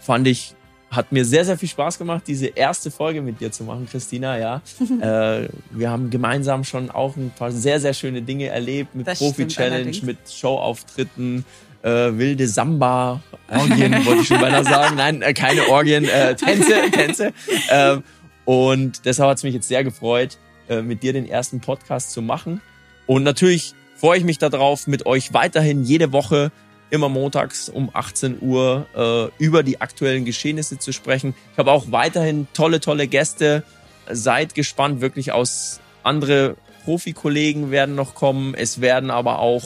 [0.00, 0.54] fand ich,
[0.90, 4.38] hat mir sehr, sehr viel Spaß gemacht, diese erste Folge mit dir zu machen, Christina,
[4.38, 4.62] ja.
[5.00, 9.98] äh, wir haben gemeinsam schon auch ein paar sehr, sehr schöne Dinge erlebt mit Profi-Challenge,
[10.02, 11.44] mit Showauftritten,
[11.82, 14.96] äh, wilde Samba, Orgien, wollte ich schon beinahe sagen.
[14.96, 17.32] Nein, äh, keine Orgien, äh, Tänze, Tänze.
[17.68, 17.98] Äh,
[18.44, 20.38] und deshalb hat es mich jetzt sehr gefreut,
[20.68, 22.60] äh, mit dir den ersten Podcast zu machen.
[23.06, 26.50] Und natürlich freue ich mich darauf, mit euch weiterhin jede Woche
[26.90, 31.34] immer montags um 18 Uhr äh, über die aktuellen Geschehnisse zu sprechen.
[31.52, 33.62] Ich habe auch weiterhin tolle, tolle Gäste.
[34.10, 38.54] Seid gespannt, wirklich aus andere Profikollegen werden noch kommen.
[38.54, 39.64] Es werden aber auch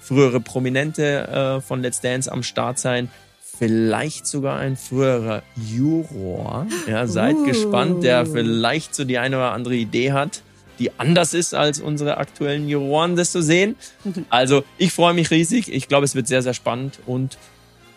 [0.00, 3.10] frühere Prominente äh, von Let's Dance am Start sein.
[3.58, 6.66] Vielleicht sogar ein früherer Juror.
[6.86, 7.44] Ja, seid uh.
[7.44, 10.42] gespannt, der vielleicht so die eine oder andere Idee hat
[10.78, 13.76] die anders ist als unsere aktuellen Juroren, das zu sehen.
[14.30, 15.72] Also ich freue mich riesig.
[15.72, 17.38] Ich glaube, es wird sehr, sehr spannend und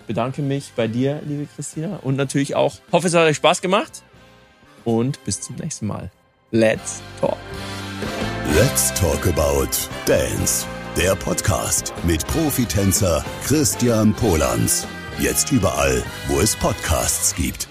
[0.08, 1.98] bedanke mich bei dir, liebe Christina.
[1.98, 4.04] Und natürlich auch, hoffe, es hat euch Spaß gemacht.
[4.86, 6.10] Und bis zum nächsten Mal.
[6.52, 7.38] Let's talk.
[8.56, 9.68] Let's talk about
[10.06, 10.66] Dance.
[10.98, 14.88] Der Podcast mit Profitänzer Christian Polans.
[15.20, 17.68] Jetzt überall, wo es Podcasts gibt.